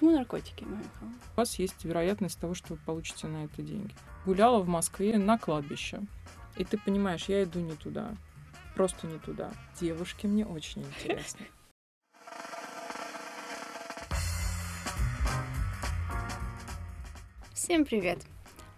Почему 0.00 0.16
наркотики? 0.16 0.64
У 0.64 1.36
вас 1.36 1.58
есть 1.58 1.84
вероятность 1.84 2.40
того, 2.40 2.54
что 2.54 2.72
вы 2.72 2.80
получите 2.86 3.26
на 3.26 3.44
это 3.44 3.60
деньги. 3.60 3.94
Гуляла 4.24 4.60
в 4.60 4.66
Москве 4.66 5.18
на 5.18 5.36
кладбище. 5.36 6.00
И 6.56 6.64
ты 6.64 6.78
понимаешь, 6.78 7.26
я 7.26 7.42
иду 7.42 7.60
не 7.60 7.74
туда. 7.74 8.14
Просто 8.74 9.06
не 9.06 9.18
туда. 9.18 9.52
Девушки 9.78 10.26
мне 10.26 10.46
очень 10.46 10.84
интересны. 10.84 11.42
Всем 17.52 17.84
привет! 17.84 18.20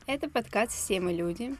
Это 0.08 0.28
подкаст 0.28 0.72
«Все 0.72 1.00
мы 1.00 1.12
люди», 1.12 1.54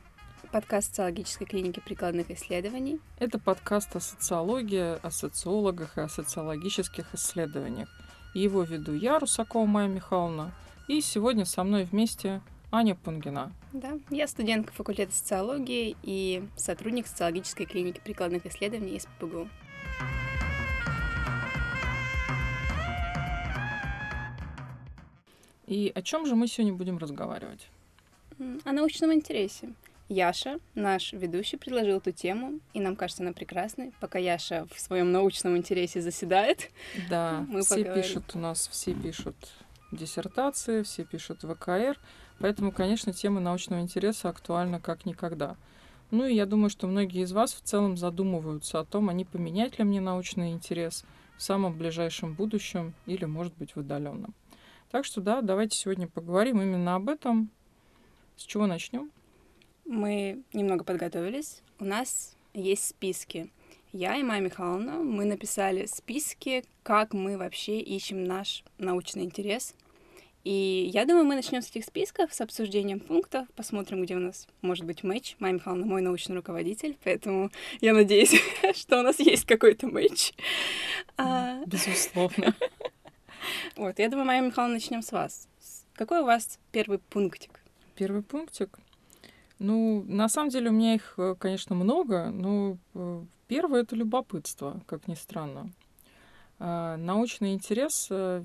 подкаст 0.51 0.89
социологической 0.89 1.47
клиники 1.47 1.79
прикладных 1.79 2.33
исследований. 2.33 2.99
Это 3.21 3.39
подкаст 3.39 3.95
о 3.95 4.01
социологии, 4.01 4.99
о 5.01 5.11
социологах 5.13 5.99
и 5.99 6.01
о 6.01 6.09
социологических 6.09 7.15
исследованиях. 7.15 7.89
Его 8.35 8.63
веду 8.63 8.95
я, 8.95 9.19
Русакова 9.19 9.67
Майя 9.67 9.89
Михайловна, 9.89 10.53
и 10.89 11.03
сегодня 11.03 11.45
со 11.45 11.65
мной 11.65 11.85
вместе 11.85 12.41
Аня 12.71 12.95
Пунгина. 12.95 13.53
Да, 13.75 13.99
я 14.09 14.27
студентка 14.27 14.73
факультета 14.73 15.13
социологии 15.13 15.97
и 16.03 16.43
сотрудник 16.57 17.07
социологической 17.07 17.67
клиники 17.67 18.01
прикладных 18.03 18.47
исследований 18.47 18.97
из 18.97 19.07
ПГУ. 19.21 19.49
И 25.67 25.93
о 25.95 26.01
чем 26.01 26.25
же 26.25 26.35
мы 26.35 26.49
сегодня 26.49 26.73
будем 26.73 26.97
разговаривать? 26.97 27.69
О 28.65 28.73
научном 28.73 29.13
интересе. 29.13 29.75
Яша, 30.13 30.59
наш 30.75 31.13
ведущий, 31.13 31.57
предложил 31.57 31.97
эту 31.97 32.13
тему, 32.13 32.61
и 32.75 32.81
нам 32.81 32.97
кажется 32.97 33.23
она 33.23 33.33
прекрасной. 33.33 33.93
Пока 33.99 34.19
Яша 34.19 34.67
в 34.73 34.79
своем 34.79 35.11
научном 35.11 35.57
интересе 35.57 36.03
заседает, 36.03 36.71
да, 37.09 37.47
мы 37.49 37.63
все 37.63 37.77
поговорим. 37.77 38.03
пишут 38.03 38.25
у 38.35 38.39
нас, 38.39 38.69
все 38.69 38.95
пишут 38.95 39.37
диссертации, 39.91 40.83
все 40.83 41.05
пишут 41.05 41.41
ВКР, 41.43 41.99
поэтому, 42.39 42.73
конечно, 42.73 43.13
тема 43.13 43.41
научного 43.41 43.81
интереса 43.81 44.29
актуальна 44.29 44.81
как 44.81 45.07
никогда. 45.07 45.57
Ну 46.11 46.27
и 46.27 46.35
я 46.35 46.45
думаю, 46.45 46.69
что 46.69 46.87
многие 46.87 47.23
из 47.23 47.33
вас 47.33 47.55
в 47.55 47.63
целом 47.63 47.97
задумываются 47.97 48.81
о 48.81 48.85
том, 48.85 49.09
а 49.09 49.15
не 49.15 49.25
поменять 49.25 49.79
ли 49.79 49.85
мне 49.85 50.01
научный 50.01 50.53
интерес 50.53 51.05
в 51.39 51.43
самом 51.43 51.77
ближайшем 51.77 52.35
будущем 52.35 52.93
или, 53.07 53.25
может 53.25 53.55
быть, 53.57 53.75
в 53.75 53.81
отдаленном. 53.81 54.35
Так 54.91 55.07
что 55.07 55.23
да, 55.23 55.41
давайте 55.41 55.75
сегодня 55.79 56.07
поговорим 56.07 56.61
именно 56.61 56.97
об 56.97 57.09
этом. 57.09 57.49
С 58.37 58.43
чего 58.43 58.67
начнем? 58.67 59.11
Мы 59.85 60.43
немного 60.53 60.85
подготовились. 60.85 61.63
У 61.79 61.85
нас 61.85 62.37
есть 62.55 62.89
списки. 62.89 63.51
Я 63.93 64.17
и 64.17 64.23
Майя 64.23 64.41
Михайловна, 64.41 64.95
мы 64.99 65.27
написали 65.27 65.85
списки, 65.87 66.65
как 66.83 67.13
мы 67.13 67.37
вообще 67.37 67.79
ищем 67.79 68.25
наш 68.25 68.65
научный 68.79 69.25
интерес. 69.25 69.75
И 70.45 70.91
я 70.93 71.05
думаю, 71.05 71.25
мы 71.25 71.37
начнем 71.37 71.63
с 71.63 71.69
этих 71.69 71.85
списков, 71.85 72.33
с 72.35 72.41
обсуждением 72.41 72.99
пунктов, 72.99 73.47
посмотрим, 73.55 74.03
где 74.03 74.17
у 74.17 74.19
нас 74.19 74.49
может 74.61 74.87
быть 74.87 75.05
матч. 75.05 75.37
Майя 75.39 75.55
Михайловна 75.55 75.87
мой 75.87 76.03
научный 76.03 76.35
руководитель, 76.35 76.97
поэтому 77.05 77.51
я 77.81 77.93
надеюсь, 77.93 78.35
что 78.75 79.01
у 79.01 79.03
нас 79.03 79.21
есть 79.21 79.45
какой-то 79.45 79.87
матч. 79.87 80.33
А, 81.17 81.63
Безусловно. 81.67 82.57
Вот, 83.77 83.99
я 83.99 84.09
думаю, 84.09 84.27
Майя 84.27 84.41
Михайловна, 84.41 84.75
начнем 84.75 85.03
с 85.03 85.13
вас. 85.13 85.49
Какой 85.95 86.21
у 86.21 86.25
вас 86.25 86.59
первый 86.73 86.99
пунктик? 86.99 87.61
Первый 87.95 88.23
пунктик? 88.23 88.79
Ну, 89.63 90.05
на 90.09 90.29
самом 90.29 90.51
деле 90.51 90.71
у 90.71 90.73
меня 90.73 90.95
их, 90.95 91.15
э, 91.19 91.37
конечно, 91.39 91.77
много, 91.77 92.31
но 92.31 92.79
э, 92.95 93.25
первое— 93.47 93.83
это 93.83 93.95
любопытство, 93.95 94.83
как 94.87 95.07
ни 95.07 95.15
странно. 95.15 95.71
А, 96.59 96.97
научный 96.97 97.53
интерес, 97.53 98.09
э, 98.11 98.43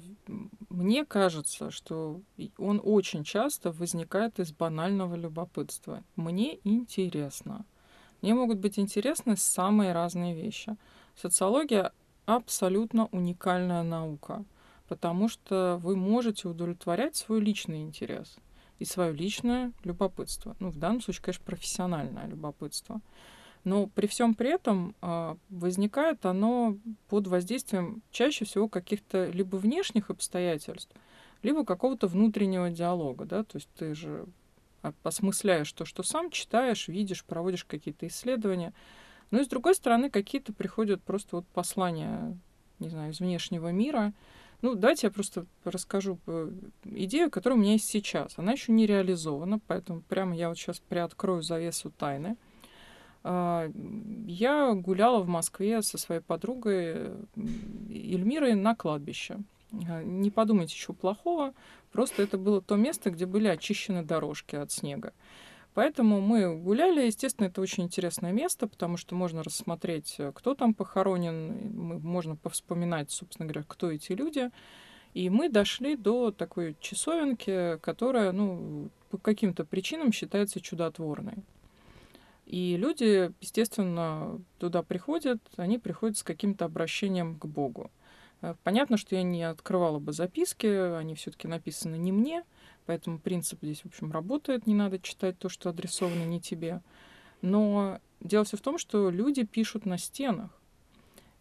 мне 0.70 1.06
кажется, 1.06 1.72
что 1.72 2.22
он 2.60 2.80
очень 2.84 3.24
часто 3.24 3.72
возникает 3.72 4.40
из 4.40 4.52
банального 4.52 5.16
любопытства. 5.16 6.04
Мне 6.16 6.60
интересно. 6.64 7.66
Мне 8.22 8.36
могут 8.36 8.60
быть 8.60 8.78
интересны 8.78 9.38
самые 9.38 9.94
разные 9.94 10.36
вещи. 10.36 10.78
Социология 11.16 11.94
абсолютно 12.28 13.08
уникальная 13.08 13.82
наука, 13.82 14.46
потому 14.88 15.30
что 15.30 15.80
вы 15.82 15.96
можете 15.96 16.48
удовлетворять 16.48 17.16
свой 17.16 17.42
личный 17.42 17.82
интерес 17.82 18.38
и 18.80 18.86
свое 18.86 19.14
личное 19.14 19.72
любопытство. 19.84 20.56
Ну, 20.60 20.70
в 20.70 20.78
данном 20.78 21.02
случае, 21.02 21.24
конечно, 21.24 21.46
профессиональное 21.46 22.28
любопытство. 22.28 23.02
Но 23.64 23.88
при 23.88 24.08
всем 24.08 24.34
при 24.34 24.52
этом 24.52 24.96
э, 25.02 25.36
возникает 25.50 26.26
оно 26.26 26.78
под 27.10 27.28
воздействием 27.28 28.02
чаще 28.12 28.46
всего 28.46 28.70
каких-то 28.70 29.26
либо 29.26 29.58
внешних 29.58 30.10
обстоятельств, 30.10 30.96
либо 31.44 31.66
какого-то 31.66 32.08
внутреннего 32.08 32.70
диалога, 32.70 33.26
да, 33.26 33.44
то 33.44 33.58
есть 33.58 33.70
ты 33.78 33.94
же 33.94 34.26
осмысляешь 35.04 35.72
то, 35.74 35.86
что 35.86 36.04
сам 36.04 36.32
читаешь, 36.32 36.88
видишь, 36.88 37.26
проводишь 37.26 37.66
какие-то 37.66 38.08
исследования. 38.08 38.74
Но 39.32 39.40
и 39.40 39.44
с 39.44 39.48
другой 39.48 39.76
стороны, 39.76 40.10
какие-то 40.10 40.54
приходят 40.54 41.04
просто 41.04 41.38
вот 41.38 41.48
послания, 41.48 42.38
не 42.80 42.90
знаю, 42.90 43.12
из 43.12 43.20
внешнего 43.20 43.72
мира, 43.72 44.14
ну, 44.62 44.76
давайте 44.76 45.08
я 45.08 45.12
просто 45.12 45.46
расскажу 45.64 46.20
э, 46.26 46.52
идею, 46.86 47.30
которая 47.30 47.58
у 47.58 47.62
меня 47.62 47.74
есть 47.74 47.90
сейчас. 47.90 48.34
Она 48.38 48.54
еще 48.54 48.72
не 48.72 48.88
реализована, 48.88 49.60
поэтому 49.68 50.02
прямо 50.02 50.36
я 50.36 50.50
вот 50.50 50.58
сейчас 50.58 50.80
приоткрою 50.80 51.44
завесу 51.44 51.92
тайны. 51.92 52.38
А, 53.24 53.70
я 54.26 54.74
гуляла 54.74 55.20
в 55.20 55.28
Москве 55.28 55.82
со 55.82 55.98
своей 55.98 56.22
подругой 56.22 57.12
Эльмирой 57.90 58.56
на 58.56 58.76
кладбище. 58.76 59.40
А, 59.88 60.02
не 60.02 60.32
подумайте 60.32 60.74
ничего 60.74 60.94
плохого, 60.94 61.54
просто 61.92 62.24
это 62.24 62.38
было 62.38 62.62
то 62.62 62.78
место, 62.78 63.12
где 63.12 63.26
были 63.26 63.48
очищены 63.48 64.04
дорожки 64.04 64.56
от 64.56 64.72
снега. 64.72 65.14
Поэтому 65.78 66.22
мы 66.22 66.58
гуляли. 66.58 67.06
Естественно, 67.06 67.46
это 67.46 67.62
очень 67.62 67.84
интересное 67.84 68.32
место, 68.32 68.66
потому 68.66 68.98
что 68.98 69.14
можно 69.14 69.44
рассмотреть, 69.44 70.16
э, 70.18 70.32
кто 70.34 70.56
там 70.56 70.74
похоронен, 70.74 71.72
можно 72.02 72.36
повспоминать, 72.36 73.12
собственно 73.12 73.48
говоря, 73.48 73.64
кто 73.68 73.92
эти 73.92 74.14
люди. 74.14 74.50
И 75.14 75.30
мы 75.30 75.50
дошли 75.50 75.96
до 75.96 76.32
такой 76.32 76.76
часовенки, 76.80 77.78
которая, 77.84 78.32
ну, 78.32 78.90
по 79.12 79.20
каким-то 79.20 79.66
причинам 79.66 80.12
считается 80.12 80.62
чудотворной. 80.62 81.44
И 82.48 82.76
люди, 82.76 83.32
естественно, 83.40 84.42
туда 84.58 84.82
приходят, 84.82 85.38
они 85.58 85.78
приходят 85.78 86.18
с 86.18 86.24
каким-то 86.24 86.66
обращением 86.66 87.36
к 87.36 87.46
Богу. 87.46 87.92
Э, 88.42 88.56
понятно, 88.64 88.98
что 88.98 89.16
я 89.16 89.24
не 89.24 89.44
открывала 89.44 90.00
бы 90.00 90.14
записки, 90.14 90.68
они 90.68 91.16
все-таки 91.16 91.48
написаны 91.48 91.96
не 91.98 92.12
мне, 92.12 92.44
Поэтому 92.88 93.20
принцип 93.20 93.60
здесь, 93.62 93.82
в 93.82 93.88
общем, 93.88 94.12
работает. 94.12 94.66
Не 94.66 94.74
надо 94.74 94.98
читать 94.98 95.38
то, 95.38 95.50
что 95.50 95.70
адресовано 95.70 96.24
не 96.24 96.40
тебе. 96.40 96.82
Но 97.42 98.00
дело 98.22 98.46
все 98.46 98.58
в 98.58 98.62
том, 98.62 98.78
что 98.80 99.12
люди 99.12 99.44
пишут 99.44 99.86
на 99.86 99.98
стенах. 99.98 100.50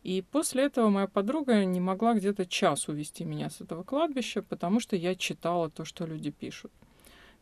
И 0.03 0.23
после 0.31 0.65
этого 0.65 0.89
моя 0.89 1.07
подруга 1.07 1.65
не 1.65 1.81
могла 1.81 2.15
где-то 2.15 2.47
час 2.47 2.89
увести 2.89 3.25
меня 3.25 3.49
с 3.49 3.61
этого 3.61 3.85
кладбища, 3.85 4.43
потому 4.43 4.81
что 4.81 4.97
я 4.97 5.15
читала 5.15 5.71
то, 5.71 5.85
что 5.85 6.05
люди 6.05 6.31
пишут. 6.31 6.73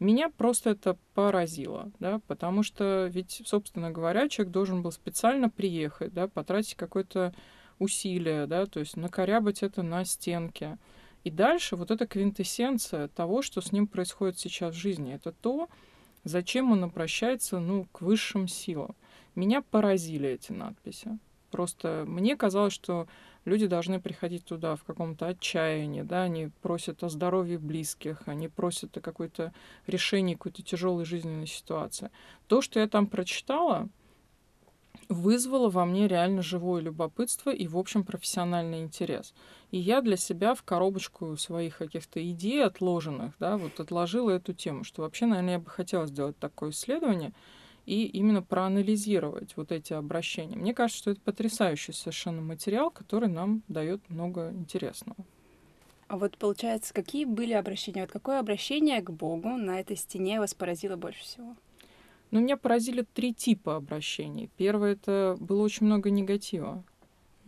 Меня 0.00 0.28
просто 0.28 0.70
это 0.70 0.98
поразило, 1.14 1.90
да, 1.98 2.20
потому 2.26 2.62
что 2.62 3.06
ведь, 3.10 3.42
собственно 3.46 3.90
говоря, 3.90 4.28
человек 4.28 4.52
должен 4.52 4.82
был 4.82 4.92
специально 4.92 5.48
приехать, 5.48 6.12
да, 6.12 6.26
потратить 6.26 6.74
какое-то 6.74 7.34
усилие, 7.78 8.46
да, 8.46 8.66
то 8.66 8.80
есть 8.80 8.96
накорябать 8.96 9.62
это 9.62 9.82
на 9.82 10.04
стенке, 10.04 10.78
и 11.24 11.30
дальше 11.30 11.76
вот 11.76 11.90
эта 11.90 12.06
квинтэссенция 12.06 13.08
того, 13.08 13.40
что 13.40 13.60
с 13.60 13.72
ним 13.72 13.86
происходит 13.86 14.38
сейчас 14.38 14.74
в 14.74 14.78
жизни, 14.78 15.14
это 15.14 15.32
то, 15.32 15.68
зачем 16.22 16.70
он 16.70 16.84
обращается 16.84 17.58
ну, 17.58 17.86
к 17.92 18.02
высшим 18.02 18.46
силам. 18.46 18.94
Меня 19.34 19.62
поразили 19.62 20.28
эти 20.28 20.52
надписи. 20.52 21.18
Просто 21.50 22.04
мне 22.06 22.36
казалось, 22.36 22.72
что 22.72 23.06
люди 23.44 23.66
должны 23.66 24.00
приходить 24.00 24.44
туда 24.44 24.76
в 24.76 24.84
каком-то 24.84 25.28
отчаянии, 25.28 26.02
да, 26.02 26.24
они 26.24 26.50
просят 26.62 27.02
о 27.02 27.08
здоровье 27.08 27.58
близких, 27.58 28.22
они 28.26 28.48
просят 28.48 28.96
о 28.96 29.00
какой-то 29.00 29.54
решении 29.86 30.34
какой-то 30.34 30.62
тяжелой 30.62 31.04
жизненной 31.04 31.46
ситуации. 31.46 32.10
То, 32.48 32.60
что 32.60 32.80
я 32.80 32.88
там 32.88 33.06
прочитала, 33.06 33.88
вызвало 35.08 35.70
во 35.70 35.84
мне 35.84 36.08
реально 36.08 36.42
живое 36.42 36.80
любопытство 36.80 37.50
и, 37.50 37.66
в 37.66 37.78
общем, 37.78 38.04
профессиональный 38.04 38.80
интерес. 38.80 39.34
И 39.70 39.78
я 39.78 40.00
для 40.00 40.16
себя 40.16 40.54
в 40.54 40.62
коробочку 40.62 41.36
своих 41.36 41.78
каких-то 41.78 42.20
идей 42.30 42.64
отложенных, 42.64 43.34
да, 43.38 43.56
вот 43.56 43.78
отложила 43.80 44.30
эту 44.30 44.52
тему, 44.52 44.84
что 44.84 45.02
вообще, 45.02 45.26
наверное, 45.26 45.54
я 45.54 45.58
бы 45.58 45.70
хотела 45.70 46.06
сделать 46.06 46.38
такое 46.38 46.70
исследование 46.70 47.32
и 47.86 48.06
именно 48.06 48.42
проанализировать 48.42 49.56
вот 49.56 49.72
эти 49.72 49.92
обращения. 49.92 50.56
Мне 50.56 50.74
кажется, 50.74 51.00
что 51.00 51.10
это 51.10 51.20
потрясающий 51.20 51.92
совершенно 51.92 52.40
материал, 52.40 52.90
который 52.90 53.28
нам 53.28 53.62
дает 53.68 54.08
много 54.08 54.50
интересного. 54.50 55.16
А 56.06 56.16
вот 56.16 56.36
получается, 56.38 56.94
какие 56.94 57.24
были 57.24 57.52
обращения? 57.52 58.02
Вот 58.02 58.12
какое 58.12 58.38
обращение 58.38 59.00
к 59.00 59.10
Богу 59.10 59.50
на 59.50 59.80
этой 59.80 59.96
стене 59.96 60.38
вас 60.38 60.54
поразило 60.54 60.96
больше 60.96 61.22
всего? 61.22 61.56
Ну, 62.34 62.40
меня 62.40 62.56
поразили 62.56 63.06
три 63.14 63.32
типа 63.32 63.76
обращений. 63.76 64.50
Первое— 64.56 64.92
это 64.94 65.36
было 65.38 65.62
очень 65.62 65.86
много 65.86 66.10
негатива. 66.10 66.82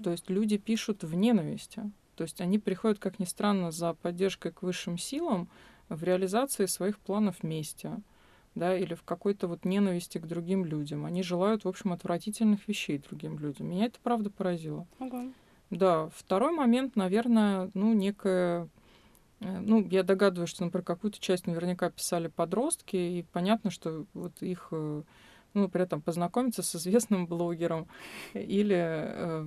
То 0.00 0.12
есть 0.12 0.30
люди 0.30 0.58
пишут 0.58 1.02
в 1.02 1.12
ненависти. 1.12 1.90
То 2.14 2.22
есть 2.22 2.40
они 2.40 2.60
приходят, 2.60 3.00
как 3.00 3.18
ни 3.18 3.24
странно, 3.24 3.72
за 3.72 3.94
поддержкой 3.94 4.52
к 4.52 4.62
высшим 4.62 4.96
силам 4.96 5.48
в 5.88 6.04
реализации 6.04 6.66
своих 6.66 7.00
планов 7.00 7.42
вместе 7.42 7.96
да, 8.54 8.78
или 8.78 8.94
в 8.94 9.02
какой-то 9.02 9.48
вот 9.48 9.64
ненависти 9.64 10.18
к 10.18 10.26
другим 10.26 10.64
людям. 10.64 11.04
Они 11.04 11.24
желают, 11.24 11.64
в 11.64 11.68
общем, 11.68 11.92
отвратительных 11.92 12.68
вещей 12.68 12.98
другим 12.98 13.40
людям. 13.40 13.66
Меня 13.68 13.86
это 13.86 13.98
правда 14.00 14.30
поразило. 14.30 14.86
Ого. 15.00 15.24
Да, 15.70 16.10
второй 16.14 16.52
момент, 16.52 16.94
наверное, 16.94 17.72
ну, 17.74 17.92
некая 17.92 18.64
э, 18.64 18.68
ну, 19.60 19.86
я 19.88 20.02
догадываюсь, 20.02 20.50
что, 20.50 20.64
например, 20.64 20.84
какую-то 20.84 21.20
часть 21.20 21.46
наверняка 21.46 21.90
писали 21.90 22.28
подростки, 22.28 22.96
и 22.96 23.24
понятно, 23.32 23.70
что 23.70 24.06
вот 24.14 24.42
их 24.42 24.68
э, 24.70 25.02
ну, 25.56 25.68
при 25.68 25.82
этом 25.82 26.02
познакомиться 26.02 26.62
с 26.62 26.76
известным 26.76 27.26
блогером 27.26 27.88
или, 28.34 28.76
э, 28.78 29.46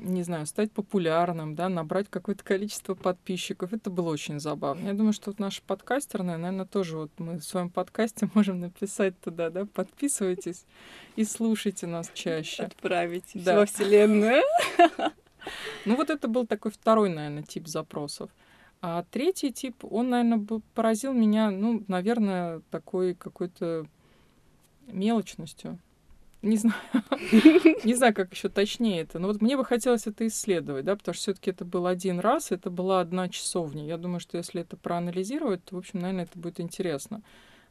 не 0.00 0.22
знаю, 0.22 0.46
стать 0.46 0.72
популярным, 0.72 1.54
да, 1.54 1.68
набрать 1.68 2.08
какое-то 2.08 2.42
количество 2.42 2.94
подписчиков. 2.94 3.72
Это 3.72 3.90
было 3.90 4.10
очень 4.10 4.40
забавно. 4.40 4.88
Я 4.88 4.94
думаю, 4.94 5.12
что 5.12 5.30
вот 5.30 5.38
наши 5.38 5.62
подкастерные, 5.62 6.38
наверное, 6.38 6.64
тоже 6.64 6.96
вот 6.96 7.10
мы 7.18 7.38
в 7.38 7.44
своем 7.44 7.68
подкасте 7.68 8.30
можем 8.34 8.60
написать 8.60 9.20
туда, 9.20 9.50
да, 9.50 9.66
подписывайтесь 9.66 10.64
и 11.16 11.24
слушайте 11.24 11.86
нас 11.86 12.10
чаще. 12.14 12.64
Отправитесь 12.64 13.44
да. 13.44 13.56
во 13.56 13.66
Вселенную. 13.66 14.42
Ну, 15.84 15.96
вот 15.96 16.08
это 16.08 16.28
был 16.28 16.46
такой 16.46 16.70
второй, 16.70 17.08
наверное, 17.08 17.42
тип 17.42 17.66
запросов. 17.66 18.30
А 18.82 19.04
третий 19.12 19.52
тип, 19.52 19.84
он, 19.88 20.10
наверное, 20.10 20.60
поразил 20.74 21.12
меня, 21.12 21.52
ну, 21.52 21.84
наверное, 21.86 22.62
такой 22.72 23.14
какой-то 23.14 23.86
мелочностью. 24.88 25.78
Не 26.42 26.56
знаю, 26.56 26.74
не 27.84 27.94
знаю, 27.94 28.12
как 28.12 28.32
еще 28.32 28.48
точнее 28.48 29.02
это. 29.02 29.20
Но 29.20 29.28
вот 29.28 29.40
мне 29.40 29.56
бы 29.56 29.64
хотелось 29.64 30.08
это 30.08 30.26
исследовать, 30.26 30.84
да, 30.84 30.96
потому 30.96 31.14
что 31.14 31.22
все-таки 31.22 31.52
это 31.52 31.64
был 31.64 31.86
один 31.86 32.18
раз, 32.18 32.50
это 32.50 32.70
была 32.70 33.00
одна 33.00 33.28
часовня. 33.28 33.86
Я 33.86 33.96
думаю, 33.98 34.18
что 34.18 34.36
если 34.36 34.62
это 34.62 34.76
проанализировать, 34.76 35.64
то, 35.64 35.76
в 35.76 35.78
общем, 35.78 36.00
наверное, 36.00 36.24
это 36.24 36.36
будет 36.36 36.58
интересно. 36.58 37.22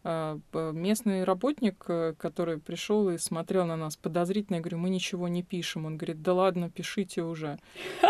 А, 0.04 0.40
местный 0.74 1.24
работник, 1.24 1.86
э, 1.88 2.16
который 2.18 2.58
пришел 2.58 3.10
и 3.10 3.20
смотрел 3.20 3.66
на 3.66 3.76
нас 3.76 3.98
подозрительно, 3.98 4.56
я 4.56 4.62
говорю, 4.62 4.80
мы 4.80 4.90
ничего 4.90 5.28
не 5.28 5.44
пишем. 5.44 5.86
Он 5.86 5.98
говорит, 5.98 6.24
да 6.24 6.34
ладно, 6.34 6.72
пишите 6.72 7.22
уже. 7.22 7.60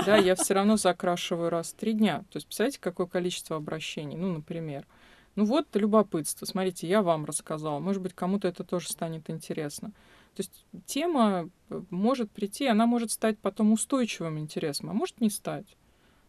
Да, 0.06 0.16
я 0.16 0.36
все 0.36 0.54
равно 0.54 0.78
закрашиваю 0.78 1.50
раз 1.50 1.74
в 1.74 1.76
три 1.76 1.94
дня. 1.94 2.20
То 2.30 2.38
есть, 2.38 2.48
представляете, 2.48 2.80
какое 2.80 3.08
количество 3.08 3.58
обращений, 3.58 4.16
ну, 4.16 4.32
например. 4.32 4.88
Ну 5.36 5.46
вот 5.46 5.68
любопытство. 5.76 6.46
Смотрите, 6.46 6.88
я 6.88 7.02
вам 7.02 7.26
рассказала. 7.26 7.80
Может 7.80 8.02
быть, 8.02 8.14
кому-то 8.14 8.48
это 8.48 8.64
тоже 8.64 8.90
станет 8.90 9.30
интересно. 9.30 9.90
То 10.36 10.40
есть 10.40 10.66
тема 10.86 11.50
э, 11.70 11.82
может 11.90 12.32
прийти, 12.32 12.68
она 12.68 12.86
может 12.86 13.12
стать 13.12 13.38
потом 13.38 13.74
устойчивым 13.74 14.40
интересом, 14.40 14.90
а 14.90 14.94
может 14.94 15.20
не 15.20 15.30
стать. 15.30 15.78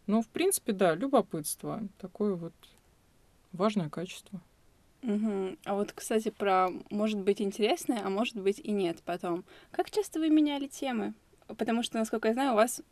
Но, 0.08 0.23
в 0.23 0.29
принципе, 0.29 0.73
да, 0.73 0.97
любопытство. 0.97 1.82
Такое 1.99 2.35
вот 2.35 2.55
важное 3.53 3.91
качество. 3.91 4.41
Угу. 5.03 5.57
А 5.65 5.75
вот, 5.75 5.93
кстати, 5.93 6.31
про 6.31 6.69
может 6.91 7.19
быть 7.19 7.41
интересное, 7.41 8.03
а 8.05 8.11
может 8.11 8.37
быть 8.37 8.61
и 8.61 8.71
нет 8.71 9.03
потом. 9.05 9.45
Как 9.71 9.91
часто 9.91 10.21
вы 10.21 10.31
меняли 10.31 10.67
темы? 10.67 11.15
Потому 11.47 11.83
что, 11.83 11.99
насколько 11.99 12.29
я 12.29 12.35
знаю, 12.35 12.53
у 12.53 12.57
вас 12.57 12.83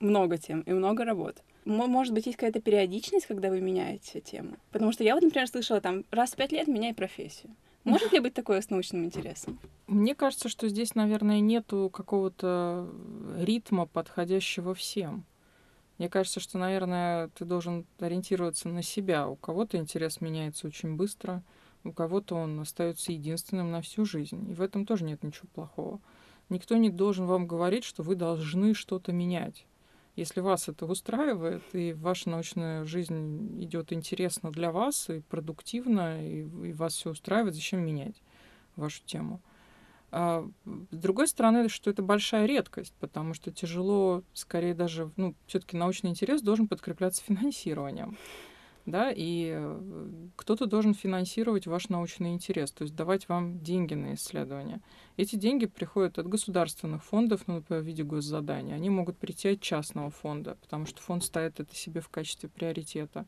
много 0.00 0.38
тем 0.38 0.60
и 0.60 0.72
много 0.72 1.04
работ. 1.04 1.42
Может 1.64 2.14
быть, 2.14 2.26
есть 2.26 2.38
какая-то 2.38 2.60
периодичность, 2.60 3.26
когда 3.26 3.48
вы 3.48 3.60
меняете 3.60 4.20
тему? 4.20 4.56
Потому 4.70 4.92
что 4.92 5.02
я 5.04 5.14
вот, 5.14 5.22
например, 5.22 5.48
слышала 5.48 5.80
там 5.80 6.04
раз 6.10 6.32
в 6.32 6.36
пять 6.36 6.52
лет 6.52 6.68
меняй 6.68 6.94
профессию. 6.94 7.54
Может 7.84 8.12
ли 8.12 8.18
быть 8.18 8.34
такое 8.34 8.60
с 8.60 8.70
научным 8.70 9.04
интересом? 9.04 9.60
Мне 9.86 10.16
кажется, 10.16 10.48
что 10.48 10.68
здесь, 10.68 10.96
наверное, 10.96 11.38
нету 11.38 11.88
какого-то 11.92 12.88
ритма, 13.38 13.86
подходящего 13.86 14.74
всем. 14.74 15.24
Мне 15.98 16.08
кажется, 16.08 16.40
что, 16.40 16.58
наверное, 16.58 17.28
ты 17.28 17.44
должен 17.44 17.86
ориентироваться 17.98 18.68
на 18.68 18.82
себя. 18.82 19.28
У 19.28 19.36
кого-то 19.36 19.78
интерес 19.78 20.20
меняется 20.20 20.66
очень 20.66 20.96
быстро, 20.96 21.42
у 21.84 21.92
кого-то 21.92 22.34
он 22.34 22.60
остается 22.60 23.12
единственным 23.12 23.70
на 23.70 23.80
всю 23.80 24.04
жизнь. 24.04 24.50
И 24.50 24.54
в 24.54 24.60
этом 24.60 24.84
тоже 24.84 25.04
нет 25.04 25.22
ничего 25.22 25.48
плохого. 25.54 26.00
Никто 26.48 26.76
не 26.76 26.90
должен 26.90 27.26
вам 27.26 27.46
говорить, 27.46 27.84
что 27.84 28.02
вы 28.02 28.14
должны 28.14 28.74
что-то 28.74 29.12
менять. 29.12 29.66
Если 30.16 30.40
вас 30.40 30.68
это 30.68 30.86
устраивает, 30.86 31.62
и 31.72 31.92
ваша 31.92 32.30
научная 32.30 32.84
жизнь 32.84 33.62
идет 33.62 33.92
интересно 33.92 34.50
для 34.50 34.72
вас 34.72 35.10
и 35.10 35.20
продуктивно, 35.20 36.26
и, 36.26 36.42
и 36.68 36.72
вас 36.72 36.94
все 36.94 37.10
устраивает, 37.10 37.54
зачем 37.54 37.84
менять 37.84 38.22
вашу 38.76 39.02
тему? 39.04 39.40
А, 40.12 40.48
с 40.90 40.96
другой 40.96 41.28
стороны, 41.28 41.68
что 41.68 41.90
это 41.90 42.02
большая 42.02 42.46
редкость, 42.46 42.94
потому 43.00 43.34
что 43.34 43.50
тяжело, 43.50 44.22
скорее 44.32 44.74
даже, 44.74 45.10
ну, 45.16 45.34
все-таки 45.46 45.76
научный 45.76 46.10
интерес 46.10 46.42
должен 46.42 46.68
подкрепляться 46.68 47.22
финансированием 47.22 48.16
да, 48.86 49.12
и 49.14 49.52
э, 49.52 50.08
кто-то 50.36 50.66
должен 50.66 50.94
финансировать 50.94 51.66
ваш 51.66 51.88
научный 51.88 52.32
интерес, 52.32 52.70
то 52.70 52.82
есть 52.82 52.94
давать 52.94 53.28
вам 53.28 53.58
деньги 53.58 53.94
на 53.94 54.14
исследования. 54.14 54.80
Эти 55.16 55.34
деньги 55.34 55.66
приходят 55.66 56.18
от 56.18 56.28
государственных 56.28 57.04
фондов, 57.04 57.42
ну, 57.48 57.56
например, 57.56 57.82
в 57.82 57.86
виде 57.86 58.04
госзадания. 58.04 58.76
Они 58.76 58.88
могут 58.88 59.18
прийти 59.18 59.50
от 59.50 59.60
частного 59.60 60.10
фонда, 60.10 60.56
потому 60.62 60.86
что 60.86 61.02
фонд 61.02 61.24
ставит 61.24 61.58
это 61.58 61.74
себе 61.74 62.00
в 62.00 62.08
качестве 62.08 62.48
приоритета. 62.48 63.26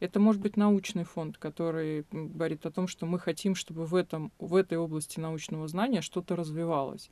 Это 0.00 0.20
может 0.20 0.40
быть 0.40 0.56
научный 0.56 1.04
фонд, 1.04 1.38
который 1.38 2.04
говорит 2.10 2.66
о 2.66 2.70
том, 2.70 2.86
что 2.86 3.06
мы 3.06 3.18
хотим, 3.18 3.54
чтобы 3.54 3.86
в, 3.86 3.94
этом, 3.94 4.32
в 4.38 4.54
этой 4.54 4.78
области 4.78 5.18
научного 5.20 5.68
знания 5.68 6.02
что-то 6.02 6.36
развивалось. 6.36 7.10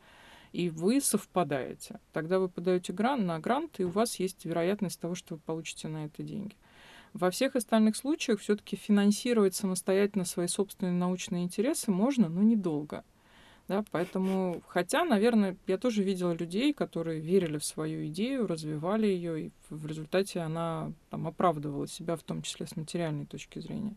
И 0.52 0.70
вы 0.70 1.00
совпадаете. 1.00 1.98
Тогда 2.12 2.38
вы 2.38 2.48
подаете 2.48 2.92
грант 2.92 3.24
на 3.24 3.38
грант, 3.40 3.80
и 3.80 3.84
у 3.84 3.90
вас 3.90 4.20
есть 4.20 4.44
вероятность 4.44 5.00
того, 5.00 5.14
что 5.14 5.34
вы 5.34 5.40
получите 5.40 5.88
на 5.88 6.04
это 6.04 6.22
деньги. 6.22 6.56
Во 7.12 7.30
всех 7.30 7.56
остальных 7.56 7.96
случаях 7.96 8.40
все-таки 8.40 8.76
финансировать 8.76 9.54
самостоятельно 9.54 10.24
свои 10.24 10.48
собственные 10.48 10.94
научные 10.94 11.44
интересы 11.44 11.90
можно, 11.90 12.28
но 12.28 12.42
недолго. 12.42 13.04
Да, 13.66 13.82
поэтому, 13.90 14.62
хотя, 14.68 15.04
наверное, 15.04 15.56
я 15.66 15.78
тоже 15.78 16.02
видела 16.02 16.32
людей, 16.32 16.74
которые 16.74 17.20
верили 17.20 17.56
в 17.56 17.64
свою 17.64 18.06
идею, 18.08 18.46
развивали 18.46 19.06
ее, 19.06 19.46
и 19.46 19.50
в 19.70 19.86
результате 19.86 20.40
она 20.40 20.92
там, 21.08 21.26
оправдывала 21.26 21.88
себя, 21.88 22.16
в 22.16 22.22
том 22.22 22.42
числе 22.42 22.66
с 22.66 22.76
материальной 22.76 23.24
точки 23.24 23.60
зрения. 23.60 23.96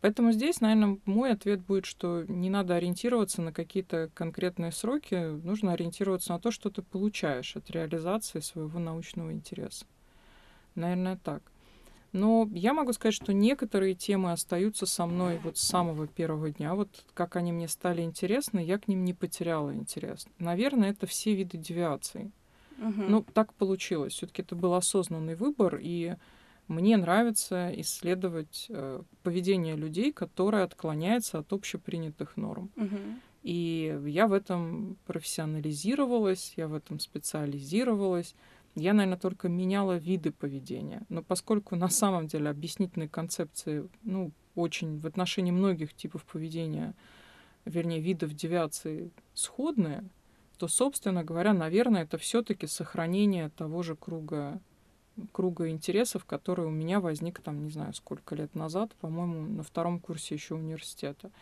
Поэтому 0.00 0.32
здесь, 0.32 0.60
наверное, 0.60 0.98
мой 1.06 1.32
ответ 1.32 1.60
будет, 1.60 1.84
что 1.84 2.24
не 2.28 2.50
надо 2.50 2.74
ориентироваться 2.74 3.40
на 3.40 3.52
какие-то 3.52 4.10
конкретные 4.14 4.72
сроки, 4.72 5.14
нужно 5.14 5.72
ориентироваться 5.72 6.32
на 6.32 6.40
то, 6.40 6.50
что 6.50 6.70
ты 6.70 6.82
получаешь 6.82 7.56
от 7.56 7.70
реализации 7.70 8.40
своего 8.40 8.78
научного 8.80 9.32
интереса. 9.32 9.86
Наверное, 10.74 11.18
так. 11.22 11.42
Но 12.12 12.48
я 12.52 12.72
могу 12.72 12.92
сказать, 12.92 13.14
что 13.14 13.32
некоторые 13.32 13.94
темы 13.94 14.32
остаются 14.32 14.86
со 14.86 15.06
мной 15.06 15.38
вот 15.42 15.58
с 15.58 15.62
самого 15.62 16.06
первого 16.06 16.50
дня. 16.50 16.74
Вот 16.74 16.88
как 17.14 17.36
они 17.36 17.52
мне 17.52 17.68
стали 17.68 18.02
интересны, 18.02 18.60
я 18.60 18.78
к 18.78 18.88
ним 18.88 19.04
не 19.04 19.12
потеряла 19.12 19.74
интерес. 19.74 20.26
Наверное, 20.38 20.90
это 20.90 21.06
все 21.06 21.34
виды 21.34 21.58
девиаций. 21.58 22.32
Угу. 22.78 23.02
Ну, 23.08 23.24
так 23.34 23.52
получилось. 23.54 24.14
Все-таки 24.14 24.42
это 24.42 24.54
был 24.54 24.74
осознанный 24.74 25.34
выбор, 25.34 25.78
и 25.82 26.14
мне 26.68 26.96
нравится 26.96 27.72
исследовать 27.80 28.66
э, 28.68 29.02
поведение 29.22 29.76
людей, 29.76 30.12
которое 30.12 30.64
отклоняется 30.64 31.38
от 31.38 31.52
общепринятых 31.52 32.36
норм. 32.36 32.70
Угу. 32.76 32.98
И 33.42 33.98
я 34.06 34.26
в 34.26 34.32
этом 34.32 34.96
профессионализировалась, 35.06 36.52
я 36.56 36.68
в 36.68 36.74
этом 36.74 37.00
специализировалась. 37.00 38.34
Я, 38.78 38.92
наверное, 38.92 39.18
только 39.18 39.48
меняла 39.48 39.96
виды 39.96 40.30
поведения. 40.30 41.02
Но 41.08 41.22
поскольку 41.22 41.74
на 41.74 41.88
самом 41.88 42.28
деле 42.28 42.48
объяснительные 42.48 43.08
концепции, 43.08 43.88
ну, 44.02 44.30
очень 44.54 44.98
в 45.00 45.06
отношении 45.06 45.50
многих 45.50 45.94
типов 45.94 46.24
поведения, 46.24 46.94
вернее, 47.64 48.00
видов 48.00 48.34
девиации 48.34 49.10
сходные, 49.34 50.04
то, 50.58 50.68
собственно 50.68 51.24
говоря, 51.24 51.52
наверное, 51.52 52.02
это 52.04 52.18
все-таки 52.18 52.66
сохранение 52.66 53.50
того 53.50 53.82
же 53.82 53.96
круга 53.96 54.60
круга 55.32 55.68
интересов, 55.68 56.24
который 56.24 56.64
у 56.66 56.70
меня 56.70 57.00
возник 57.00 57.40
там, 57.40 57.64
не 57.64 57.70
знаю, 57.70 57.92
сколько 57.92 58.36
лет 58.36 58.54
назад, 58.54 58.94
по-моему, 59.00 59.48
на 59.48 59.64
втором 59.64 59.98
курсе 59.98 60.36
еще 60.36 60.54
университета. 60.54 61.32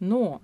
Но 0.00 0.42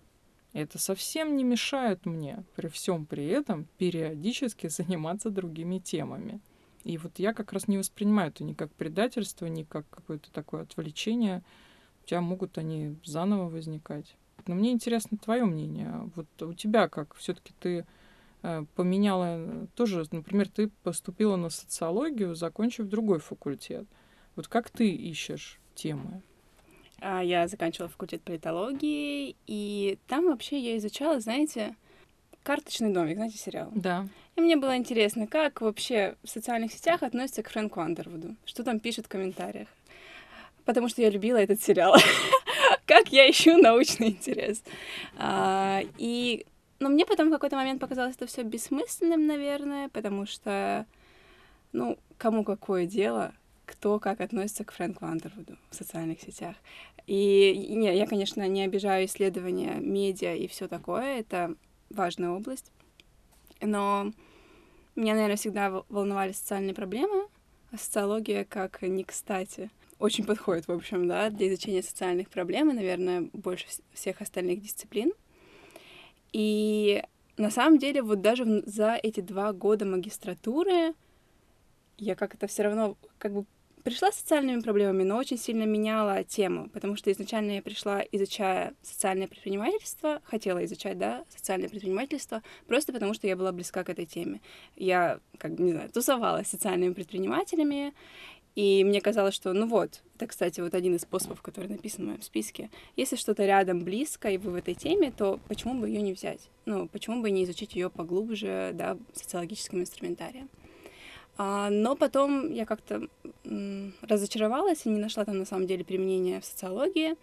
это 0.63 0.79
совсем 0.79 1.37
не 1.37 1.45
мешает 1.45 2.07
мне 2.07 2.45
при 2.55 2.69
всем 2.69 3.05
при 3.07 3.27
этом 3.27 3.67
периодически 3.79 4.69
заниматься 4.69 5.31
другими 5.31 5.79
темами. 5.79 6.41
И 6.85 6.99
вот 6.99 7.19
я 7.19 7.35
как 7.35 7.53
раз 7.53 7.69
не 7.69 7.79
воспринимаю 7.79 8.31
это 8.31 8.45
ни 8.45 8.53
как 8.53 8.73
предательство, 8.73 9.47
ни 9.47 9.65
как 9.65 9.89
какое-то 9.91 10.31
такое 10.31 10.63
отвлечение. 10.63 11.43
У 12.05 12.07
тебя 12.07 12.21
могут 12.21 12.59
они 12.59 12.97
заново 13.05 13.49
возникать. 13.49 14.17
Но 14.47 14.55
мне 14.55 14.71
интересно 14.71 15.19
твое 15.19 15.45
мнение. 15.45 16.11
Вот 16.15 16.29
у 16.43 16.55
тебя 16.55 16.89
как? 16.89 17.15
Все-таки 17.17 17.53
ты 17.59 17.87
э, 18.43 18.65
поменяла 18.77 19.67
тоже, 19.75 20.05
например, 20.13 20.49
ты 20.49 20.69
поступила 20.85 21.35
на 21.37 21.51
социологию, 21.51 22.37
закончив 22.37 22.87
другой 22.87 23.19
факультет. 23.19 23.87
Вот 24.37 24.47
как 24.47 24.71
ты 24.71 24.89
ищешь 24.89 25.59
темы? 25.75 26.23
А, 27.01 27.23
я 27.23 27.47
заканчивала 27.49 27.89
факультет 27.89 28.23
политологии, 28.23 29.37
и 29.47 29.99
там 30.07 30.27
вообще 30.27 30.59
я 30.59 30.77
изучала, 30.79 31.21
знаете, 31.21 31.75
карточный 32.43 32.93
домик, 32.93 33.17
знаете, 33.17 33.39
сериал? 33.39 33.71
Да. 33.75 34.09
И 34.37 34.41
мне 34.41 34.57
было 34.57 34.77
интересно, 34.77 35.27
как 35.27 35.61
вообще 35.61 36.17
в 36.23 36.29
социальных 36.29 36.73
сетях 36.73 37.03
относятся 37.03 37.43
к 37.43 37.51
Фрэнку 37.51 37.81
Андервуду, 37.81 38.37
что 38.45 38.65
там 38.65 38.81
пишут 38.81 39.07
в 39.07 39.09
комментариях. 39.09 39.69
Потому 40.65 40.89
что 40.89 41.03
я 41.03 41.11
любила 41.11 41.37
этот 41.37 41.63
сериал. 41.63 41.97
как 42.87 43.09
я 43.09 43.31
ищу 43.31 43.57
научный 43.57 44.09
интерес. 44.09 44.63
А, 45.17 45.83
и 45.99 46.47
но 46.79 46.89
мне 46.89 47.07
потом 47.07 47.29
в 47.29 47.33
какой-то 47.33 47.57
момент 47.57 47.81
показалось 47.81 48.17
это 48.17 48.27
все 48.27 48.43
бессмысленным, 48.43 49.27
наверное, 49.27 49.89
потому 49.89 50.27
что, 50.27 50.87
ну, 51.73 51.99
кому 52.19 52.45
какое 52.45 52.87
дело, 52.87 53.33
кто 53.67 53.99
как 53.99 54.21
относится 54.21 54.65
к 54.65 54.73
Фрэнку 54.73 55.05
Андервуду 55.05 55.57
в 55.71 55.75
социальных 55.75 56.21
сетях. 56.21 56.57
И, 57.07 57.67
не, 57.69 57.95
я, 57.95 58.07
конечно, 58.07 58.47
не 58.49 58.63
обижаю 58.63 59.07
исследования 59.07 59.75
медиа 59.81 60.35
и 60.35 60.47
все 60.49 60.67
такое, 60.69 61.19
это 61.19 61.55
важная 61.91 62.31
область, 62.31 62.73
но 63.61 64.13
меня, 64.97 65.15
наверное, 65.15 65.37
всегда 65.37 65.85
волновали 65.89 66.33
социальные 66.33 66.75
проблемы, 66.75 67.29
а 67.71 67.79
социология 67.79 68.45
как 68.45 68.83
не 68.83 69.05
кстати 69.05 69.71
очень 69.99 70.25
подходит, 70.25 70.69
в 70.69 70.73
общем, 70.73 71.09
да, 71.09 71.31
для 71.31 71.49
изучения 71.49 71.83
социальных 71.83 72.29
проблем 72.29 72.71
и, 72.71 72.75
наверное, 72.75 73.31
больше 73.33 73.67
всех 73.93 74.21
остальных 74.21 74.63
дисциплин. 74.63 75.13
И 76.33 77.03
на 77.37 77.51
самом 77.51 77.79
деле 77.79 78.03
вот 78.03 78.21
даже 78.21 78.63
за 78.67 78.95
эти 78.95 79.21
два 79.21 79.53
года 79.53 79.87
магистратуры 79.87 80.95
я 81.99 82.15
как 82.15 82.35
это 82.35 82.47
все 82.47 82.65
равно 82.65 82.97
как 83.19 83.33
бы 83.33 83.47
пришла 83.87 84.11
с 84.11 84.17
социальными 84.17 84.61
проблемами, 84.63 85.05
но 85.05 85.17
очень 85.17 85.39
сильно 85.39 85.63
меняла 85.63 86.25
тему, 86.25 86.69
потому 86.71 86.97
что 86.97 87.13
изначально 87.13 87.53
я 87.53 87.63
пришла, 87.63 88.03
изучая 88.11 88.75
социальное 88.83 89.29
предпринимательство, 89.29 90.21
хотела 90.25 90.65
изучать, 90.65 90.99
да, 90.99 91.25
социальное 91.29 91.69
предпринимательство, 91.69 92.43
просто 92.67 92.93
потому 92.93 93.15
что 93.15 93.29
я 93.29 93.37
была 93.37 93.53
близка 93.53 93.85
к 93.85 93.89
этой 93.89 94.05
теме. 94.05 94.41
Я, 94.75 95.21
как 95.39 95.57
не 95.61 95.71
знаю, 95.71 95.89
тусовалась 95.91 96.49
с 96.49 96.51
социальными 96.51 96.95
предпринимателями, 96.95 97.95
и 98.57 98.83
мне 98.83 99.01
казалось, 99.01 99.37
что, 99.37 99.53
ну 99.53 99.69
вот, 99.69 100.03
это, 100.17 100.27
кстати, 100.27 100.61
вот 100.61 100.75
один 100.75 100.97
из 100.97 101.03
способов, 101.03 101.41
который 101.41 101.69
написан 101.69 102.07
в 102.07 102.09
моем 102.09 102.23
списке. 102.23 102.71
Если 102.97 103.15
что-то 103.15 103.47
рядом 103.47 103.85
близко, 103.85 104.29
и 104.29 104.37
вы 104.37 104.51
в 104.51 104.55
этой 104.57 104.75
теме, 104.75 105.13
то 105.13 105.39
почему 105.47 105.75
бы 105.75 105.89
ее 105.89 106.03
не 106.03 106.13
взять? 106.13 106.51
Ну, 106.65 106.89
почему 106.89 107.23
бы 107.23 107.31
не 107.31 107.45
изучить 107.45 107.77
ее 107.77 107.89
поглубже, 107.89 108.73
да, 108.75 108.99
социологическим 109.15 109.81
инструментарием? 109.81 110.49
А, 111.39 111.71
но 111.71 111.97
потом 111.97 112.51
я 112.53 112.65
как-то 112.65 113.09
разочаровалась 114.03 114.87
и 114.87 114.89
не 114.89 114.99
нашла 114.99 115.25
там 115.25 115.39
на 115.39 115.45
самом 115.45 115.67
деле 115.67 115.85
применения 115.85 116.41
в 116.41 116.45
социологии, 116.45 117.15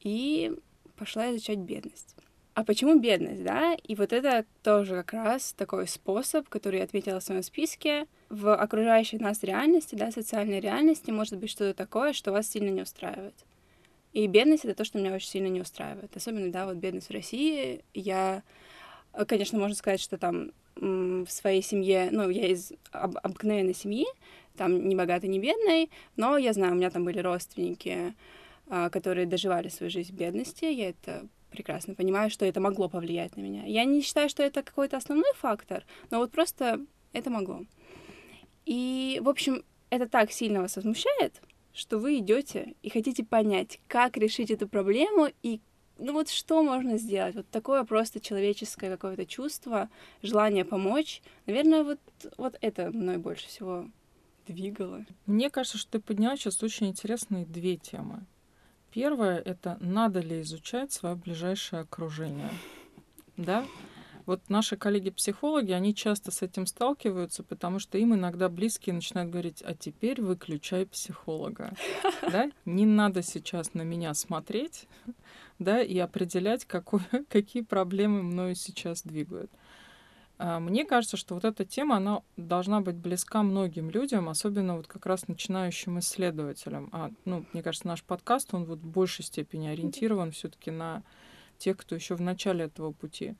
и 0.00 0.52
пошла 0.96 1.30
изучать 1.30 1.58
бедность. 1.58 2.16
А 2.54 2.64
почему 2.64 2.98
бедность, 2.98 3.42
да? 3.44 3.74
И 3.74 3.94
вот 3.94 4.12
это 4.12 4.44
тоже 4.62 5.04
как 5.04 5.12
раз 5.24 5.54
такой 5.54 5.88
способ, 5.88 6.48
который 6.48 6.78
я 6.78 6.84
отметила 6.84 7.20
в 7.20 7.24
своем 7.24 7.42
списке. 7.42 8.06
В 8.28 8.54
окружающей 8.54 9.18
нас 9.18 9.42
реальности, 9.42 9.94
да, 9.94 10.10
социальной 10.10 10.60
реальности 10.60 11.10
может 11.10 11.38
быть 11.38 11.50
что-то 11.50 11.72
такое, 11.72 12.12
что 12.12 12.30
вас 12.30 12.50
сильно 12.50 12.68
не 12.68 12.82
устраивает. 12.82 13.34
И 14.12 14.26
бедность— 14.26 14.64
это 14.66 14.74
то, 14.74 14.84
что 14.84 14.98
меня 14.98 15.14
очень 15.14 15.28
сильно 15.28 15.46
не 15.46 15.62
устраивает. 15.62 16.14
Особенно, 16.14 16.52
да, 16.52 16.66
вот 16.66 16.76
бедность 16.76 17.08
в 17.08 17.12
России. 17.12 17.82
Я, 17.94 18.42
конечно, 19.26 19.58
можно 19.58 19.74
сказать, 19.74 20.00
что 20.00 20.18
там 20.18 20.52
в 20.76 21.26
своей 21.28 21.62
семье, 21.62 22.08
ну, 22.10 22.28
я 22.28 22.48
из 22.48 22.72
об 22.90 23.16
обыкновенной 23.22 23.74
семьи, 23.74 24.06
там 24.56 24.88
не 24.88 24.94
богатой, 24.94 25.28
не 25.28 25.38
бедной, 25.38 25.90
но 26.16 26.36
я 26.36 26.52
знаю, 26.52 26.72
у 26.72 26.76
меня 26.76 26.90
там 26.90 27.04
были 27.04 27.18
родственники, 27.18 28.14
а, 28.68 28.90
которые 28.90 29.26
доживали 29.26 29.68
свою 29.68 29.90
жизнь 29.90 30.12
в 30.12 30.16
бедности, 30.16 30.64
я 30.64 30.90
это 30.90 31.26
прекрасно 31.50 31.94
понимаю, 31.94 32.30
что 32.30 32.46
это 32.46 32.60
могло 32.60 32.88
повлиять 32.88 33.36
на 33.36 33.42
меня. 33.42 33.64
Я 33.64 33.84
не 33.84 34.00
считаю, 34.00 34.28
что 34.28 34.42
это 34.42 34.62
какой-то 34.62 34.96
основной 34.96 35.32
фактор, 35.34 35.84
но 36.10 36.18
вот 36.18 36.32
просто 36.32 36.80
это 37.12 37.30
могло. 37.30 37.60
И, 38.64 39.20
в 39.22 39.28
общем, 39.28 39.62
это 39.90 40.08
так 40.08 40.32
сильно 40.32 40.62
вас 40.62 40.76
возмущает, 40.76 41.42
что 41.74 41.98
вы 41.98 42.18
идете 42.18 42.74
и 42.82 42.88
хотите 42.88 43.24
понять, 43.24 43.80
как 43.86 44.16
решить 44.16 44.50
эту 44.50 44.66
проблему 44.68 45.28
и 45.42 45.60
ну 46.02 46.12
вот 46.12 46.28
что 46.28 46.62
можно 46.62 46.98
сделать? 46.98 47.34
Вот 47.34 47.48
такое 47.50 47.84
просто 47.84 48.20
человеческое 48.20 48.90
какое-то 48.90 49.24
чувство, 49.26 49.88
желание 50.22 50.64
помочь. 50.64 51.22
Наверное, 51.46 51.84
вот, 51.84 51.98
вот 52.36 52.56
это 52.60 52.90
мной 52.90 53.18
больше 53.18 53.46
всего 53.46 53.86
двигало. 54.46 55.04
Мне 55.26 55.50
кажется, 55.50 55.78
что 55.78 55.92
ты 55.92 56.00
подняла 56.00 56.36
сейчас 56.36 56.62
очень 56.62 56.88
интересные 56.88 57.46
две 57.46 57.76
темы. 57.76 58.24
Первое— 58.90 59.38
это 59.44 59.78
надо 59.80 60.20
ли 60.20 60.42
изучать 60.42 60.92
свое 60.92 61.14
ближайшее 61.14 61.80
окружение. 61.80 62.50
Да? 63.36 63.64
Вот 64.26 64.48
наши 64.48 64.76
коллеги-психологи, 64.76 65.72
они 65.72 65.94
часто 65.94 66.30
с 66.30 66.42
этим 66.42 66.66
сталкиваются, 66.66 67.42
потому 67.42 67.78
что 67.78 67.98
им 67.98 68.14
иногда 68.14 68.48
близкие 68.48 68.94
начинают 68.94 69.30
говорить, 69.30 69.62
а 69.62 69.74
теперь 69.74 70.20
выключай 70.20 70.86
психолога. 70.86 71.72
Да? 72.30 72.50
Не 72.64 72.86
надо 72.86 73.22
сейчас 73.22 73.74
на 73.74 73.82
меня 73.82 74.14
смотреть 74.14 74.86
да, 75.62 75.82
и 75.82 75.98
определять, 75.98 76.64
какой, 76.64 77.00
какие 77.28 77.62
проблемы 77.62 78.22
мною 78.22 78.54
сейчас 78.54 79.02
двигают. 79.02 79.50
А, 80.38 80.58
мне 80.58 80.84
кажется, 80.84 81.16
что 81.16 81.34
вот 81.34 81.44
эта 81.44 81.64
тема, 81.64 81.96
она 81.96 82.22
должна 82.36 82.80
быть 82.80 82.96
близка 82.96 83.42
многим 83.42 83.90
людям, 83.90 84.28
особенно 84.28 84.76
вот 84.76 84.86
как 84.88 85.06
раз 85.06 85.28
начинающим 85.28 85.98
исследователям. 86.00 86.88
А, 86.92 87.10
ну, 87.24 87.46
мне 87.52 87.62
кажется, 87.62 87.86
наш 87.86 88.02
подкаст, 88.02 88.52
он 88.52 88.64
вот 88.64 88.80
в 88.80 88.86
большей 88.86 89.24
степени 89.24 89.68
ориентирован 89.68 90.32
все 90.32 90.48
таки 90.48 90.70
на 90.70 91.02
тех, 91.58 91.76
кто 91.76 91.94
еще 91.94 92.16
в 92.16 92.20
начале 92.20 92.64
этого 92.64 92.92
пути. 92.92 93.36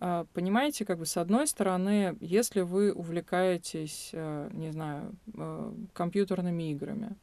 А, 0.00 0.26
понимаете, 0.32 0.84
как 0.84 0.98
бы 0.98 1.06
с 1.06 1.16
одной 1.16 1.46
стороны, 1.46 2.16
если 2.20 2.62
вы 2.62 2.92
увлекаетесь, 2.92 4.10
э, 4.12 4.48
не 4.52 4.72
знаю, 4.72 5.14
э, 5.34 5.74
компьютерными 5.92 6.72
играми, 6.72 7.14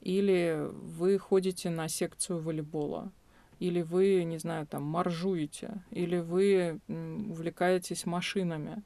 или 0.00 0.68
вы 0.72 1.18
ходите 1.18 1.70
на 1.70 1.88
секцию 1.88 2.40
волейбола, 2.40 3.12
или 3.58 3.82
вы, 3.82 4.24
не 4.24 4.38
знаю, 4.38 4.66
там, 4.66 4.82
моржуете, 4.84 5.82
или 5.90 6.18
вы 6.18 6.80
увлекаетесь 6.88 8.06
машинами, 8.06 8.82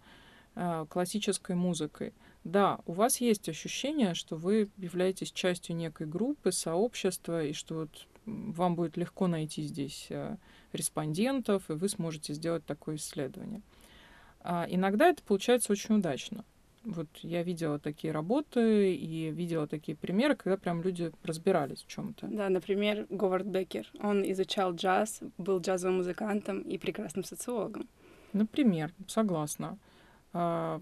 а, 0.54 0.86
классической 0.86 1.56
музыкой. 1.56 2.12
Да, 2.44 2.80
у 2.86 2.92
вас 2.92 3.20
есть 3.20 3.48
ощущение, 3.48 4.14
что 4.14 4.36
вы 4.36 4.68
являетесь 4.76 5.30
частью 5.30 5.76
некой 5.76 6.06
группы, 6.06 6.52
сообщества, 6.52 7.44
и 7.44 7.52
что 7.52 7.74
вот 7.76 8.06
вам 8.24 8.76
будет 8.76 8.96
легко 8.96 9.26
найти 9.28 9.62
здесь 9.62 10.08
а, 10.10 10.36
респондентов, 10.72 11.70
и 11.70 11.74
вы 11.74 11.88
сможете 11.88 12.34
сделать 12.34 12.66
такое 12.66 12.96
исследование. 12.96 13.62
А 14.40 14.66
иногда 14.68 15.08
это 15.08 15.22
получается 15.22 15.72
очень 15.72 15.96
удачно. 15.96 16.44
Вот 16.84 17.08
я 17.18 17.42
видела 17.42 17.78
такие 17.78 18.12
работы 18.12 18.94
и 18.94 19.30
видела 19.30 19.66
такие 19.66 19.96
примеры, 19.96 20.34
когда 20.34 20.56
прям 20.56 20.82
люди 20.82 21.12
разбирались 21.22 21.82
в 21.82 21.86
чем-то. 21.86 22.26
Да, 22.26 22.48
например, 22.48 23.06
Говард 23.08 23.46
Беккер. 23.46 23.88
Он 24.00 24.22
изучал 24.32 24.74
джаз, 24.74 25.20
был 25.38 25.60
джазовым 25.60 25.98
музыкантом 25.98 26.60
и 26.62 26.78
прекрасным 26.78 27.24
социологом. 27.24 27.88
Например, 28.32 28.92
согласна. 29.06 29.78
А, 30.32 30.80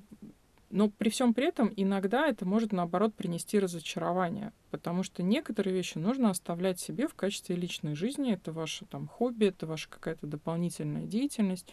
но 0.70 0.88
при 0.88 1.10
всем 1.10 1.34
при 1.34 1.48
этом 1.48 1.72
иногда 1.76 2.28
это 2.28 2.46
может, 2.46 2.72
наоборот, 2.72 3.14
принести 3.14 3.58
разочарование, 3.58 4.52
потому 4.70 5.02
что 5.02 5.22
некоторые 5.22 5.74
вещи 5.74 5.98
нужно 5.98 6.30
оставлять 6.30 6.78
себе 6.78 7.08
в 7.08 7.14
качестве 7.14 7.56
личной 7.56 7.94
жизни. 7.94 8.32
Это 8.32 8.52
ваше 8.52 8.86
там 8.86 9.08
хобби, 9.08 9.46
это 9.46 9.66
ваша 9.66 9.90
какая-то 9.90 10.26
дополнительная 10.26 11.04
деятельность 11.04 11.70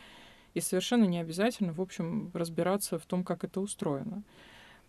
и 0.57 0.61
совершенно 0.61 1.05
не 1.05 1.19
обязательно, 1.19 1.71
в 1.71 1.81
общем, 1.81 2.31
разбираться 2.33 2.97
в 2.97 3.05
том, 3.05 3.23
как 3.23 3.43
это 3.43 3.61
устроено. 3.61 4.23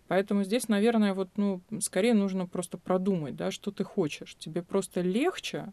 Поэтому 0.09 0.43
здесь, 0.43 0.69
наверное, 0.69 1.13
вот, 1.13 1.29
ну, 1.37 1.61
скорее 1.81 2.15
нужно 2.15 2.47
просто 2.47 2.79
продумать, 2.79 3.37
да, 3.37 3.51
что 3.51 3.71
ты 3.71 3.85
хочешь. 3.85 4.35
Тебе 4.39 4.63
просто 4.63 5.03
легче 5.03 5.71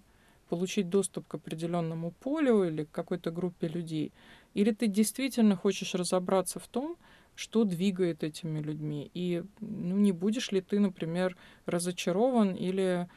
получить 0.50 0.90
доступ 0.90 1.28
к 1.28 1.36
определенному 1.36 2.12
полю 2.12 2.66
или 2.66 2.84
к 2.84 2.92
какой-то 2.92 3.32
группе 3.32 3.70
людей, 3.70 4.12
или 4.54 4.72
ты 4.72 4.88
действительно 4.88 5.56
хочешь 5.56 5.96
разобраться 5.96 6.60
в 6.60 6.68
том, 6.68 6.98
что 7.36 7.64
двигает 7.64 8.24
этими 8.24 8.60
людьми, 8.60 9.10
и 9.14 9.44
ну, 9.62 9.96
не 9.96 10.12
будешь 10.12 10.52
ли 10.52 10.62
ты, 10.62 10.80
например, 10.80 11.38
разочарован 11.66 12.54
или 12.54 13.08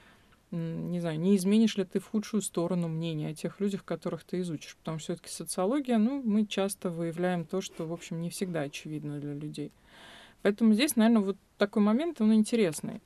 не 0.51 1.01
знаю, 1.01 1.21
не 1.21 1.37
изменишь 1.37 1.77
ли 1.77 1.85
ты 1.85 2.01
в 2.01 2.07
худшую 2.07 2.41
сторону 2.43 2.89
мнение 2.89 3.31
о 3.31 3.35
тех 3.35 3.61
людях, 3.61 3.85
которых 3.85 4.25
ты 4.25 4.41
изучишь. 4.41 4.77
Потому 4.77 4.99
что 4.99 5.13
все-таки 5.13 5.31
социология, 5.31 5.99
ну, 5.99 6.23
мы 6.25 6.47
часто 6.47 6.91
выявляем 6.91 7.45
то, 7.45 7.61
что, 7.61 7.87
в 7.87 7.93
общем, 7.93 8.21
не 8.23 8.31
всегда 8.31 8.63
очевидно 8.63 9.21
для 9.21 9.35
людей. 9.35 9.73
Поэтому 10.43 10.73
здесь, 10.73 10.97
наверное, 10.97 11.23
вот 11.23 11.37
такой 11.59 11.83
момент, 11.83 12.21
он 12.21 12.33
интересный. 12.33 13.03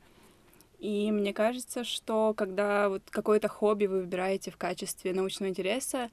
И 0.78 1.10
мне 1.10 1.32
кажется, 1.32 1.84
что 1.84 2.34
когда 2.34 2.88
вот 2.88 3.02
какое-то 3.10 3.48
хобби 3.48 3.86
вы 3.86 4.00
выбираете 4.00 4.50
в 4.50 4.56
качестве 4.56 5.12
научного 5.12 5.48
интереса, 5.48 6.10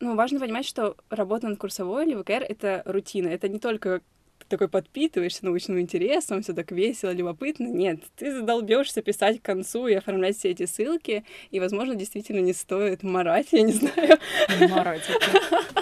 ну, 0.00 0.16
важно 0.16 0.40
понимать, 0.40 0.66
что 0.66 0.96
работа 1.08 1.48
над 1.48 1.58
курсовой 1.58 2.06
или 2.06 2.20
ВКР— 2.20 2.44
это 2.48 2.82
рутина. 2.84 3.28
Это 3.28 3.48
не 3.48 3.60
только 3.60 4.02
такой 4.48 4.68
подпитываешься 4.68 5.44
научным 5.44 5.80
интересом, 5.80 6.42
все 6.42 6.52
так 6.52 6.70
весело, 6.72 7.10
любопытно. 7.10 7.66
Нет, 7.66 8.00
ты 8.16 8.32
задолбешься 8.32 9.02
писать 9.02 9.40
к 9.40 9.44
концу 9.44 9.86
и 9.86 9.94
оформлять 9.94 10.36
все 10.36 10.50
эти 10.50 10.66
ссылки, 10.66 11.24
и, 11.50 11.60
возможно, 11.60 11.94
действительно 11.94 12.40
не 12.40 12.52
стоит 12.52 13.02
марать, 13.02 13.48
я 13.52 13.62
не 13.62 13.72
знаю. 13.72 14.18
Марать 14.70 15.02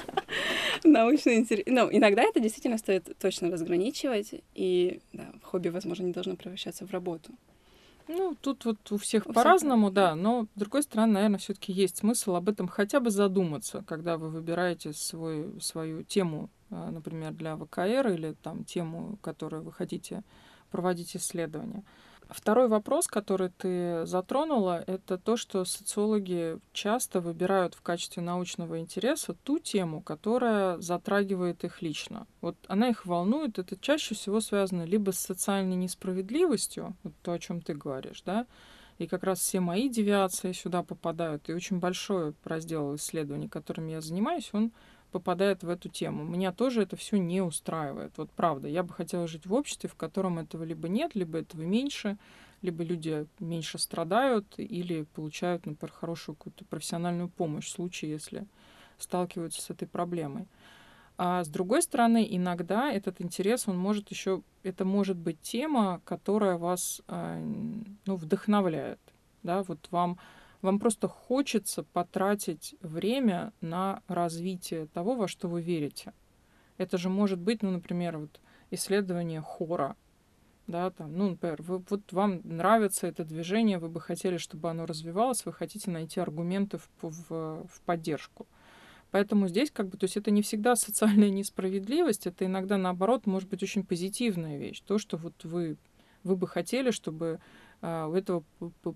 Научный 0.85 1.37
интерес. 1.37 1.64
Ну, 1.67 1.88
иногда 1.90 2.23
это 2.23 2.40
действительно 2.40 2.79
стоит 2.79 3.17
точно 3.19 3.50
разграничивать, 3.50 4.35
и 4.55 5.00
да, 5.12 5.26
хобби, 5.43 5.69
возможно, 5.69 6.05
не 6.05 6.12
должно 6.12 6.37
превращаться 6.37 6.87
в 6.87 6.90
работу. 6.90 7.33
Ну, 8.09 8.35
тут 8.40 8.64
вот 8.64 8.90
у 8.90 8.97
всех 8.97 9.26
у 9.26 9.33
по-разному, 9.33 9.87
всех... 9.87 9.95
да, 9.95 10.14
но 10.17 10.47
с 10.57 10.59
другой 10.59 10.83
стороны, 10.83 11.12
наверное, 11.12 11.38
все-таки 11.38 11.73
есть 11.73 11.99
смысл 11.99 12.35
об 12.35 12.49
этом 12.49 12.67
хотя 12.67 12.99
бы 12.99 13.11
задуматься, 13.11 13.85
когда 13.87 14.17
вы 14.17 14.31
выбираете 14.31 14.93
свой, 14.93 15.61
свою 15.61 16.02
тему, 16.02 16.50
например, 16.70 17.32
для 17.32 17.56
ВКР 17.56 18.08
или 18.08 18.32
там 18.42 18.64
тему, 18.64 19.18
которую 19.22 19.62
вы 19.62 19.72
хотите 19.72 20.22
проводить 20.70 21.16
исследования. 21.16 21.84
Второй 22.30 22.68
вопрос, 22.68 23.08
который 23.08 23.50
ты 23.50 24.06
затронула, 24.06 24.84
это 24.86 25.18
то, 25.18 25.36
что 25.36 25.64
социологи 25.64 26.60
часто 26.72 27.20
выбирают 27.20 27.74
в 27.74 27.82
качестве 27.82 28.22
научного 28.22 28.78
интереса 28.78 29.34
ту 29.34 29.58
тему, 29.58 30.00
которая 30.00 30.78
затрагивает 30.78 31.64
их 31.64 31.82
лично. 31.82 32.28
Вот 32.40 32.56
она 32.68 32.88
их 32.88 33.04
волнует, 33.04 33.58
это 33.58 33.76
чаще 33.76 34.14
всего 34.14 34.40
связано 34.40 34.84
либо 34.84 35.10
с 35.10 35.18
социальной 35.18 35.74
несправедливостью, 35.74 36.96
вот 37.02 37.14
то, 37.22 37.32
о 37.32 37.38
чем 37.40 37.60
ты 37.62 37.74
говоришь, 37.74 38.22
да, 38.24 38.46
и 38.98 39.08
как 39.08 39.24
раз 39.24 39.40
все 39.40 39.58
мои 39.58 39.88
девиации 39.88 40.52
сюда 40.52 40.84
попадают, 40.84 41.48
и 41.48 41.54
очень 41.54 41.80
большой 41.80 42.34
раздел 42.44 42.94
исследований, 42.94 43.48
которым 43.48 43.88
я 43.88 44.00
занимаюсь, 44.00 44.50
он 44.52 44.70
попадает 45.11 45.62
в 45.62 45.69
эту 45.69 45.88
тему. 45.88 46.25
Меня 46.25 46.52
тоже 46.52 46.83
это 46.83 46.97
все 46.97 47.19
не 47.19 47.40
устраивает. 47.40 48.12
Вот 48.17 48.31
правда, 48.31 48.69
я 48.69 48.83
бы 48.83 48.93
хотела 48.93 49.26
жить 49.26 49.47
в 49.47 49.55
обществе, 49.55 49.88
в 49.88 49.95
котором 49.95 50.38
этого 50.38 50.64
либо 50.64 50.88
нет, 50.88 51.14
либо 51.14 51.38
этого 51.38 51.62
меньше, 51.62 52.17
либо 52.62 52.83
люди 52.83 53.26
меньше 53.38 53.79
страдают 53.79 54.47
или 54.57 55.02
получают, 55.14 55.67
например, 55.67 55.93
хорошую 55.93 56.37
какую-то 56.37 56.64
профессиональную 56.64 57.29
помощь 57.29 57.67
в 57.67 57.71
случае, 57.71 58.12
если 58.12 58.47
сталкиваются 58.99 59.62
с 59.62 59.71
этой 59.71 59.88
проблемой. 59.88 60.47
А 61.23 61.45
с 61.45 61.49
другой 61.49 61.83
стороны, 61.83 62.26
иногда 62.31 62.90
этот 62.90 63.21
интерес, 63.21 63.69
он 63.69 63.76
может 63.76 64.11
еще, 64.11 64.43
это 64.62 64.87
может 64.87 65.19
быть 65.19 65.40
тема, 65.43 66.00
которая 66.05 66.57
вас 66.57 67.02
а, 67.09 67.38
ну, 68.07 68.17
вдохновляет. 68.17 69.00
Да, 69.43 69.62
вот 69.62 69.87
вам 69.90 70.19
вам 70.62 70.79
просто 70.79 71.09
хочется 71.09 71.83
потратить 71.83 72.75
время 72.81 73.52
на 73.61 74.02
развитие 74.09 74.87
того, 74.87 75.14
во 75.14 75.29
что 75.29 75.49
вы 75.49 75.62
верите. 75.62 76.12
Это 76.76 76.99
же 76.99 77.09
может 77.09 77.38
быть, 77.38 77.62
ну, 77.62 77.71
например, 77.71 78.19
вот 78.19 78.40
исследование 78.71 79.40
хора, 79.40 79.97
да, 80.67 80.90
там, 80.90 81.17
ну, 81.17 81.31
например, 81.31 81.61
вы, 81.62 81.83
вот 81.88 82.12
вам 82.12 82.40
нравится 82.45 83.07
это 83.07 83.25
движение, 83.25 83.79
вы 83.79 83.88
бы 83.88 84.00
хотели, 84.00 84.37
чтобы 84.37 84.71
оно 84.71 84.87
развивалось, 84.87 85.45
вы 85.45 85.52
хотите 85.52 85.90
найти 85.90 86.21
аргументы 86.21 86.79
в, 86.79 86.88
в, 87.02 87.67
в 87.67 87.81
поддержку. 87.85 88.47
Поэтому 89.11 89.49
здесь 89.49 89.73
как 89.73 89.88
бы, 89.88 89.99
то 89.99 90.05
есть 90.05 90.17
это 90.17 90.31
не 90.31 90.43
всегда 90.43 90.76
социальная 90.76 91.31
несправедливость, 91.31 92.26
это 92.26 92.47
иногда 92.47 92.79
наоборот 92.79 93.26
может 93.26 93.49
быть 93.49 93.62
очень 93.62 93.85
позитивная 93.85 94.57
вещь. 94.59 94.81
То, 94.87 94.99
что 94.99 95.17
вот 95.17 95.45
вы, 95.45 95.76
вы 96.23 96.37
бы 96.37 96.47
хотели, 96.47 96.93
чтобы 96.93 97.40
у 97.82 98.12
этого 98.12 98.44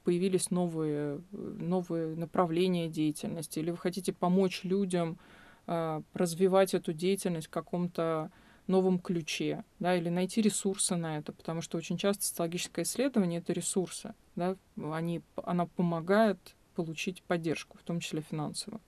появились 0.04 0.50
новые, 0.50 1.22
новые 1.30 2.16
направления 2.16 2.88
деятельности, 2.88 3.58
или 3.58 3.70
вы 3.70 3.78
хотите 3.78 4.12
помочь 4.12 4.62
людям 4.62 5.18
а, 5.66 6.02
развивать 6.12 6.74
эту 6.74 6.92
деятельность 6.92 7.46
в 7.46 7.50
каком-то 7.50 8.30
новом 8.66 8.98
ключе, 8.98 9.64
да, 9.78 9.96
или 9.96 10.08
найти 10.08 10.42
ресурсы 10.42 10.96
на 10.96 11.18
это, 11.18 11.32
потому 11.32 11.60
что 11.62 11.78
очень 11.78 11.96
часто 11.96 12.24
социологическое 12.24 12.84
исследование— 12.84 13.40
это 13.40 13.52
ресурсы, 13.52 14.14
да, 14.36 14.56
они, 14.76 15.22
она 15.42 15.66
помогает 15.66 16.38
получить 16.74 17.22
поддержку, 17.22 17.78
в 17.78 17.82
том 17.82 18.00
числе 18.00 18.20
финансовую. 18.20 18.80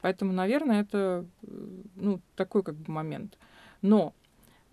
Поэтому, 0.00 0.32
наверное, 0.32 0.82
это 0.82 1.26
ну, 1.94 2.20
такой 2.36 2.62
как 2.62 2.74
бы 2.74 2.92
момент. 2.92 3.38
Но 3.80 4.14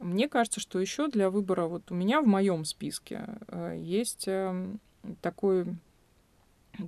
мне 0.01 0.27
кажется, 0.27 0.59
что 0.59 0.79
еще 0.79 1.07
для 1.07 1.29
выбора, 1.29 1.67
вот 1.67 1.91
у 1.91 1.95
меня 1.95 2.21
в 2.21 2.27
моем 2.27 2.65
списке 2.65 3.25
э, 3.47 3.77
есть 3.79 4.27
эм, 4.27 4.79
такой, 5.21 5.65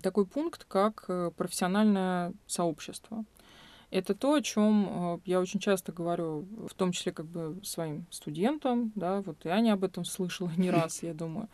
такой 0.01 0.25
пункт, 0.25 0.65
как 0.65 1.05
э, 1.07 1.31
профессиональное 1.35 2.33
сообщество. 2.47 3.23
Это 3.91 4.15
то, 4.15 4.33
о 4.33 4.41
чем 4.41 4.87
э, 4.89 5.19
я 5.25 5.39
очень 5.39 5.59
часто 5.59 5.91
говорю, 5.91 6.47
в 6.67 6.73
том 6.73 6.91
числе 6.91 7.11
как 7.11 7.27
бы 7.27 7.59
своим 7.63 8.07
студентам, 8.09 8.91
да, 8.95 9.21
вот 9.21 9.45
и 9.45 9.49
Аня 9.49 9.73
об 9.73 9.83
этом 9.83 10.05
слышала 10.05 10.51
не 10.57 10.71
раз, 10.71 11.03
я 11.03 11.13
думаю, 11.13 11.49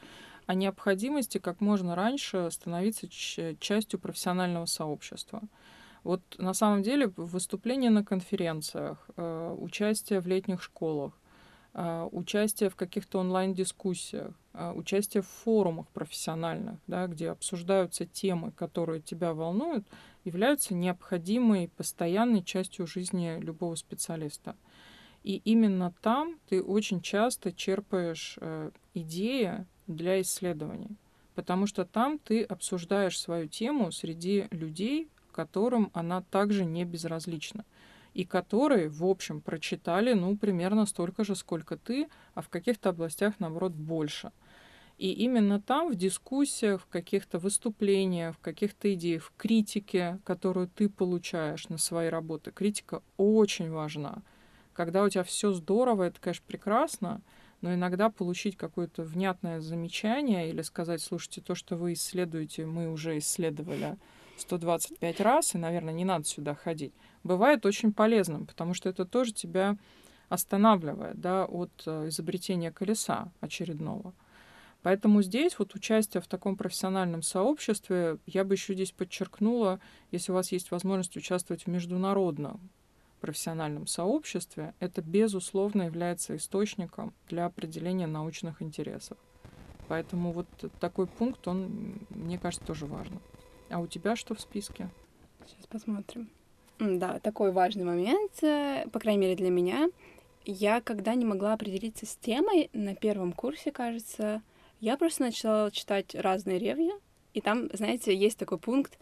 о 0.45 0.55
необходимости 0.55 1.37
как 1.37 1.61
можно 1.61 1.95
раньше 1.95 2.49
становиться 2.51 3.07
частью 3.09 3.99
профессионального 3.99 4.65
сообщества. 4.65 5.41
Вот 6.03 6.21
на 6.37 6.53
самом 6.53 6.81
деле 6.81 7.11
выступления 7.17 7.89
на 7.89 8.05
конференциях, 8.05 9.07
участие 9.17 10.21
в 10.21 10.27
летних 10.27 10.63
школах, 10.63 11.18
участие 12.11 12.69
в 12.69 12.75
каких-то 12.75 13.19
онлайн-дискуссиях, 13.19 14.33
а, 14.53 14.73
участие 14.73 15.23
в 15.23 15.27
форумах 15.27 15.87
профессиональных, 15.89 16.79
да, 16.87 17.07
где 17.07 17.29
обсуждаются 17.29 18.05
темы, 18.05 18.51
которые 18.51 19.01
тебя 19.01 19.33
волнуют, 19.33 19.87
являются 20.25 20.73
необходимой 20.73 21.69
постоянной 21.77 22.43
частью 22.43 22.85
жизни 22.85 23.39
любого 23.39 23.75
специалиста. 23.75 24.57
И 25.23 25.37
именно 25.45 25.93
там 26.01 26.37
ты 26.49 26.61
очень 26.61 27.01
часто 27.01 27.53
черпаешь 27.53 28.37
э, 28.41 28.71
идеи 28.93 29.65
для 29.87 30.21
исследований, 30.21 30.97
потому 31.35 31.65
что 31.65 31.85
там 31.85 32.19
ты 32.19 32.43
обсуждаешь 32.43 33.17
свою 33.17 33.47
тему 33.47 33.91
среди 33.91 34.47
людей, 34.51 35.09
которым 35.31 35.91
она 35.93 36.23
также 36.23 36.65
не 36.65 36.83
безразлична 36.83 37.63
и 38.13 38.25
которые, 38.25 38.89
в 38.89 39.05
общем, 39.05 39.41
прочитали, 39.41 40.13
ну, 40.13 40.35
примерно 40.37 40.85
столько 40.85 41.23
же, 41.23 41.35
сколько 41.35 41.77
ты, 41.77 42.07
а 42.33 42.41
в 42.41 42.49
каких-то 42.49 42.89
областях, 42.89 43.35
наоборот, 43.39 43.73
больше. 43.73 44.31
И 44.97 45.13
именно 45.13 45.61
там, 45.61 45.89
в 45.89 45.95
дискуссиях, 45.95 46.81
в 46.81 46.87
каких-то 46.87 47.39
выступлениях, 47.39 48.35
в 48.35 48.39
каких-то 48.39 48.93
идеях, 48.93 49.23
в 49.23 49.33
критике, 49.37 50.19
которую 50.25 50.67
ты 50.67 50.89
получаешь 50.89 51.69
на 51.69 51.77
свои 51.77 52.09
работы, 52.09 52.51
критика 52.51 53.01
очень 53.15 53.71
важна. 53.71 54.21
Когда 54.73 55.03
у 55.03 55.09
тебя 55.09 55.23
все 55.23 55.53
здорово, 55.53 56.03
это, 56.03 56.19
конечно, 56.19 56.43
прекрасно, 56.45 57.21
но 57.61 57.73
иногда 57.73 58.09
получить 58.09 58.57
какое-то 58.57 59.03
внятное 59.03 59.61
замечание 59.61 60.49
или 60.49 60.61
сказать, 60.61 61.01
слушайте, 61.01 61.41
то, 61.41 61.55
что 61.55 61.77
вы 61.77 61.93
исследуете, 61.93 62.65
мы 62.65 62.91
уже 62.91 63.17
исследовали 63.19 63.97
125 64.37 65.21
раз, 65.21 65.55
и, 65.55 65.57
наверное, 65.57 65.93
не 65.93 66.05
надо 66.05 66.25
сюда 66.25 66.55
ходить 66.55 66.93
бывает 67.23 67.65
очень 67.65 67.93
полезным, 67.93 68.45
потому 68.45 68.73
что 68.73 68.89
это 68.89 69.05
тоже 69.05 69.33
тебя 69.33 69.77
останавливает 70.29 71.19
да, 71.19 71.45
от 71.45 71.71
э, 71.85 72.09
изобретения 72.09 72.71
колеса 72.71 73.31
очередного. 73.41 74.13
Поэтому 74.81 75.21
здесь 75.21 75.59
вот 75.59 75.75
участие 75.75 76.21
в 76.21 76.27
таком 76.27 76.55
профессиональном 76.55 77.21
сообществе, 77.21 78.17
я 78.25 78.45
бы 78.45 78.53
еще 78.53 78.73
здесь 78.73 78.91
подчеркнула, 78.91 79.79
если 80.11 80.31
у 80.31 80.35
вас 80.35 80.51
есть 80.51 80.71
возможность 80.71 81.17
участвовать 81.17 81.63
в 81.63 81.67
международном 81.67 82.69
профессиональном 83.19 83.87
сообществе, 83.87 84.73
это 84.79 85.01
безусловно 85.01 85.83
является 85.83 86.37
источником 86.37 87.13
для 87.27 87.45
определения 87.45 88.07
научных 88.07 88.61
интересов. 88.61 89.17
Поэтому 89.89 90.31
вот 90.31 90.47
такой 90.79 91.07
пункт, 91.07 91.45
он, 91.47 91.99
мне 92.09 92.37
кажется, 92.37 92.65
тоже 92.65 92.85
важен. 92.85 93.19
А 93.69 93.79
у 93.79 93.87
тебя 93.87 94.15
что 94.15 94.35
в 94.35 94.39
списке? 94.39 94.89
Сейчас 95.45 95.65
посмотрим. 95.65 96.29
Да, 96.79 97.19
такой 97.19 97.51
важный 97.51 97.83
момент, 97.83 98.31
э, 98.41 98.85
по 98.91 98.99
крайней 98.99 99.21
мере 99.21 99.35
для 99.35 99.49
меня. 99.49 99.89
Я 100.45 100.81
когда 100.81 101.13
не 101.15 101.25
могла 101.25 101.53
определиться 101.53 102.05
с 102.05 102.15
темой 102.15 102.69
на 102.73 102.95
первом 102.95 103.33
курсе, 103.33 103.71
кажется, 103.71 104.41
я 104.79 104.95
просто 104.95 105.23
начала 105.23 105.69
читать 105.71 106.15
разные 106.15 106.57
ревьи, 106.57 106.91
и 107.33 107.41
там, 107.41 107.69
знаете, 107.73 108.15
есть 108.15 108.37
такой 108.37 108.57
пункт 108.57 108.97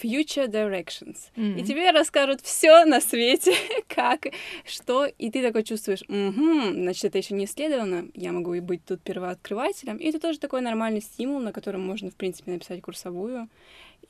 Future 0.00 0.48
Directions. 0.48 1.16
Mm-hmm. 1.36 1.60
И 1.60 1.64
тебе 1.64 1.90
расскажут 1.90 2.40
все 2.40 2.84
на 2.84 3.00
свете, 3.00 3.54
как, 3.88 4.28
что, 4.64 5.04
и 5.06 5.30
ты 5.30 5.42
такой 5.42 5.64
чувствуешь, 5.64 6.02
угу, 6.08 6.72
значит, 6.72 7.04
это 7.04 7.18
еще 7.18 7.34
не 7.34 7.44
исследовано, 7.44 8.08
я 8.14 8.32
могу 8.32 8.54
и 8.54 8.60
быть 8.60 8.84
тут 8.84 9.02
первооткрывателем. 9.02 9.96
И 9.96 10.08
это 10.08 10.18
тоже 10.18 10.38
такой 10.38 10.60
нормальный 10.62 11.02
стимул, 11.02 11.40
на 11.40 11.52
котором 11.52 11.82
можно, 11.82 12.10
в 12.10 12.14
принципе, 12.14 12.52
написать 12.52 12.80
курсовую 12.80 13.48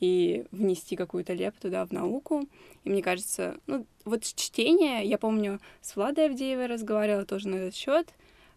и 0.03 0.45
внести 0.51 0.97
какую-то 0.97 1.33
лепту 1.33 1.71
да, 1.71 1.87
в 1.87 1.93
науку. 1.93 2.49
И 2.83 2.91
мне 2.91 3.03
кажется, 3.03 3.57
ну, 3.69 3.87
вот 4.05 4.25
чтение, 4.25 5.05
я 5.05 5.17
помню, 5.17 5.61
с 5.81 5.95
Владой 5.95 6.27
Авдеевой 6.27 6.67
разговаривала 6.67 7.25
тоже 7.25 7.49
на 7.49 7.55
этот 7.55 7.77
счет, 7.77 8.09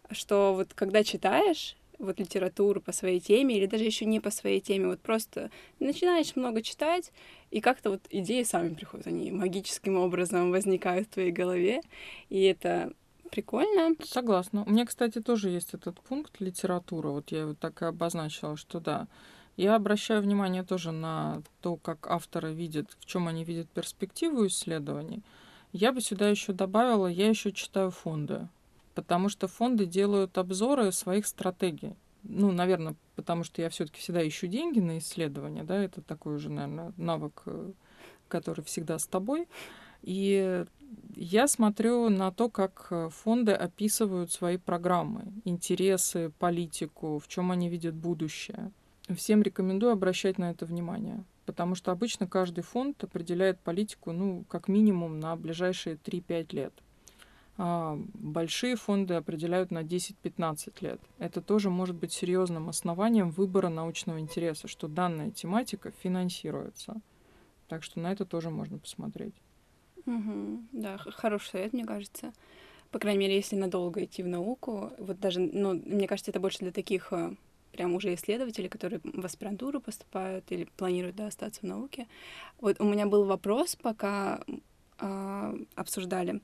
что 0.10 0.55
вот 0.55 0.73
когда 0.73 1.03
читаешь 1.03 1.77
вот 1.99 2.19
литературу 2.19 2.81
по 2.81 2.91
своей 2.91 3.19
теме 3.19 3.58
или 3.58 3.67
даже 3.67 3.84
еще 3.84 4.05
не 4.05 4.19
по 4.19 4.31
своей 4.31 4.60
теме, 4.60 4.88
вот 4.88 5.01
просто 5.01 5.51
начинаешь 5.79 6.36
много 6.36 6.63
читать, 6.63 7.12
и 7.51 7.62
как-то 7.62 7.91
вот 7.91 8.01
идеи 8.10 8.41
сами 8.41 8.73
приходят, 8.73 9.05
они 9.05 9.31
магическим 9.31 9.97
образом 9.97 10.49
возникают 10.49 11.08
в 11.08 11.12
твоей 11.12 11.31
голове, 11.31 11.81
и 12.29 12.41
это 12.41 12.91
прикольно. 13.29 13.95
Согласна. 14.03 14.63
У 14.65 14.71
меня, 14.71 14.88
кстати, 14.88 15.21
тоже 15.21 15.49
есть 15.49 15.75
этот 15.75 15.99
пункт 16.01 16.41
литература. 16.41 17.10
Вот 17.10 17.31
я 17.31 17.41
его 17.41 17.53
так 17.53 17.84
и 17.84 17.86
обозначила, 17.86 18.58
что 18.58 18.79
да, 18.79 19.08
я 19.58 19.76
обращаю 19.76 20.22
внимание 20.22 20.63
тоже 20.63 20.91
на 20.91 21.41
то, 21.62 21.78
как 21.78 22.08
авторы 22.08 22.54
видят, 22.54 22.96
в 23.00 23.06
чем 23.06 23.28
они 23.28 23.44
видят 23.44 23.70
перспективу 23.70 24.46
исследований. 24.48 25.24
Я 25.72 25.91
бы 25.91 26.02
сюда 26.02 26.30
еще 26.30 26.54
добавила, 26.54 27.08
я 27.08 27.30
еще 27.30 27.52
читаю 27.52 27.91
фонды, 27.91 28.48
потому 28.94 29.30
что 29.30 29.48
фонды 29.48 29.86
делают 29.86 30.38
обзоры 30.38 30.91
своих 30.91 31.26
стратегий. 31.26 31.96
Ну, 32.24 32.52
наверное, 32.52 32.96
потому 33.15 33.44
что 33.44 33.62
я 33.62 33.70
все-таки 33.70 34.00
всегда 34.00 34.28
ищу 34.28 34.48
деньги 34.48 34.80
на 34.80 34.98
исследования, 34.98 35.63
да, 35.63 35.78
это 35.78 36.02
такой 36.02 36.36
уже, 36.36 36.50
наверное, 36.50 36.91
навык, 36.98 37.44
э, 37.46 37.72
который 38.28 38.63
всегда 38.63 38.98
с 38.98 39.06
тобой. 39.06 39.48
И 40.02 40.65
я 41.15 41.48
смотрю 41.48 42.10
на 42.10 42.32
то, 42.32 42.50
как 42.50 42.88
э, 42.89 43.10
фонды 43.10 43.52
описывают 43.52 44.32
свои 44.32 44.58
программы, 44.58 45.34
интересы, 45.44 46.32
политику, 46.39 47.20
в 47.20 47.28
чем 47.28 47.52
они 47.52 47.70
видят 47.70 47.96
будущее. 47.96 48.72
Всем 49.13 49.44
рекомендую 49.44 49.91
обращать 49.91 50.39
на 50.39 50.50
это 50.50 50.65
внимание, 50.65 51.24
потому 51.46 51.76
что 51.76 51.91
обычно 51.91 52.28
каждый 52.28 52.62
фонд 52.62 53.04
определяет 53.04 53.60
политику, 53.60 54.12
ну, 54.12 54.46
как 54.50 54.68
минимум 54.68 55.20
на 55.20 55.36
ближайшие 55.36 55.96
3-5 55.96 56.56
лет. 56.56 56.74
А 57.58 57.98
большие 58.13 58.76
фонды 58.76 59.13
определяют 59.13 59.72
на 59.72 59.84
10-15 59.84 60.74
лет. 60.82 61.00
Это 61.20 61.41
тоже 61.41 61.70
может 61.70 61.96
быть 61.96 62.12
серьезным 62.12 62.68
основанием 62.68 63.30
выбора 63.30 63.70
научного 63.70 64.20
интереса, 64.20 64.68
что 64.68 64.88
данная 64.88 65.32
тематика 65.32 65.91
финансируется. 65.91 67.00
Так 67.68 67.84
что 67.84 68.00
на 68.00 68.12
это 68.12 68.26
тоже 68.26 68.50
можно 68.50 68.78
посмотреть. 68.78 69.36
Угу. 70.06 70.63
Да, 70.74 70.98
хороший 70.98 71.50
совет, 71.50 71.74
мне 71.74 71.86
кажется. 71.86 72.34
По 72.91 73.00
крайней 73.00 73.20
мере, 73.20 73.36
если 73.36 73.56
надолго 73.56 74.04
идти 74.04 74.22
в 74.24 74.28
науку, 74.28 74.91
вот 74.98 75.20
даже, 75.20 75.39
ну, 75.39 75.74
мне 75.74 76.08
кажется, 76.08 76.32
это 76.32 76.39
больше 76.39 76.60
для 76.60 76.72
таких 76.72 77.12
э, 77.12 77.36
прям 77.75 77.93
уже 77.93 78.13
исследователей, 78.13 78.69
которые 78.69 79.01
в 79.03 79.25
аспирантуру 79.25 79.81
поступают 79.81 80.45
или 80.49 80.65
планируют 80.77 81.17
да, 81.17 81.27
остаться 81.27 81.61
в 81.61 81.63
науке. 81.63 82.07
Вот 82.61 82.79
у 82.79 82.85
меня 82.85 83.05
был 83.05 83.25
вопрос, 83.25 83.75
пока 83.75 84.39
э, 84.99 85.57
обсуждали. 85.75 86.39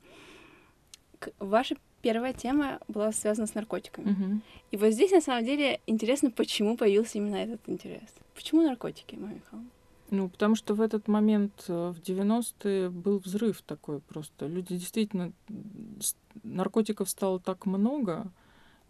Ваша 1.39 1.75
первая 2.01 2.33
тема 2.33 2.79
была 2.87 3.13
связана 3.13 3.47
с 3.47 3.55
наркотиками. 3.55 4.11
Мгм. 4.11 4.41
И 4.71 4.77
вот 4.77 4.91
здесь, 4.91 5.11
на 5.11 5.21
самом 5.21 5.45
деле, 5.45 5.79
интересно, 5.87 6.31
почему 6.31 6.75
появился 6.75 7.17
именно 7.17 7.37
этот 7.37 7.61
интерес. 7.67 8.09
Почему 8.35 8.61
наркотики, 8.61 9.15
Майя 9.15 9.35
Михайловна? 9.35 9.69
Ну, 10.09 10.27
потому 10.27 10.55
что 10.55 10.73
в 10.73 10.81
этот 10.81 11.07
момент, 11.07 11.53
э, 11.69 11.93
в 11.95 12.01
90-е, 12.01 12.89
был 12.89 13.19
взрыв 13.19 13.61
такой 13.61 13.99
просто. 13.99 14.47
Люди 14.47 14.75
действительно... 14.75 15.31
Наркотиков 16.43 17.09
стало 17.09 17.39
так 17.39 17.65
много, 17.65 18.31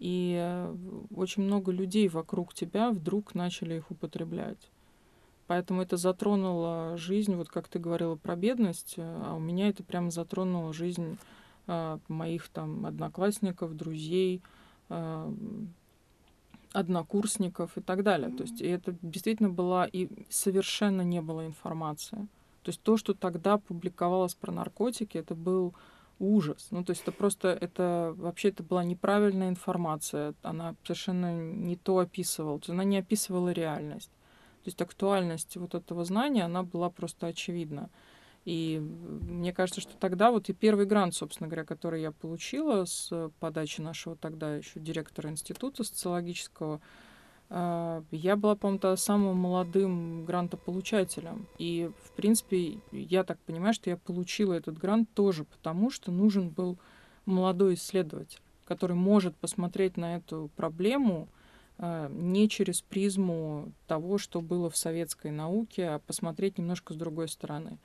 и 0.01 0.35
э, 0.35 0.75
очень 1.15 1.43
много 1.43 1.71
людей 1.71 2.07
вокруг 2.07 2.55
тебя 2.55 2.89
вдруг 2.89 3.35
начали 3.35 3.75
их 3.75 3.91
употреблять. 3.91 4.71
Поэтому 5.45 5.83
это 5.83 5.95
затронуло 5.95 6.97
жизнь, 6.97 7.35
вот 7.35 7.49
как 7.49 7.67
ты 7.67 7.77
говорила 7.77 8.15
про 8.15 8.35
бедность, 8.35 8.95
э, 8.97 9.21
а 9.25 9.35
у 9.35 9.39
меня 9.39 9.69
это 9.69 9.83
прямо 9.83 10.09
затронуло 10.09 10.73
жизнь 10.73 11.19
э, 11.67 11.99
моих 12.07 12.49
там 12.49 12.87
одноклассников, 12.87 13.77
друзей, 13.77 14.41
э, 14.89 15.33
однокурсников 16.73 17.77
и 17.77 17.81
так 17.81 18.01
далее. 18.01 18.31
То 18.31 18.41
есть 18.41 18.59
и 18.59 18.65
это 18.65 18.95
действительно 19.03 19.49
была 19.49 19.85
и 19.85 20.09
совершенно 20.31 21.03
не 21.03 21.21
было 21.21 21.45
информации. 21.45 22.27
То 22.63 22.69
есть 22.69 22.81
то, 22.81 22.97
что 22.97 23.13
тогда 23.13 23.59
публиковалось 23.59 24.33
про 24.33 24.51
наркотики, 24.51 25.19
это 25.19 25.35
был 25.35 25.75
ужас. 26.21 26.67
Ну, 26.71 26.83
то 26.83 26.91
есть 26.91 27.01
это 27.01 27.11
просто, 27.11 27.49
это 27.49 28.13
вообще 28.17 28.49
это 28.49 28.63
была 28.63 28.83
неправильная 28.83 29.49
информация. 29.49 30.33
Она 30.43 30.75
совершенно 30.83 31.35
не 31.35 31.75
то 31.75 31.99
описывала. 31.99 32.59
То 32.59 32.63
есть 32.63 32.69
она 32.69 32.83
не 32.83 32.97
описывала 32.97 33.49
реальность. 33.49 34.11
То 34.63 34.67
есть 34.67 34.81
актуальность 34.81 35.57
вот 35.57 35.73
этого 35.73 36.05
знания, 36.05 36.43
она 36.43 36.63
была 36.63 36.89
просто 36.89 37.27
очевидна. 37.27 37.89
И 38.45 38.79
мне 38.79 39.53
кажется, 39.53 39.81
что 39.81 39.95
тогда 39.97 40.31
вот 40.31 40.49
и 40.49 40.53
первый 40.53 40.85
грант, 40.85 41.13
собственно 41.15 41.47
говоря, 41.47 41.65
который 41.65 42.01
я 42.01 42.11
получила 42.11 42.85
с 42.85 43.31
подачи 43.39 43.81
нашего 43.81 44.15
тогда 44.15 44.55
еще 44.55 44.79
директора 44.79 45.29
института 45.29 45.83
социологического, 45.83 46.81
я 47.53 48.35
была, 48.37 48.55
по-моему, 48.55 48.95
самым 48.95 49.35
молодым 49.37 50.23
грантополучателем. 50.23 51.47
И, 51.57 51.91
в 52.05 52.11
принципе, 52.13 52.79
я 52.93 53.25
так 53.25 53.39
понимаю, 53.39 53.73
что 53.73 53.89
я 53.89 53.97
получила 53.97 54.53
этот 54.53 54.77
грант 54.77 55.09
тоже 55.13 55.43
потому, 55.43 55.89
что 55.89 56.11
нужен 56.11 56.49
был 56.49 56.77
молодой 57.25 57.73
исследователь, 57.73 58.39
который 58.63 58.95
может 58.95 59.35
посмотреть 59.35 59.97
на 59.97 60.15
эту 60.15 60.49
проблему 60.55 61.27
а, 61.77 62.07
не 62.09 62.47
через 62.47 62.81
призму 62.81 63.73
того, 63.85 64.17
что 64.17 64.39
было 64.39 64.69
в 64.69 64.77
советской 64.77 65.31
науке, 65.31 65.89
а 65.89 65.99
посмотреть 65.99 66.57
немножко 66.57 66.93
с 66.93 66.97
другой 66.97 67.27
стороны. 67.27 67.79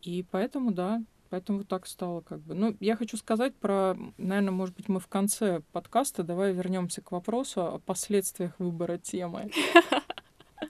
И 0.00 0.24
поэтому, 0.30 0.70
да, 0.70 1.02
поэтому 1.34 1.58
вот 1.58 1.68
так 1.68 1.88
стало 1.88 2.20
как 2.20 2.38
бы. 2.42 2.54
Ну, 2.54 2.76
я 2.78 2.94
хочу 2.94 3.16
сказать 3.16 3.56
про, 3.56 3.96
наверное, 4.18 4.52
может 4.52 4.76
быть, 4.76 4.88
мы 4.88 5.00
в 5.00 5.08
конце 5.08 5.62
подкаста, 5.72 6.22
давай 6.22 6.52
вернемся 6.52 7.02
к 7.02 7.10
вопросу 7.10 7.60
о 7.60 7.78
последствиях 7.80 8.52
выбора 8.58 8.98
темы. 8.98 9.50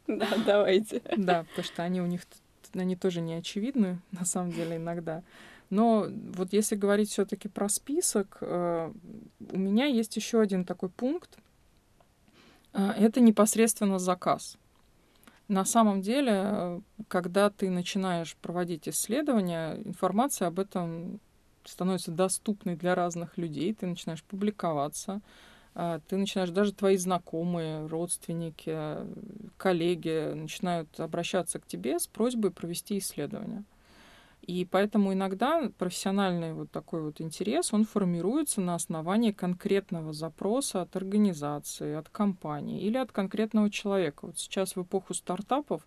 Да, 0.06 0.28
давайте. 0.44 1.02
Да, 1.16 1.44
потому 1.44 1.64
что 1.64 1.82
они 1.82 2.00
у 2.00 2.06
них, 2.06 2.22
они 2.74 2.96
тоже 2.96 3.20
не 3.20 3.34
очевидны, 3.34 4.00
на 4.10 4.24
самом 4.24 4.52
деле, 4.52 4.76
иногда. 4.76 5.22
Но 5.70 6.06
вот 6.08 6.52
если 6.52 6.76
говорить 6.76 7.10
все-таки 7.10 7.48
про 7.48 7.68
список, 7.68 8.38
э, 8.40 8.92
у 9.52 9.58
меня 9.58 9.86
есть 9.86 10.16
еще 10.16 10.40
один 10.40 10.64
такой 10.64 10.88
пункт. 10.88 11.38
Э, 12.72 12.92
Это 12.98 13.20
непосредственно 13.20 13.98
заказ. 13.98 14.58
На 15.48 15.64
самом 15.64 16.00
деле, 16.00 16.32
э, 16.34 16.80
когда 17.08 17.50
ты 17.50 17.68
начинаешь 17.68 18.36
проводить 18.36 18.88
исследования, 18.88 19.76
информация 19.84 20.48
об 20.48 20.58
этом 20.58 21.20
становится 21.64 22.10
доступной 22.12 22.76
для 22.76 22.94
разных 22.94 23.36
людей, 23.38 23.74
ты 23.74 23.86
начинаешь 23.86 24.22
публиковаться, 24.24 25.20
а, 25.74 26.00
ты 26.08 26.16
начинаешь, 26.16 26.50
даже 26.50 26.72
твои 26.72 26.96
знакомые, 26.96 27.86
родственники, 27.86 28.70
э, 28.70 29.06
коллеги 29.56 30.32
начинают 30.34 31.00
обращаться 31.00 31.58
к 31.58 31.66
тебе 31.66 31.98
с 31.98 32.06
просьбой 32.06 32.50
провести 32.50 32.98
исследование. 32.98 33.64
И 34.46 34.66
поэтому 34.66 35.14
иногда 35.14 35.70
профессиональный 35.78 36.52
вот 36.52 36.70
такой 36.70 37.00
вот 37.00 37.22
интерес, 37.22 37.72
он 37.72 37.86
формируется 37.86 38.60
на 38.60 38.74
основании 38.74 39.32
конкретного 39.32 40.12
запроса 40.12 40.82
от 40.82 40.96
организации, 40.96 41.94
от 41.94 42.10
компании 42.10 42.82
или 42.82 42.98
от 42.98 43.10
конкретного 43.10 43.70
человека. 43.70 44.26
Вот 44.26 44.38
сейчас 44.38 44.76
в 44.76 44.82
эпоху 44.82 45.14
стартапов, 45.14 45.86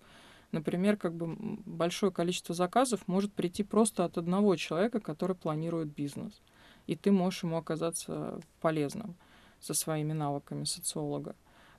например, 0.52 0.98
как 0.98 1.14
бы 1.14 1.36
большое 1.68 2.12
количество 2.12 2.56
заказов 2.56 3.08
может 3.08 3.32
прийти 3.32 3.62
просто 3.62 4.06
от 4.06 4.18
одного 4.18 4.56
человека, 4.56 5.00
который 5.02 5.36
планирует 5.36 5.94
бизнес. 5.94 6.42
И 6.88 6.96
ты 6.96 7.12
можешь 7.12 7.44
ему 7.44 7.58
оказаться 7.58 8.40
полезным 8.60 9.16
со 9.60 9.76
своими 9.76 10.14
навыками 10.14 10.64
социолога. 10.64 11.36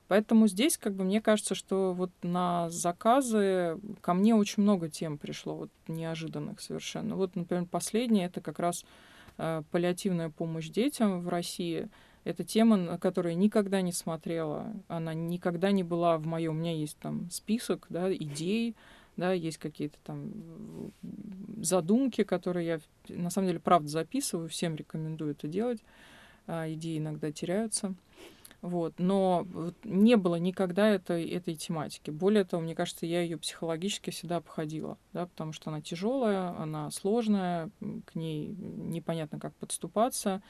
Поэтому 0.09 0.47
здесь, 0.47 0.75
как 0.75 0.95
бы, 0.95 1.03
мне 1.03 1.21
кажется, 1.21 1.53
что 1.53 1.93
вот 1.93 2.09
на 2.23 2.67
заказы 2.71 3.79
ко 4.01 4.15
мне 4.15 4.33
очень 4.33 4.63
много 4.63 4.89
тем 4.89 5.19
пришло, 5.19 5.55
вот 5.55 5.69
неожиданных 5.87 6.61
совершенно. 6.61 7.15
Вот, 7.15 7.35
например, 7.35 7.65
последнее 7.65 8.25
это 8.25 8.41
как 8.41 8.57
раз 8.57 8.85
э, 9.37 9.61
паллиативная 9.69 10.31
помощь 10.31 10.69
детям 10.69 11.21
в 11.21 11.29
России. 11.29 11.89
Это 12.23 12.43
тема, 12.43 12.75
на 12.75 12.97
которую 12.97 13.33
я 13.33 13.39
никогда 13.39 13.81
не 13.81 13.91
смотрела, 13.91 14.73
она 14.87 15.13
никогда 15.13 15.71
не 15.71 15.83
была 15.83 16.17
в 16.17 16.25
моем. 16.25 16.53
У 16.53 16.59
меня 16.59 16.73
есть 16.73 16.97
там 16.97 17.29
список, 17.29 17.85
да, 17.89 18.11
идей, 18.11 18.75
да, 19.15 19.31
есть 19.31 19.59
какие-то 19.59 19.99
там 20.03 20.31
задумки, 21.61 22.23
которые 22.23 22.65
я 22.65 22.79
на 23.15 23.29
самом 23.29 23.49
деле 23.49 23.59
правда 23.59 23.87
записываю, 23.87 24.49
всем 24.49 24.75
рекомендую 24.75 25.31
это 25.31 25.47
делать. 25.47 25.83
А, 26.47 26.67
идеи 26.73 26.97
иногда 26.97 27.31
теряются. 27.31 27.93
Вот. 28.61 28.95
Но 28.97 29.47
не 29.83 30.17
было 30.17 30.35
никогда 30.35 30.89
этой, 30.89 31.25
этой 31.29 31.55
тематики. 31.55 32.11
Более 32.11 32.43
того, 32.43 32.61
мне 32.61 32.75
кажется, 32.75 33.05
я 33.05 33.21
ее 33.21 33.37
психологически 33.37 34.09
всегда 34.09 34.37
обходила, 34.37 34.97
да, 35.13 35.27
потому 35.27 35.53
что 35.53 35.69
она 35.69 35.81
тяжелая, 35.81 36.57
она 36.57 36.91
сложная, 36.91 37.69
к 38.05 38.15
ней 38.15 38.47
непонятно, 38.47 39.39
как 39.39 39.53
подступаться. 39.55 40.41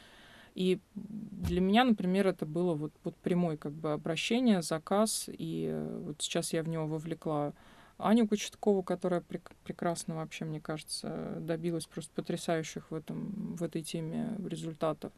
И 0.55 0.79
для 0.95 1.61
меня, 1.61 1.83
например, 1.83 2.27
это 2.27 2.45
было 2.45 2.73
вот, 2.73 2.91
вот 3.03 3.15
прямое 3.17 3.57
как 3.57 3.71
бы 3.71 3.93
обращение, 3.93 4.61
заказ, 4.61 5.29
и 5.29 5.69
э, 5.71 6.01
вот 6.05 6.21
сейчас 6.21 6.53
я 6.53 6.63
в 6.63 6.67
него 6.67 6.87
вовлекла 6.87 7.53
Аню 7.99 8.27
Кочеткову, 8.27 8.81
которая 8.81 9.21
прек- 9.21 9.51
прекрасно 9.63 10.15
вообще, 10.15 10.45
мне 10.45 10.59
кажется, 10.59 11.35
добилась 11.39 11.85
просто 11.85 12.11
потрясающих 12.15 12.89
в, 12.91 12.95
этом, 12.95 13.55
в 13.55 13.63
этой 13.63 13.83
теме 13.83 14.35
результатов. 14.43 15.11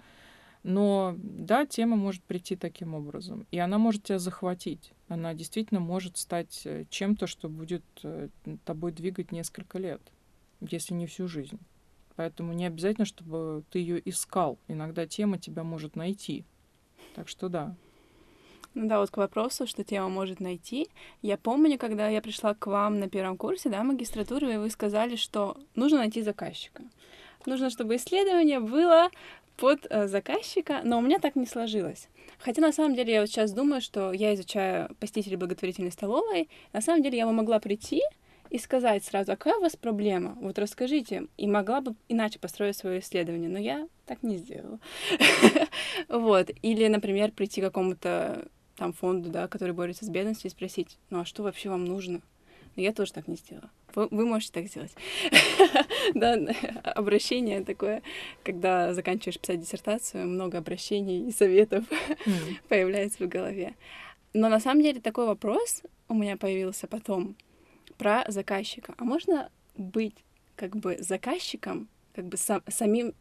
Но 0.64 1.16
да, 1.18 1.66
тема 1.66 1.96
может 1.96 2.24
прийти 2.24 2.56
таким 2.56 2.94
образом. 2.94 3.48
И 3.52 3.58
она 3.58 3.78
может 3.78 4.04
тебя 4.04 4.20
захватить. 4.20 4.94
Она 5.08 5.34
действительно 5.34 5.80
может 5.80 6.18
стать 6.18 6.62
э, 6.66 6.86
чем-то, 6.90 7.26
что 7.26 7.50
будет 7.50 7.84
э, 8.04 8.30
тобой 8.64 8.92
двигать 8.92 9.32
несколько 9.32 9.80
лет, 9.80 10.02
если 10.62 10.94
не 10.94 11.08
всю 11.08 11.28
жизнь. 11.28 11.60
Поэтому 12.16 12.54
не 12.54 12.66
обязательно, 12.68 13.06
чтобы 13.06 13.64
ты 13.72 13.80
ее 13.80 14.02
искал. 14.08 14.60
Иногда 14.68 15.08
тема 15.08 15.40
тебя 15.40 15.64
может 15.64 15.96
найти. 15.96 16.46
Так 17.16 17.28
что 17.28 17.50
да. 17.50 17.76
Ну 18.74 18.88
да, 18.88 19.00
вот 19.00 19.10
к 19.10 19.18
вопросу, 19.18 19.68
что 19.68 19.84
тема 19.84 20.08
может 20.08 20.40
найти. 20.40 20.88
Я 21.22 21.38
помню, 21.38 21.78
когда 21.78 22.08
я 22.08 22.22
пришла 22.22 22.54
к 22.54 22.68
вам 22.68 23.00
на 23.00 23.10
первом 23.10 23.36
курсе, 23.38 23.70
да, 23.70 23.84
магистратуры, 23.84 24.54
и 24.54 24.58
вы 24.58 24.70
сказали, 24.70 25.16
что 25.18 25.58
нужно 25.76 25.98
найти 26.00 26.22
заказчика. 26.22 26.84
нужно, 27.46 27.70
чтобы 27.70 27.98
исследование 27.98 28.60
было 28.60 29.10
под 29.58 29.86
э, 29.90 30.08
заказчика, 30.08 30.82
но 30.84 30.98
у 30.98 31.02
меня 31.02 31.20
так 31.20 31.36
не 31.36 31.46
сложилось. 31.46 32.08
Хотя 32.40 32.62
на 32.62 32.72
самом 32.72 32.96
деле 32.96 33.14
я 33.14 33.22
вот 33.22 33.30
сейчас 33.30 33.52
думаю, 33.52 33.82
что 33.82 34.12
я 34.12 34.34
изучаю 34.34 34.96
посетителей 35.00 35.36
благотворительной 35.36 35.92
столовой, 35.92 36.50
на 36.74 36.82
самом 36.82 37.04
деле 37.04 37.18
я 37.18 37.26
бы 37.26 37.32
могла 37.32 37.60
прийти 37.60 38.02
и 38.50 38.58
сказать 38.58 39.06
сразу, 39.06 39.32
а 39.32 39.36
какая 39.38 39.58
у 39.58 39.62
вас 39.62 39.78
проблема? 39.78 40.38
Вот 40.42 40.60
расскажите. 40.60 41.28
И 41.38 41.48
могла 41.48 41.80
бы 41.80 41.96
иначе 42.10 42.38
построить 42.38 42.76
свое 42.76 43.00
исследование, 43.00 43.50
но 43.50 43.58
я 43.58 43.88
так 44.06 44.24
не 44.24 44.38
сделала. 44.38 44.80
Вот. 46.10 46.52
Или, 46.62 46.88
например, 46.88 47.32
прийти 47.32 47.62
к 47.62 47.66
какому-то 47.66 48.48
там 48.76 48.94
фонду, 48.94 49.30
да, 49.30 49.48
который 49.48 49.74
борется 49.74 50.06
с 50.06 50.10
бедностью, 50.10 50.50
и 50.50 50.52
спросить, 50.52 50.98
ну 51.10 51.22
а 51.22 51.26
что 51.26 51.44
вообще 51.44 51.70
вам 51.70 51.86
нужно? 51.86 52.22
Но 52.76 52.84
я 52.84 52.94
тоже 52.94 53.14
так 53.14 53.28
не 53.28 53.36
сделала. 53.36 53.70
Вы, 53.96 54.08
вы 54.12 54.26
можете 54.26 54.54
так 54.54 54.68
сделать. 54.68 54.94
да, 56.16 56.38
обращение 56.84 57.64
такое, 57.64 58.02
когда 58.44 58.94
заканчиваешь 58.94 59.40
писать 59.40 59.60
диссертацию, 59.60 60.28
много 60.28 60.58
обращений 60.60 61.28
и 61.28 61.32
советов 61.32 61.86
появляется 62.70 63.24
в 63.24 63.28
голове. 63.28 63.76
Но 64.34 64.48
на 64.48 64.60
самом 64.60 64.82
деле 64.82 65.02
такой 65.02 65.26
вопрос 65.26 65.84
у 66.08 66.14
меня 66.14 66.38
появился 66.38 66.88
потом 66.88 67.36
про 67.98 68.24
заказчика. 68.30 68.94
А 68.98 69.04
можно 69.04 69.50
быть 69.76 70.16
как 70.56 70.76
бы 70.76 70.98
заказчиком, 71.00 71.90
как 72.16 72.26
бы 72.26 72.38
сам, 72.38 72.62
самим, 72.68 73.14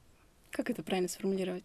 как 0.50 0.70
это 0.70 0.82
правильно 0.82 1.08
сформулировать? 1.08 1.64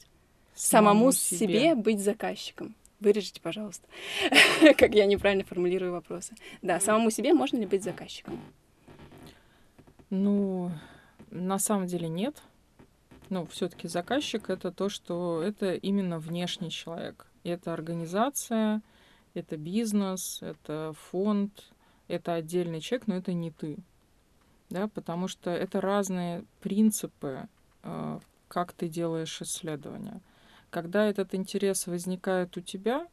Самому, 0.55 1.11
Самому 1.11 1.11
себе. 1.11 1.59
себе 1.59 1.75
быть 1.75 1.99
заказчиком. 1.99 2.75
Вырежите, 2.99 3.41
пожалуйста, 3.41 3.87
как 4.77 4.95
я 4.95 5.05
неправильно 5.05 5.43
формулирую 5.43 5.91
вопросы. 5.91 6.33
Да, 6.61 6.79
самому 6.79 7.09
себе 7.11 7.33
можно 7.33 7.57
ли 7.57 7.65
быть 7.65 7.83
заказчиком? 7.83 8.39
Ну, 10.09 10.71
на 11.29 11.59
самом 11.59 11.87
деле 11.87 12.07
нет. 12.07 12.41
Ну, 13.29 13.45
все-таки 13.47 13.87
заказчик 13.87 14.49
это 14.49 14.71
то, 14.71 14.87
что 14.87 15.41
это 15.41 15.73
именно 15.73 16.19
внешний 16.19 16.69
человек. 16.69 17.27
Это 17.43 17.73
организация, 17.73 18.81
это 19.33 19.57
бизнес, 19.57 20.39
это 20.41 20.93
фонд, 21.09 21.71
это 22.07 22.33
отдельный 22.33 22.81
человек, 22.81 23.07
но 23.07 23.15
это 23.15 23.33
не 23.33 23.51
ты. 23.51 23.77
Да, 24.69 24.87
потому 24.87 25.27
что 25.27 25.51
это 25.51 25.81
разные 25.81 26.43
принципы, 26.61 27.47
э, 27.83 28.19
как 28.47 28.73
ты 28.73 28.87
делаешь 28.87 29.41
исследования. 29.41 30.21
Когда 30.75 31.05
этот 31.05 31.33
интерес 31.33 31.87
возникает 31.87 32.57
у 32.57 32.59
тебя, 32.59 33.07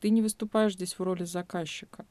ты 0.00 0.10
не 0.10 0.20
выступаешь 0.20 0.72
здесь 0.72 0.98
в 0.98 1.02
роли 1.04 1.22
заказчика. 1.22 2.04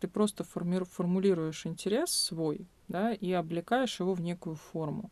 Ты 0.00 0.06
просто 0.06 0.44
форми- 0.44 0.84
формулируешь 0.84 1.64
интерес 1.64 2.10
свой, 2.10 2.66
да, 2.88 3.14
и 3.14 3.32
облекаешь 3.32 4.00
его 4.00 4.12
в 4.12 4.20
некую 4.20 4.56
форму. 4.56 5.10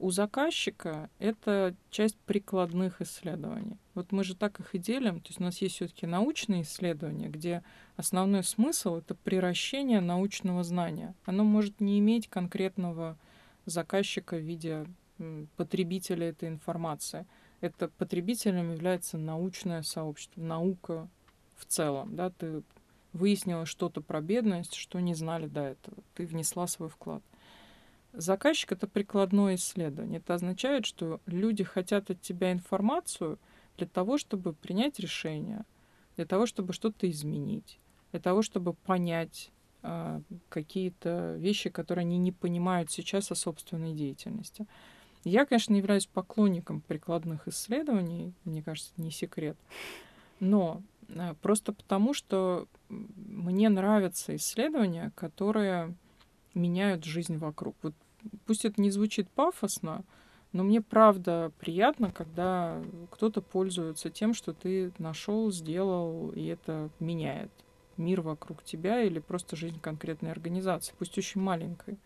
У 0.00 0.10
заказчика 0.10 1.08
это 1.20 1.76
часть 1.90 2.16
прикладных 2.26 3.00
исследований. 3.00 3.78
Вот 3.94 4.10
мы 4.10 4.24
же 4.24 4.34
так 4.34 4.58
их 4.58 4.74
и 4.74 4.78
делим. 4.78 5.20
То 5.20 5.28
есть 5.28 5.40
у 5.40 5.44
нас 5.44 5.58
есть 5.58 5.76
все-таки 5.76 6.08
научные 6.08 6.62
исследования, 6.62 7.28
где 7.28 7.62
основной 7.94 8.42
смысл 8.42 8.96
это 8.96 9.14
приращение 9.14 10.00
научного 10.00 10.64
знания. 10.64 11.14
Оно 11.26 11.44
может 11.44 11.80
не 11.80 12.00
иметь 12.00 12.26
конкретного 12.26 13.16
заказчика 13.66 14.34
в 14.34 14.40
виде 14.40 14.84
потребителя 15.56 16.30
этой 16.30 16.48
информации 16.48 17.24
это 17.66 17.88
потребителем 17.88 18.72
является 18.72 19.18
научное 19.18 19.82
сообщество, 19.82 20.40
наука 20.40 21.08
в 21.56 21.66
целом. 21.66 22.16
Да? 22.16 22.30
Ты 22.30 22.62
выяснила 23.12 23.66
что-то 23.66 24.00
про 24.00 24.20
бедность, 24.20 24.74
что 24.74 25.00
не 25.00 25.14
знали 25.14 25.46
до 25.46 25.62
этого. 25.62 25.96
Ты 26.14 26.26
внесла 26.26 26.66
свой 26.66 26.88
вклад. 26.88 27.22
Заказчик— 28.12 28.72
это 28.72 28.86
прикладное 28.86 29.56
исследование. 29.56 30.18
Это 30.18 30.34
означает, 30.34 30.86
что 30.86 31.20
люди 31.26 31.64
хотят 31.64 32.10
от 32.10 32.20
тебя 32.20 32.52
информацию 32.52 33.38
для 33.76 33.86
того, 33.86 34.16
чтобы 34.16 34.54
принять 34.54 34.98
решение, 34.98 35.64
для 36.16 36.24
того, 36.24 36.46
чтобы 36.46 36.72
что-то 36.72 37.10
изменить, 37.10 37.78
для 38.12 38.20
того, 38.20 38.40
чтобы 38.40 38.72
понять 38.72 39.50
э, 39.82 40.20
какие-то 40.48 41.36
вещи, 41.36 41.68
которые 41.68 42.04
они 42.04 42.16
не 42.16 42.32
понимают 42.32 42.90
сейчас 42.90 43.30
о 43.30 43.34
собственной 43.34 43.92
деятельности. 43.92 44.66
Я, 45.26 45.44
конечно, 45.44 45.72
не 45.72 45.80
являюсь 45.80 46.06
поклонником 46.06 46.80
прикладных 46.80 47.48
исследований, 47.48 48.32
мне 48.44 48.62
кажется, 48.62 48.92
не 48.96 49.10
секрет. 49.10 49.56
Но 50.38 50.82
э, 51.08 51.34
просто 51.42 51.72
потому, 51.72 52.14
что 52.14 52.68
мне 52.88 53.68
нравятся 53.68 54.36
исследования, 54.36 55.10
которые 55.16 55.96
меняют 56.54 57.04
жизнь 57.04 57.38
вокруг. 57.38 57.74
Вот 57.82 57.92
пусть 58.46 58.64
это 58.64 58.80
не 58.80 58.92
звучит 58.92 59.28
пафосно, 59.30 60.04
но 60.52 60.62
мне 60.62 60.80
правда 60.80 61.50
приятно, 61.58 62.12
когда 62.12 62.80
кто-то 63.10 63.40
пользуется 63.40 64.10
тем, 64.10 64.32
что 64.32 64.52
ты 64.52 64.92
нашел, 64.98 65.50
сделал, 65.50 66.30
и 66.30 66.44
это 66.44 66.88
меняет 67.00 67.50
мир 67.96 68.20
вокруг 68.20 68.62
тебя 68.62 69.02
или 69.02 69.18
просто 69.18 69.56
жизнь 69.56 69.80
конкретной 69.80 70.30
организации, 70.30 70.94
пусть 70.96 71.18
очень 71.18 71.40
маленькой. 71.40 71.98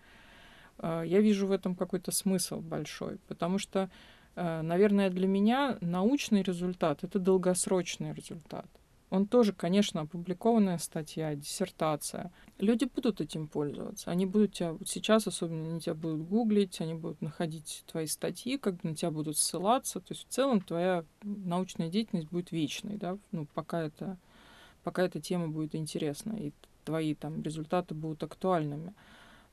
А, 0.80 1.02
я 1.02 1.20
вижу 1.20 1.46
в 1.46 1.52
этом 1.52 1.74
какой-то 1.74 2.10
смысл 2.10 2.60
большой, 2.60 3.18
потому 3.28 3.58
что, 3.58 3.90
а, 4.34 4.62
наверное, 4.62 5.10
для 5.10 5.28
меня 5.28 5.78
научный 5.80 6.42
результат— 6.42 7.00
это 7.04 7.18
долгосрочный 7.18 8.12
результат. 8.14 8.66
Он 9.10 9.26
тоже, 9.26 9.52
конечно, 9.52 10.02
опубликованная 10.02 10.78
статья, 10.78 11.34
диссертация. 11.34 12.32
Люди 12.58 12.84
будут 12.84 13.20
этим 13.20 13.48
пользоваться. 13.48 14.08
Они 14.10 14.24
будут 14.24 14.52
тебя, 14.52 14.76
сейчас 14.86 15.26
особенно, 15.26 15.68
они 15.68 15.80
тебя 15.80 15.94
будут 15.94 16.22
гуглить, 16.28 16.80
они 16.80 16.94
будут 16.94 17.20
находить 17.20 17.82
твои 17.90 18.06
статьи, 18.06 18.56
как 18.56 18.84
на 18.84 18.94
тебя 18.94 19.10
будут 19.10 19.36
ссылаться. 19.36 19.98
То 19.98 20.14
есть 20.14 20.28
в 20.28 20.32
целом 20.32 20.60
твоя 20.60 21.04
научная 21.24 21.88
деятельность 21.88 22.28
будет 22.30 22.52
вечной, 22.52 22.98
да, 22.98 23.18
ну, 23.32 23.46
пока 23.52 23.82
это, 23.82 24.16
пока 24.84 25.02
эта 25.02 25.20
тема 25.20 25.48
будет 25.48 25.74
интересна, 25.74 26.34
и 26.34 26.52
твои 26.84 27.16
там 27.16 27.42
результаты 27.42 27.94
будут 27.94 28.22
актуальными. 28.22 28.94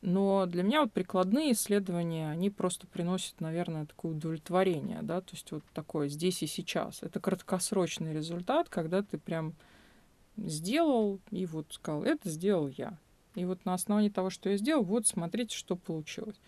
Но 0.08 0.46
для 0.46 0.63
меня 0.63 0.84
вот 0.84 0.93
прикладные 0.93 1.52
исследования, 1.52 2.30
они 2.30 2.50
просто 2.50 2.88
приносят, 2.88 3.41
наверное, 3.41 3.86
такое 3.86 4.13
удовлетворение, 4.13 5.00
да, 5.02 5.20
то 5.20 5.34
есть 5.34 5.52
вот 5.52 5.63
такое 5.74 6.08
здесь 6.08 6.41
и 6.41 6.48
сейчас. 6.48 7.04
Это 7.04 7.20
краткосрочный 7.20 8.13
результат, 8.13 8.70
когда 8.70 9.04
ты 9.04 9.17
прям 9.17 9.54
сделал 10.38 11.20
и 11.30 11.46
вот 11.46 11.65
сказал, 11.72 12.04
это 12.04 12.30
сделал 12.30 12.70
я. 12.70 12.98
И 13.36 13.43
вот 13.43 13.65
на 13.65 13.74
основании 13.74 14.08
того, 14.08 14.30
что 14.30 14.50
я 14.50 14.56
сделал, 14.56 14.82
вот 14.86 15.08
смотрите, 15.08 15.58
что 15.58 15.76
получилось. 15.76 16.39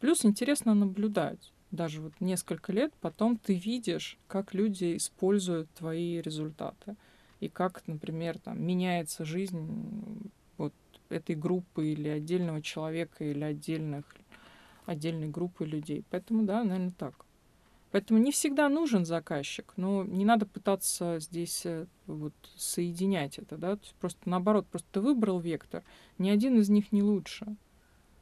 Плюс 0.00 0.24
интересно 0.24 0.74
наблюдать. 0.74 1.52
Даже 1.70 2.00
вот 2.00 2.14
несколько 2.18 2.72
лет 2.72 2.92
потом 3.00 3.36
ты 3.36 3.54
видишь, 3.54 4.18
как 4.26 4.52
люди 4.52 4.96
используют 4.96 5.70
твои 5.74 6.20
результаты. 6.20 6.96
И 7.38 7.48
как, 7.48 7.86
например, 7.86 8.40
там 8.40 8.60
меняется 8.60 9.24
жизнь 9.24 10.28
этой 11.08 11.36
группы 11.36 11.88
или 11.88 12.08
отдельного 12.08 12.62
человека 12.62 13.24
или 13.24 13.42
отдельных, 13.42 14.04
отдельной 14.84 15.28
группы 15.28 15.64
людей. 15.64 16.04
Поэтому, 16.10 16.44
да, 16.44 16.64
наверное, 16.64 16.92
так. 16.98 17.26
Поэтому 17.92 18.20
не 18.20 18.32
всегда 18.32 18.68
нужен 18.68 19.04
заказчик, 19.04 19.72
но 19.76 20.04
не 20.04 20.24
надо 20.24 20.44
пытаться 20.44 21.18
здесь 21.20 21.64
э, 21.64 21.86
вот 22.06 22.34
соединять 22.56 23.38
это, 23.38 23.56
да, 23.56 23.76
То 23.76 23.82
есть 23.82 23.94
просто 23.94 24.28
наоборот, 24.28 24.66
просто 24.66 24.88
ты 24.92 25.00
выбрал 25.00 25.38
вектор, 25.40 25.82
ни 26.18 26.28
один 26.28 26.58
из 26.58 26.68
них 26.68 26.92
не 26.92 27.02
лучше. 27.02 27.56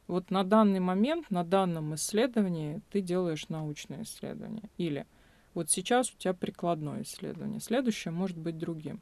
Вот 0.07 0.29
на 0.29 0.43
данный 0.43 0.79
момент, 0.79 1.31
на 1.31 1.43
данном 1.43 1.95
исследовании 1.95 2.81
ты 2.91 3.01
делаешь 3.01 3.49
научное 3.49 4.03
исследование. 4.03 4.69
Или 4.77 5.07
вот 5.55 5.71
сейчас 5.71 6.11
у 6.11 6.17
тебя 6.17 6.33
прикладное 6.33 7.01
исследование, 7.01 7.59
следующее 7.59 8.11
может 8.11 8.37
быть 8.37 8.57
другим. 8.57 9.01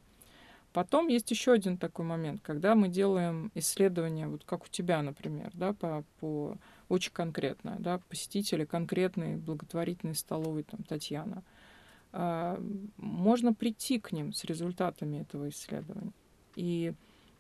Потом 0.74 1.08
есть 1.08 1.30
еще 1.30 1.52
один 1.54 1.78
такой 1.78 2.04
момент, 2.04 2.42
когда 2.42 2.74
мы 2.74 2.88
делаем 2.90 3.52
исследования, 3.54 4.28
вот 4.28 4.44
как 4.44 4.66
у 4.66 4.68
тебя, 4.68 5.04
например, 5.04 5.52
да, 5.54 5.74
по, 5.74 6.04
по 6.20 6.58
очень 6.90 7.12
конкретно, 7.14 7.76
да, 7.78 8.00
посетители 8.10 8.66
конкретной 8.66 9.38
благотворительной 9.38 10.16
столовой, 10.16 10.64
там, 10.64 10.82
Татьяна. 10.84 11.44
А, 12.12 12.60
можно 12.98 13.54
прийти 13.54 14.00
к 14.00 14.12
ним 14.12 14.34
с 14.34 14.46
результатами 14.46 15.18
этого 15.18 15.50
исследования. 15.50 16.12
И 16.56 16.94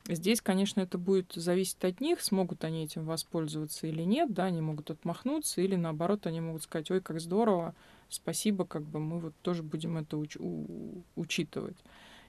здесь, 0.08 0.40
конечно, 0.40 0.82
это 0.82 1.00
будет 1.00 1.34
зависеть 1.34 1.84
от 1.84 2.02
них, 2.02 2.22
смогут 2.22 2.64
они 2.64 2.84
этим 2.84 3.04
воспользоваться 3.04 3.88
или 3.88 4.04
нет, 4.04 4.32
да, 4.32 4.46
они 4.46 4.62
могут 4.62 4.92
отмахнуться, 4.92 5.60
или 5.62 5.76
наоборот, 5.76 6.28
они 6.28 6.40
могут 6.40 6.62
сказать, 6.62 6.92
ой, 6.92 7.02
как 7.02 7.20
здорово, 7.20 7.74
спасибо, 8.10 8.64
как 8.66 8.84
бы 8.84 9.00
мы 9.00 9.20
вот 9.20 9.34
тоже 9.42 9.64
будем 9.64 9.98
это 9.98 10.18
уч- 10.18 10.40
у- 10.40 11.02
учитывать. 11.16 11.78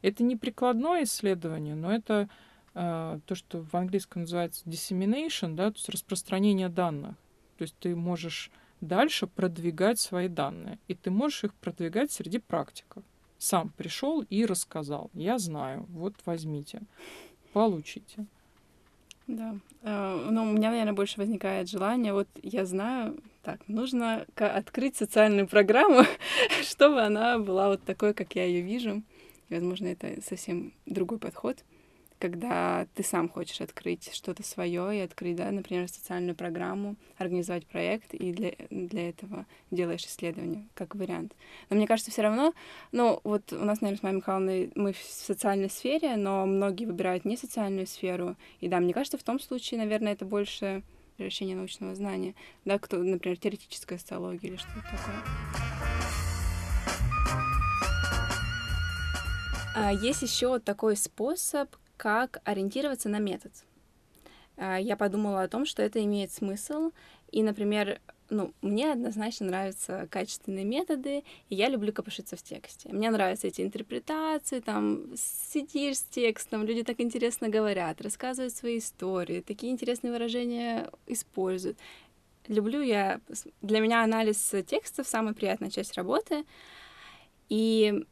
Это 0.04 0.22
не 0.22 0.36
прикладное 0.36 1.04
исследование, 1.04 1.74
но 1.74 1.90
это 1.90 2.28
э, 2.74 3.20
то, 3.24 3.34
что 3.34 3.62
в 3.62 3.74
английском 3.74 4.22
называется 4.22 4.62
dissemination, 4.66 5.54
да, 5.54 5.70
то 5.70 5.78
есть 5.78 5.88
распространение 5.88 6.68
данных. 6.68 7.16
То 7.56 7.62
есть 7.62 7.74
ты 7.78 7.96
можешь 7.96 8.50
дальше 8.82 9.26
продвигать 9.26 9.98
свои 9.98 10.28
данные, 10.28 10.78
и 10.88 10.94
ты 10.94 11.10
можешь 11.10 11.44
их 11.44 11.54
продвигать 11.54 12.12
среди 12.12 12.36
практиков. 12.36 13.02
Сам 13.38 13.70
пришел 13.70 14.20
и 14.28 14.44
рассказал. 14.44 15.10
Я 15.14 15.38
знаю, 15.38 15.86
вот 15.88 16.12
возьмите, 16.26 16.82
получите. 17.54 18.26
Да. 19.26 19.56
Э, 19.80 20.28
ну, 20.30 20.42
у 20.42 20.52
меня, 20.52 20.68
наверное, 20.68 20.92
больше 20.92 21.18
возникает 21.18 21.70
желание, 21.70 22.12
вот 22.12 22.28
я 22.42 22.66
знаю, 22.66 23.18
так, 23.42 23.66
нужно 23.68 24.26
открыть 24.36 24.96
социальную 24.96 25.48
программу, 25.48 26.02
чтобы 26.62 27.00
она 27.00 27.38
была 27.38 27.68
вот 27.68 27.82
такой, 27.84 28.12
как 28.12 28.36
я 28.36 28.44
ее 28.44 28.60
вижу. 28.60 29.02
Возможно, 29.50 29.88
это 29.88 30.20
совсем 30.22 30.72
другой 30.87 31.18
подход 31.18 31.64
когда 32.18 32.87
ты 32.94 33.02
сам 33.02 33.28
хочешь 33.28 33.61
открыть 33.61 34.11
что-то 34.14 34.42
свое 34.42 34.96
и 34.96 35.00
открыть, 35.00 35.37
да, 35.37 35.50
например, 35.50 35.88
социальную 35.88 36.35
программу, 36.35 36.96
организовать 37.18 37.66
проект, 37.66 38.14
и 38.14 38.33
для, 38.33 38.52
для 38.70 39.11
этого 39.11 39.44
делаешь 39.70 40.07
исследование, 40.07 40.66
как 40.74 40.94
вариант. 40.94 41.35
Но 41.68 41.76
мне 41.76 41.87
кажется, 41.87 42.11
все 42.11 42.22
равно, 42.22 42.54
ну, 42.92 43.20
вот 43.24 43.52
у 43.52 43.64
нас, 43.64 43.80
наверное, 43.80 43.98
с 43.98 44.02
Майей 44.02 44.16
Михайловной 44.16 44.72
мы 44.74 44.92
в 44.92 45.02
социальной 45.02 45.68
сфере, 45.68 46.16
но 46.16 46.46
многие 46.46 46.87
выбирают 46.87 47.24
не 47.24 47.37
социальную 47.37 47.87
сферу. 47.87 48.37
И 48.61 48.68
да, 48.68 48.80
мне 48.80 48.94
кажется, 48.94 49.18
в 49.18 49.22
том 49.22 49.38
случае, 49.38 49.80
наверное, 49.80 50.12
это 50.12 50.24
больше 50.24 50.83
превращение 51.16 51.57
научного 51.57 51.94
знания, 51.94 52.35
да, 52.64 52.78
кто, 52.78 52.96
например, 52.96 53.37
теоретическая 53.37 53.98
социология 53.98 54.50
или 54.50 54.57
что-то 54.57 54.83
такое. 54.83 55.73
Есть 60.00 60.22
еще 60.22 60.58
такой 60.58 60.96
способ, 60.96 61.74
как 61.96 62.40
ориентироваться 62.44 63.08
на 63.08 63.18
метод. 63.18 63.52
А, 64.56 64.78
я 64.78 64.96
подумала 64.96 65.42
о 65.42 65.48
том, 65.48 65.66
что 65.66 65.82
это 65.82 66.02
имеет 66.04 66.32
смысл. 66.32 66.90
И, 67.30 67.42
например, 67.42 68.00
ну, 68.30 68.52
мне 68.62 68.92
однозначно 68.92 69.46
нравятся 69.46 70.08
качественные 70.10 70.64
методы, 70.64 71.24
и 71.48 71.54
я 71.54 71.68
люблю 71.68 71.92
копошиться 71.92 72.37
в 72.37 72.42
тексте. 72.42 72.88
Мне 72.90 73.10
нравятся 73.10 73.48
эти 73.48 73.62
интерпретации, 73.62 74.60
там, 74.60 75.06
сидишь 75.16 75.98
с 75.98 76.02
текстом, 76.02 76.64
люди 76.64 76.82
так 76.82 77.00
интересно 77.00 77.48
говорят, 77.48 78.00
рассказывают 78.00 78.54
свои 78.54 78.78
истории, 78.78 79.40
такие 79.40 79.72
интересные 79.72 80.12
выражения 80.12 80.90
используют. 81.06 81.78
Люблю 82.46 82.80
я... 82.82 83.20
Для 83.62 83.80
меня 83.80 84.02
анализ 84.02 84.54
текстов— 84.66 85.06
самая 85.08 85.34
приятная 85.34 85.70
часть 85.70 85.94
работы, 85.94 86.44
и 87.48 88.04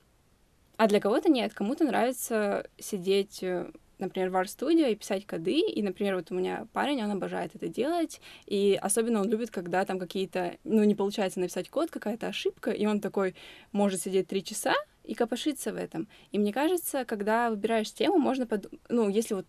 а 0.83 0.89
для 0.89 0.99
кого-то 0.99 1.29
нет, 1.31 1.55
кому-то 1.55 1.85
нравится 1.85 2.67
сидеть, 2.77 3.41
э, 3.41 3.71
например, 4.01 4.31
в 4.31 4.37
арт-студио 4.37 4.87
и 4.87 4.97
писать 4.97 5.25
коды, 5.25 5.61
и, 5.61 5.81
например, 5.81 6.17
вот 6.17 6.33
у 6.33 6.35
меня 6.35 6.67
парень, 6.73 7.05
он 7.05 7.13
обожает 7.13 7.55
это 7.55 7.69
делать, 7.69 8.21
и 8.47 8.77
особенно 8.83 9.21
он 9.21 9.31
любит, 9.31 9.53
когда 9.53 9.85
там 9.85 10.01
какие-то, 10.01 10.57
ну, 10.65 10.83
не 10.83 10.97
получается 10.97 11.39
написать 11.39 11.71
код, 11.71 11.93
какая-то 11.93 12.27
ошибка, 12.27 12.73
и 12.73 12.85
он 12.85 12.99
такой 12.99 13.37
может 13.71 14.03
сидеть 14.03 14.27
три 14.27 14.43
часа 14.43 14.75
и 15.05 15.15
копошиться 15.15 15.73
в 15.73 15.77
этом. 15.77 16.09
И 16.33 16.39
мне 16.41 16.53
кажется, 16.53 17.05
когда 17.05 17.51
выбираешь 17.51 17.93
тему, 17.93 18.19
можно 18.19 18.45
подумать, 18.45 18.81
ну, 18.89 19.09
если 19.09 19.35
вот 19.35 19.47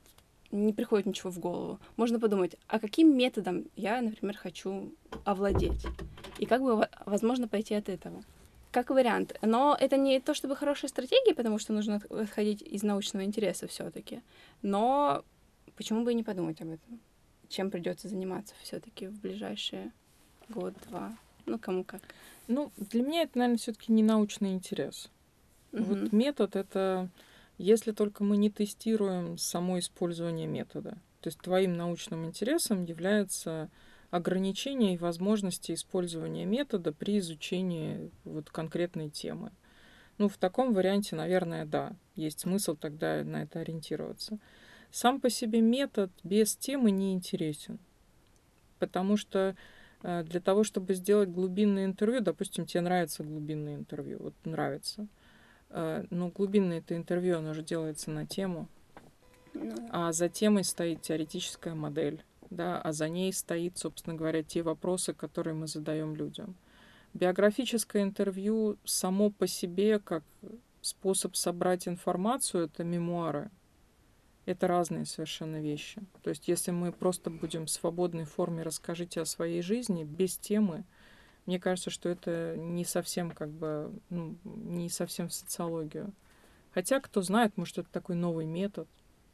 не 0.52 0.72
приходит 0.72 1.08
ничего 1.08 1.32
в 1.32 1.39
голову, 1.39 1.80
можно 1.98 2.19
подумать, 2.19 2.58
а 2.67 2.78
каким 2.78 3.17
методом 3.17 3.65
я, 3.76 4.04
например, 4.04 4.38
хочу 4.38 4.93
овладеть, 5.26 5.84
и 6.38 6.46
как 6.46 6.62
бы 6.62 6.88
возможно 7.08 7.48
пойти 7.48 7.74
от 7.74 7.89
этого 7.89 8.24
как 8.74 8.90
вариант. 8.90 9.38
Но 9.42 9.78
это 9.80 9.98
не 9.98 10.20
то 10.20 10.34
чтобы 10.34 10.56
хорошая 10.56 10.90
стратегия, 10.90 11.34
потому 11.36 11.60
что 11.60 11.72
нужно 11.74 12.02
отходить 12.10 12.62
из 12.62 12.84
научного 12.84 13.24
интереса 13.24 13.68
все-таки. 13.68 14.22
Но 14.62 15.24
почему 15.78 16.04
бы 16.04 16.12
и 16.12 16.16
не 16.16 16.24
подумать 16.24 16.60
об 16.62 16.70
этом? 16.70 17.00
Чем 17.48 17.70
придется 17.70 18.10
заниматься 18.10 18.56
все-таки 18.62 19.08
в 19.08 19.22
ближайшие 19.22 19.92
год-два? 20.50 21.16
Ну, 21.46 21.60
кому 21.60 21.84
как. 21.84 22.02
Ну, 22.48 22.72
для 22.78 23.04
меня 23.04 23.22
это, 23.22 23.38
наверное, 23.38 23.60
все-таки 23.60 23.92
не 23.92 24.02
научный 24.02 24.54
интерес. 24.54 25.10
Угу. 25.72 25.84
Вот 25.84 26.12
метод 26.12 26.56
это 26.56 27.10
если 27.58 27.92
только 27.92 28.24
мы 28.24 28.38
не 28.38 28.50
тестируем 28.50 29.38
само 29.38 29.80
использование 29.80 30.48
метода. 30.48 30.98
То 31.22 31.28
есть 31.28 31.40
твоим 31.40 31.78
научным 31.78 32.26
интересом 32.26 32.84
является 32.84 33.70
ограничения 34.13 34.93
и 34.93 34.97
возможности 34.97 35.71
использования 35.71 36.45
метода 36.45 36.93
при 36.93 37.17
изучении 37.17 38.12
вот 38.26 38.52
конкретной 38.52 39.10
темы. 39.10 39.52
Ну, 40.19 40.30
в 40.30 40.38
таком 40.38 40.76
варианте, 40.76 41.15
наверное, 41.15 41.65
да, 41.65 41.95
есть 42.13 42.41
смысл 42.41 42.76
тогда 42.76 43.23
на 43.23 43.41
это 43.41 43.62
ориентироваться. 43.62 44.38
Сам 44.91 45.19
по 45.19 45.32
себе 45.32 45.62
метод 45.62 46.12
без 46.23 46.56
темы 46.56 46.91
не 46.91 47.13
интересен, 47.13 47.80
потому 48.78 49.17
что 49.17 49.56
э, 50.04 50.23
для 50.26 50.39
того, 50.39 50.63
чтобы 50.63 50.93
сделать 50.93 51.30
глубинное 51.30 51.86
интервью, 51.86 52.21
допустим, 52.21 52.67
тебе 52.67 52.82
нравится 52.82 53.23
глубинное 53.23 53.78
интервью, 53.78 54.19
вот 54.21 54.36
нравится, 54.43 55.08
э, 55.71 56.06
но 56.12 56.28
глубинное 56.28 56.78
это 56.78 56.95
интервью, 56.95 57.39
оно 57.39 57.56
же 57.56 57.63
делается 57.63 58.12
на 58.12 58.28
тему, 58.28 58.69
ну 59.56 59.73
а 59.89 60.12
за 60.12 60.30
темой 60.30 60.65
стоит 60.65 61.02
теоретическая 61.02 61.73
модель 61.73 62.23
да, 62.56 62.82
а 62.82 62.92
за 62.92 63.10
ней 63.10 63.34
стоит, 63.34 63.78
собственно 63.78 64.16
говоря, 64.16 64.44
те 64.44 64.62
вопросы, 64.62 65.13
которые 65.13 65.54
мы 65.54 65.68
задаем 65.68 66.16
людям. 66.16 66.56
Биографическое 67.13 68.04
интервью 68.04 68.78
само 68.86 69.30
по 69.30 69.48
себе, 69.48 70.00
как 70.00 70.24
способ 70.82 71.36
собрать 71.36 71.88
информацию, 71.88 72.66
это 72.66 72.84
мемуары. 72.84 73.52
Это 74.46 74.68
разные 74.68 75.06
совершенно 75.06 75.62
вещи. 75.62 76.02
То 76.22 76.30
есть, 76.30 76.48
если 76.48 76.72
мы 76.72 76.92
просто 76.92 77.30
будем 77.30 77.66
в 77.66 77.70
свободной 77.70 78.26
форме 78.26 78.63
расскажите 78.63 79.22
о 79.22 79.26
своей 79.26 79.62
жизни, 79.62 80.04
без 80.04 80.38
темы, 80.38 80.84
мне 81.46 81.60
кажется, 81.60 81.89
что 81.89 82.10
это 82.10 82.56
не 82.58 82.84
совсем 82.84 83.32
как 83.32 83.50
бы, 83.50 83.94
ну, 84.10 84.36
не 84.44 84.89
совсем 84.89 85.30
в 85.30 85.34
социологию. 85.34 86.13
Хотя, 86.74 87.00
кто 87.00 87.22
знает, 87.22 87.56
может, 87.58 87.78
это 87.78 87.89
такой 87.89 88.16
новый 88.16 88.46
метод, 88.46 88.88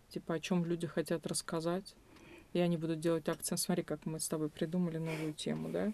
типа 0.09 0.35
о 0.35 0.39
чем 0.39 0.65
люди 0.65 0.85
хотят 0.85 1.25
рассказать 1.25 1.95
и 2.53 2.59
они 2.59 2.77
будут 2.77 2.99
делать 2.99 3.27
акцент. 3.29 3.59
Смотри, 3.59 3.83
как 3.83 4.05
мы 4.05 4.19
с 4.19 4.27
тобой 4.27 4.49
придумали 4.49 4.97
новую 4.97 5.33
тему, 5.33 5.69
да? 5.69 5.93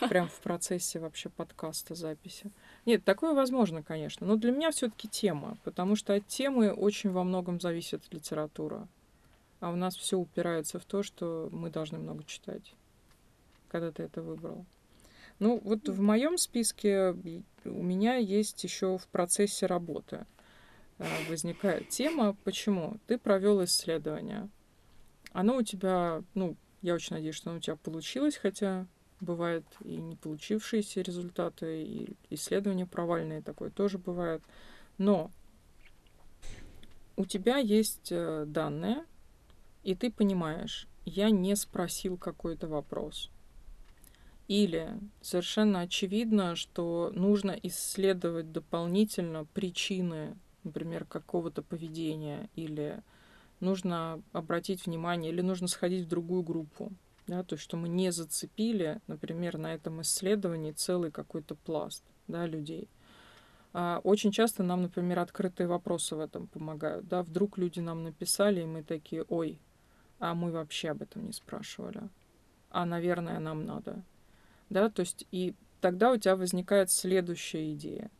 Прям 0.08 0.28
в 0.28 0.40
процессе 0.40 1.00
вообще 1.00 1.28
подкаста, 1.28 1.94
записи. 1.94 2.50
Нет, 2.86 3.04
такое 3.04 3.34
возможно, 3.34 3.82
конечно. 3.82 4.26
Но 4.26 4.36
для 4.36 4.52
меня 4.52 4.70
все-таки 4.70 5.08
тема, 5.08 5.58
потому 5.64 5.96
что 5.96 6.14
от 6.14 6.26
темы 6.26 6.72
очень 6.72 7.10
во 7.10 7.24
многом 7.24 7.60
зависит 7.60 8.02
литература. 8.12 8.86
А 9.60 9.70
у 9.70 9.76
нас 9.76 9.96
все 9.96 10.16
упирается 10.16 10.78
в 10.78 10.84
то, 10.84 11.02
что 11.02 11.48
мы 11.50 11.70
должны 11.70 11.98
много 11.98 12.22
читать, 12.24 12.74
когда 13.68 13.90
ты 13.90 14.04
это 14.04 14.22
выбрал. 14.22 14.64
Ну, 15.40 15.60
вот 15.64 15.88
в 15.88 16.00
моем 16.00 16.38
списке 16.38 17.14
у 17.64 17.82
меня 17.82 18.16
есть 18.16 18.62
еще 18.62 18.98
в 18.98 19.06
процессе 19.08 19.66
работы 19.66 20.26
э, 20.98 21.04
возникает 21.28 21.88
тема, 21.88 22.36
почему 22.44 22.98
ты 23.06 23.18
провел 23.18 23.64
исследование 23.64 24.48
оно 25.38 25.58
у 25.58 25.62
тебя, 25.62 26.24
ну, 26.34 26.56
я 26.82 26.94
очень 26.94 27.14
надеюсь, 27.14 27.36
что 27.36 27.50
оно 27.50 27.58
у 27.58 27.62
тебя 27.62 27.76
получилось, 27.76 28.36
хотя 28.36 28.88
бывает 29.20 29.64
и 29.84 29.96
не 29.96 30.16
получившиеся 30.16 31.00
результаты, 31.00 31.84
и 31.84 32.16
исследования 32.30 32.86
провальные 32.86 33.40
такое 33.42 33.70
тоже 33.70 33.98
бывает. 33.98 34.42
Но 34.96 35.30
у 37.16 37.24
тебя 37.24 37.58
есть 37.58 38.08
э, 38.10 38.46
данные, 38.48 39.04
и 39.84 39.94
ты 39.94 40.10
понимаешь, 40.10 40.88
я 41.04 41.30
не 41.30 41.54
спросил 41.54 42.16
какой-то 42.16 42.66
вопрос. 42.66 43.30
Или 44.48 44.90
совершенно 45.20 45.82
очевидно, 45.82 46.56
что 46.56 47.12
нужно 47.14 47.52
исследовать 47.62 48.50
дополнительно 48.50 49.44
причины, 49.44 50.36
например, 50.64 51.04
какого-то 51.04 51.62
поведения 51.62 52.50
или 52.56 53.04
нужно 53.60 54.22
обратить 54.32 54.86
внимание 54.86 55.32
или 55.32 55.40
нужно 55.40 55.68
сходить 55.68 56.06
в 56.06 56.08
другую 56.08 56.42
группу. 56.42 56.92
Да, 57.26 57.42
то 57.42 57.54
есть, 57.54 57.64
что 57.64 57.76
мы 57.76 57.88
не 57.88 58.10
зацепили, 58.10 59.00
например, 59.06 59.58
на 59.58 59.74
этом 59.74 60.00
исследовании 60.00 60.72
целый 60.72 61.10
какой-то 61.10 61.54
пласт 61.54 62.02
да, 62.26 62.46
людей. 62.46 62.88
А 63.74 64.00
очень 64.02 64.32
часто 64.32 64.62
нам, 64.62 64.82
например, 64.82 65.18
открытые 65.18 65.66
вопросы 65.66 66.16
в 66.16 66.20
этом 66.20 66.46
помогают. 66.46 67.06
Да? 67.06 67.22
Вдруг 67.22 67.58
люди 67.58 67.80
нам 67.80 68.02
написали, 68.02 68.62
и 68.62 68.66
мы 68.66 68.82
такие, 68.82 69.24
ой, 69.28 69.60
а 70.18 70.34
мы 70.34 70.50
вообще 70.50 70.90
об 70.90 71.02
этом 71.02 71.26
не 71.26 71.32
спрашивали. 71.32 72.08
А, 72.70 72.86
наверное, 72.86 73.38
нам 73.38 73.64
надо. 73.66 74.02
Да, 74.70 74.88
то 74.90 75.00
есть 75.00 75.26
и 75.30 75.54
тогда 75.80 76.12
у 76.12 76.16
тебя 76.16 76.36
возникает 76.36 76.90
следующая 76.90 77.72
идея. 77.72 78.10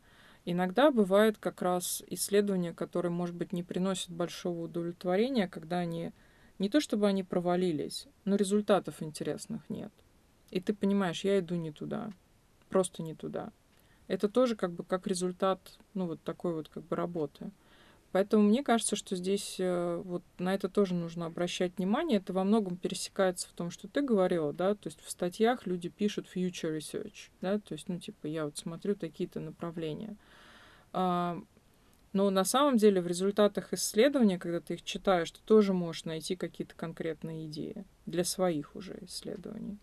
Иногда 0.45 0.91
бывает 0.91 1.37
как 1.37 1.61
раз 1.61 2.03
исследования, 2.07 2.73
которые, 2.73 3.11
может 3.11 3.35
быть, 3.35 3.53
не 3.53 3.63
приносят 3.63 4.09
большого 4.09 4.63
удовлетворения, 4.63 5.47
когда 5.47 5.79
они 5.79 6.11
не 6.57 6.69
то 6.69 6.81
чтобы 6.81 7.07
они 7.07 7.23
провалились, 7.23 8.07
но 8.25 8.35
результатов 8.35 9.01
интересных 9.01 9.69
нет. 9.69 9.91
И 10.51 10.59
ты 10.59 10.73
понимаешь, 10.73 11.23
я 11.23 11.39
иду 11.39 11.55
не 11.55 11.71
туда, 11.71 12.11
просто 12.69 13.03
не 13.03 13.13
туда. 13.13 13.51
Это 14.07 14.27
тоже 14.27 14.55
как 14.55 14.71
бы 14.73 14.83
как 14.83 15.07
результат, 15.07 15.77
ну, 15.93 16.07
вот 16.07 16.21
такой 16.23 16.53
вот 16.53 16.67
как 16.67 16.83
бы 16.83 16.95
работы. 16.95 17.51
Поэтому 18.11 18.43
мне 18.43 18.63
кажется, 18.63 18.95
что 18.95 19.15
здесь 19.15 19.57
э, 19.59 20.01
вот 20.03 20.23
на 20.39 20.55
это 20.55 20.67
тоже 20.67 20.95
нужно 20.95 21.27
обращать 21.27 21.77
внимание. 21.77 22.17
Это 22.17 22.33
во 22.33 22.43
многом 22.43 22.75
пересекается 22.75 23.47
в 23.47 23.51
том, 23.51 23.69
что 23.69 23.87
ты 23.87 24.01
говорила, 24.01 24.51
да, 24.51 24.73
то 24.73 24.87
есть 24.87 24.99
в 25.01 25.11
статьях 25.11 25.67
люди 25.67 25.89
пишут 25.89 26.27
future 26.33 26.75
research, 26.75 27.29
да, 27.41 27.59
то 27.59 27.73
есть, 27.73 27.87
ну, 27.87 27.99
типа, 27.99 28.25
я 28.25 28.45
вот 28.45 28.57
смотрю 28.57 28.95
такие-то 28.95 29.39
направления. 29.39 30.17
А, 30.91 31.39
Но 32.13 32.31
на 32.31 32.43
самом 32.43 32.77
деле 32.77 33.01
в 33.01 33.07
результатах 33.07 33.73
исследования, 33.73 34.39
когда 34.39 34.59
ты 34.59 34.73
их 34.73 34.83
читаешь, 34.83 35.29
ты 35.29 35.39
тоже 35.45 35.73
можешь 35.73 36.05
найти 36.05 36.35
какие-то 36.35 36.73
конкретные 36.75 37.45
идеи 37.45 37.85
для 38.07 38.23
своих 38.23 38.75
уже 38.75 38.97
исследований. 39.01 39.77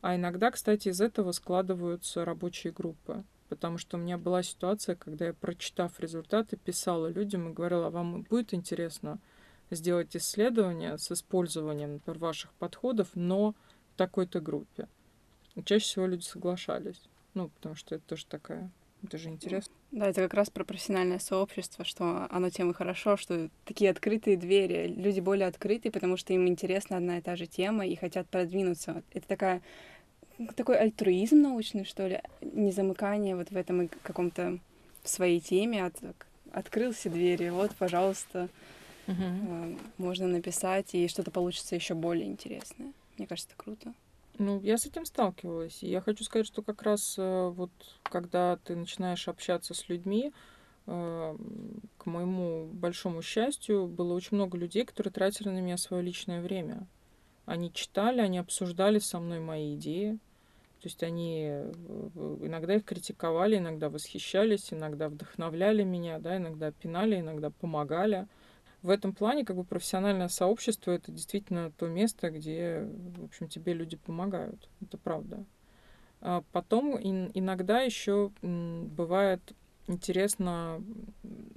А 0.00 0.14
иногда, 0.14 0.52
кстати, 0.52 0.88
из 0.88 1.00
этого 1.00 1.32
складываются 1.32 2.24
рабочие 2.24 2.72
группы. 2.72 3.24
Потому 3.48 3.78
что 3.78 3.96
у 3.96 4.00
меня 4.00 4.18
была 4.18 4.42
ситуация, 4.42 4.94
когда 4.94 5.26
я, 5.26 5.34
прочитав 5.34 5.98
результаты, 6.00 6.56
писала 6.56 7.06
людям 7.06 7.48
и 7.48 7.52
говорила, 7.52 7.86
а 7.86 7.90
вам 7.90 8.22
будет 8.22 8.52
интересно 8.52 9.18
сделать 9.70 10.16
исследование 10.16 10.98
с 10.98 11.10
использованием, 11.10 11.94
например, 11.94 12.18
ваших 12.18 12.52
подходов, 12.54 13.08
но 13.14 13.54
в 13.94 13.96
такой-то 13.96 14.40
группе. 14.40 14.88
И 15.54 15.62
чаще 15.62 15.84
всего 15.84 16.06
люди 16.06 16.24
соглашались. 16.24 17.02
Ну, 17.34 17.48
потому 17.48 17.74
что 17.74 17.94
это 17.94 18.04
тоже 18.06 18.26
такая 18.26 18.70
это 19.02 19.16
же 19.16 19.28
интересно. 19.28 19.72
Да, 19.90 20.08
это 20.08 20.22
как 20.22 20.34
раз 20.34 20.50
про 20.50 20.64
профессиональное 20.64 21.18
сообщество, 21.18 21.84
что 21.84 22.26
оно 22.30 22.50
тем 22.50 22.70
и 22.70 22.74
хорошо, 22.74 23.16
что 23.16 23.48
такие 23.64 23.90
открытые 23.90 24.36
двери, 24.36 24.88
люди 24.88 25.20
более 25.20 25.46
открытые, 25.46 25.92
потому 25.92 26.16
что 26.16 26.32
им 26.32 26.48
интересна 26.48 26.96
одна 26.96 27.18
и 27.18 27.22
та 27.22 27.36
же 27.36 27.46
тема 27.46 27.86
и 27.86 27.94
хотят 27.94 28.28
продвинуться. 28.28 29.02
Это 29.12 29.28
такая 29.28 29.62
такой 30.56 30.78
альтруизм 30.78 31.42
научный, 31.42 31.84
что 31.84 32.06
ли, 32.06 32.20
не 32.40 32.72
замыкание 32.72 33.36
вот 33.36 33.50
в 33.50 33.56
этом 33.56 33.88
каком-то 34.02 34.58
в 35.02 35.08
своей 35.08 35.40
теме, 35.40 35.84
от, 35.84 35.96
открылся 36.52 37.10
двери, 37.10 37.48
вот, 37.48 37.74
пожалуйста, 37.76 38.48
uh 39.06 39.78
можно 39.96 40.26
написать, 40.26 40.94
и 40.94 41.08
что-то 41.08 41.30
получится 41.30 41.74
еще 41.74 41.94
более 41.94 42.26
интересное. 42.26 42.92
Мне 43.16 43.26
кажется, 43.26 43.50
это 43.52 43.62
круто. 43.62 43.94
Ну, 44.38 44.60
я 44.60 44.78
с 44.78 44.86
этим 44.86 45.04
сталкивалась. 45.04 45.82
И 45.82 45.88
я 45.88 46.00
хочу 46.00 46.22
сказать, 46.22 46.46
что 46.46 46.62
как 46.62 46.82
раз 46.82 47.16
э, 47.18 47.48
вот 47.48 47.70
когда 48.04 48.56
ты 48.56 48.76
начинаешь 48.76 49.26
общаться 49.26 49.74
с 49.74 49.88
людьми, 49.88 50.32
э, 50.86 51.36
к 51.96 52.06
моему 52.06 52.66
большому 52.66 53.20
счастью, 53.20 53.88
было 53.88 54.14
очень 54.14 54.36
много 54.36 54.56
людей, 54.56 54.84
которые 54.84 55.12
тратили 55.12 55.48
на 55.48 55.58
меня 55.58 55.76
свое 55.76 56.04
личное 56.04 56.40
время. 56.40 56.86
Они 57.46 57.72
читали, 57.72 58.20
они 58.20 58.38
обсуждали 58.38 59.00
со 59.00 59.18
мной 59.18 59.40
мои 59.40 59.74
идеи. 59.74 60.18
То 60.80 60.86
есть 60.86 61.02
они 61.02 61.48
э, 61.50 61.72
иногда 62.42 62.76
их 62.76 62.84
критиковали, 62.84 63.58
иногда 63.58 63.88
восхищались, 63.88 64.72
иногда 64.72 65.08
вдохновляли 65.08 65.82
меня, 65.82 66.18
да, 66.18 66.36
иногда 66.36 66.70
пинали, 66.70 67.18
иногда 67.18 67.50
помогали 67.50 68.28
в 68.82 68.90
этом 68.90 69.12
плане 69.12 69.44
как 69.44 69.56
бы 69.56 69.64
профессиональное 69.64 70.28
сообщество 70.28 70.92
это 70.92 71.10
действительно 71.10 71.72
то 71.72 71.88
место, 71.88 72.30
где, 72.30 72.88
в 73.16 73.24
общем, 73.24 73.48
тебе 73.48 73.72
люди 73.72 73.96
помогают. 73.96 74.68
Это 74.80 74.96
правда. 74.98 75.44
А 76.20 76.42
потом 76.52 76.96
иногда 76.96 77.80
еще 77.80 78.30
бывает 78.42 79.40
интересно 79.86 80.82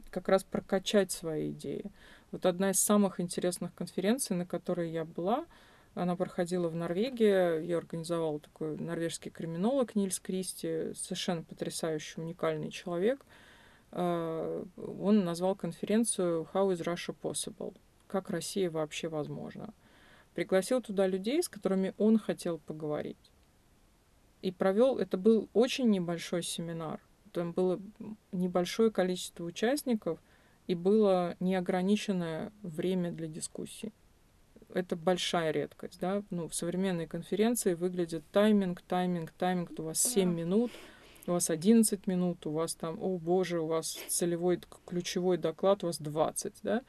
как 0.10 0.30
раз 0.30 0.44
прокачать 0.44 1.12
свои 1.12 1.52
идеи. 1.52 1.92
Вот 2.32 2.46
одна 2.46 2.72
из 2.72 2.80
самых 2.80 3.20
интересных 3.20 3.74
конференций, 3.76 4.36
на 4.36 4.46
которой 4.46 4.90
я 4.90 5.04
была, 5.06 5.46
она 5.94 6.16
проходила 6.16 6.70
в 6.70 6.76
Норвегии. 6.76 7.66
Я 7.66 7.78
организовала 7.78 8.40
такой 8.40 8.78
норвежский 8.78 9.32
криминолог 9.32 9.96
Нильс 9.96 10.20
Кристи, 10.20 10.94
совершенно 10.96 11.44
потрясающий, 11.44 12.22
уникальный 12.22 12.72
человек— 12.72 13.26
Э, 13.92 14.64
он 14.78 15.26
назвал 15.26 15.56
конференцию 15.56 16.48
«How 16.54 16.74
is 16.74 16.84
Russia 16.84 17.16
possible?» 17.20 17.76
«Как 18.08 18.30
Россия 18.30 18.70
вообще 18.70 19.08
возможна?» 19.08 19.74
Пригласил 20.34 20.82
туда 20.82 21.08
людей, 21.08 21.44
с 21.44 21.50
которыми 21.50 21.94
он 21.98 22.18
хотел 22.18 22.58
поговорить. 22.60 23.32
И 24.42 24.52
провел, 24.52 24.98
это 24.98 25.18
был 25.18 25.50
очень 25.54 25.90
небольшой 25.90 26.42
семинар. 26.42 27.02
Там 27.34 27.52
было 27.52 27.82
небольшое 28.32 28.92
количество 28.92 29.44
участников 29.44 30.20
и 30.68 30.76
было 30.76 31.36
неограниченное 31.42 32.54
время 32.62 33.12
для 33.12 33.28
дискуссий. 33.28 33.92
Это 34.74 34.96
большая 34.96 35.52
редкость, 35.52 36.00
да. 36.00 36.24
Ну, 36.30 36.48
в 36.48 36.56
современной 36.56 37.08
конференции 37.08 37.74
выглядит 37.74 38.24
тайминг, 38.32 38.82
тайминг, 38.82 39.32
тайминг. 39.32 39.72
У 39.78 39.84
вас 39.84 40.02
7 40.02 40.34
минут, 40.34 40.72
у 41.28 41.32
вас 41.32 41.50
11 41.50 42.08
минут, 42.08 42.46
у 42.46 42.52
вас 42.52 42.76
там, 42.76 42.98
о 43.02 43.18
боже, 43.18 43.60
у 43.60 43.68
вас 43.68 43.98
целевой 44.08 44.60
ключевой 44.86 45.38
доклад, 45.38 45.84
у 45.84 45.88
вас 45.88 45.98
20, 46.00 46.54
да. 46.64 46.82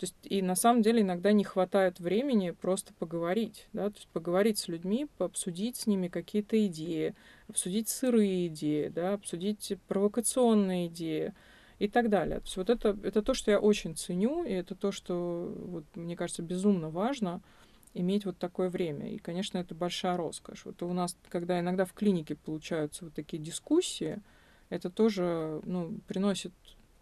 То 0.00 0.04
есть 0.04 0.16
и 0.22 0.40
на 0.40 0.54
самом 0.54 0.80
деле 0.80 1.02
иногда 1.02 1.32
не 1.32 1.44
хватает 1.44 2.00
времени 2.00 2.52
просто 2.52 2.94
поговорить, 2.94 3.68
да, 3.74 3.90
то 3.90 3.96
есть 3.96 4.08
поговорить 4.08 4.56
с 4.56 4.66
людьми, 4.66 5.06
обсудить 5.18 5.76
с 5.76 5.86
ними 5.86 6.08
какие-то 6.08 6.66
идеи, 6.68 7.14
обсудить 7.48 7.90
сырые 7.90 8.46
идеи, 8.46 8.88
да, 8.88 9.12
обсудить 9.12 9.74
провокационные 9.88 10.86
идеи 10.86 11.34
и 11.80 11.88
так 11.88 12.10
далее. 12.10 12.38
То 12.38 12.44
есть 12.44 12.56
вот 12.56 12.70
это, 12.70 12.96
это 13.02 13.22
то, 13.22 13.34
что 13.34 13.50
я 13.50 13.58
очень 13.58 13.96
ценю, 13.96 14.44
и 14.44 14.52
это 14.52 14.76
то, 14.76 14.92
что, 14.92 15.52
вот, 15.56 15.84
мне 15.96 16.14
кажется, 16.14 16.42
безумно 16.42 16.90
важно— 16.90 17.40
иметь 17.94 18.24
вот 18.24 18.38
такое 18.38 18.68
время. 18.68 19.12
И, 19.12 19.18
конечно, 19.18 19.58
это 19.58 19.74
большая 19.74 20.16
роскошь. 20.16 20.64
Вот 20.64 20.82
у 20.82 20.92
нас, 20.92 21.16
когда 21.28 21.58
иногда 21.58 21.84
в 21.84 21.92
клинике 21.92 22.36
получаются 22.36 23.04
вот 23.04 23.14
такие 23.14 23.42
дискуссии, 23.42 24.20
это 24.68 24.90
тоже 24.90 25.60
ну, 25.64 25.98
приносит 26.06 26.52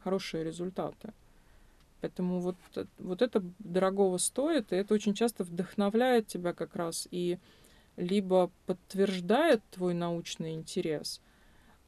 хорошие 0.02 0.44
результаты. 0.44 1.12
Поэтому 2.00 2.40
вот, 2.40 2.56
вот 2.98 3.22
это 3.22 3.42
дорогого 3.58 4.18
стоит, 4.18 4.72
и 4.72 4.76
это 4.76 4.94
очень 4.94 5.14
часто 5.14 5.44
вдохновляет 5.44 6.28
тебя 6.28 6.52
как 6.52 6.76
раз 6.76 7.08
и 7.10 7.38
либо 7.96 8.52
подтверждает 8.66 9.60
твой 9.72 9.94
научный 9.94 10.54
интерес, 10.54 11.20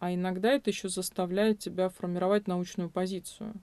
а 0.00 0.12
иногда 0.14 0.50
это 0.50 0.70
еще 0.70 0.88
заставляет 0.88 1.60
тебя 1.60 1.90
формировать 1.90 2.48
научную 2.48 2.90
позицию. 2.90 3.54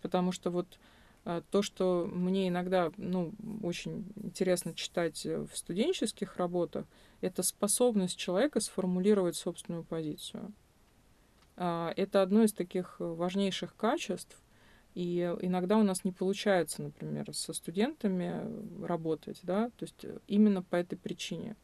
Потому 0.00 0.32
что 0.32 0.50
вот 0.50 0.78
а, 1.24 1.42
то, 1.50 1.60
что 1.60 2.08
мне 2.10 2.48
иногда 2.48 2.90
ну, 2.96 3.34
очень 3.62 4.10
интересно 4.16 4.74
читать 4.74 5.26
э, 5.26 5.44
в 5.44 5.54
студенческих 5.54 6.38
работах, 6.38 6.86
это 7.20 7.42
способность 7.42 8.16
человека 8.16 8.60
сформулировать 8.60 9.36
собственную 9.36 9.84
позицию. 9.84 10.54
А, 11.56 11.92
это 11.96 12.22
одно 12.22 12.44
из 12.44 12.54
таких 12.54 12.96
важнейших 12.98 13.76
качеств, 13.76 14.40
и 14.94 15.20
иногда 15.42 15.76
у 15.76 15.82
нас 15.82 16.02
не 16.02 16.12
получается, 16.12 16.82
например, 16.82 17.34
со 17.34 17.52
студентами 17.52 18.84
работать, 18.86 19.40
да, 19.42 19.68
то 19.76 19.84
есть 19.84 20.06
именно 20.26 20.62
по 20.62 20.76
этой 20.76 20.96
причине. 20.96 21.56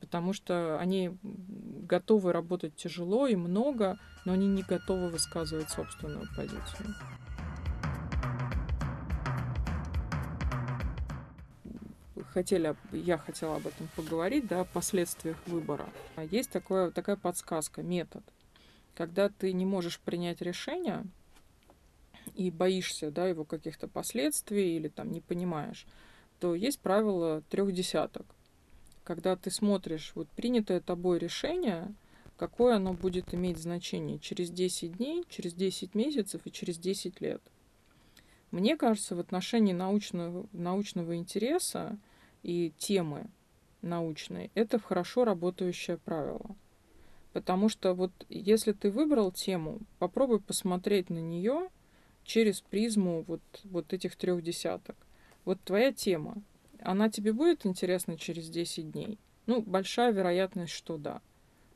Потому 0.00 0.32
что 0.32 0.78
они 0.78 1.16
готовы 1.22 2.32
работать 2.32 2.74
тяжело 2.76 3.26
и 3.26 3.36
много, 3.36 3.98
но 4.24 4.32
они 4.32 4.46
не 4.48 4.62
готовы 4.62 5.08
высказывать 5.08 5.70
собственную 5.70 6.26
позицию. 6.36 6.94
хотели, 12.36 12.76
я 12.92 13.16
хотела 13.16 13.56
об 13.56 13.66
этом 13.66 13.88
поговорить, 13.96 14.46
да, 14.46 14.60
о 14.60 14.64
последствиях 14.66 15.38
выбора. 15.46 15.88
Есть 16.30 16.50
такое, 16.50 16.90
такая 16.90 17.16
подсказка, 17.16 17.82
метод. 17.82 18.22
Когда 18.94 19.30
ты 19.30 19.54
не 19.54 19.64
можешь 19.64 19.98
принять 19.98 20.42
решение 20.42 21.04
и 22.34 22.50
боишься, 22.50 23.10
да, 23.10 23.26
его 23.26 23.44
каких-то 23.44 23.88
последствий 23.88 24.76
или 24.76 24.88
там 24.88 25.12
не 25.12 25.22
понимаешь, 25.22 25.86
то 26.38 26.54
есть 26.54 26.78
правило 26.80 27.40
трех 27.48 27.72
десяток. 27.72 28.26
Когда 29.06 29.36
ты 29.36 29.52
смотришь 29.52 30.10
вот 30.16 30.26
принятое 30.30 30.80
тобой 30.80 31.20
решение, 31.20 31.94
какое 32.36 32.74
оно 32.74 32.92
будет 32.92 33.32
иметь 33.34 33.56
значение 33.56 34.18
через 34.18 34.50
10 34.50 34.96
дней, 34.96 35.24
через 35.28 35.54
10 35.54 35.94
месяцев 35.94 36.42
и 36.44 36.50
через 36.50 36.76
10 36.76 37.20
лет. 37.20 37.40
Мне 38.50 38.76
кажется, 38.76 39.14
в 39.14 39.20
отношении 39.20 39.72
научного, 39.72 40.48
научного 40.52 41.14
интереса 41.14 42.00
и 42.42 42.72
темы 42.78 43.30
научные, 43.80 44.50
это 44.56 44.80
хорошо 44.80 45.24
работающее 45.24 45.98
правило. 45.98 46.56
Потому 47.32 47.68
что 47.68 47.94
вот 47.94 48.10
если 48.28 48.72
ты 48.72 48.90
выбрал 48.90 49.30
тему, 49.30 49.78
попробуй 50.00 50.40
посмотреть 50.40 51.10
на 51.10 51.20
нее 51.20 51.68
через 52.24 52.60
призму 52.60 53.22
вот, 53.28 53.42
вот 53.62 53.92
этих 53.92 54.16
трех 54.16 54.42
десяток. 54.42 54.96
Вот 55.44 55.60
твоя 55.62 55.92
тема, 55.92 56.42
она 56.86 57.10
тебе 57.10 57.32
будет 57.32 57.66
интересна 57.66 58.16
через 58.16 58.48
10 58.48 58.92
дней? 58.92 59.18
Ну, 59.46 59.60
большая 59.60 60.12
вероятность, 60.12 60.72
что 60.72 60.98
да. 60.98 61.20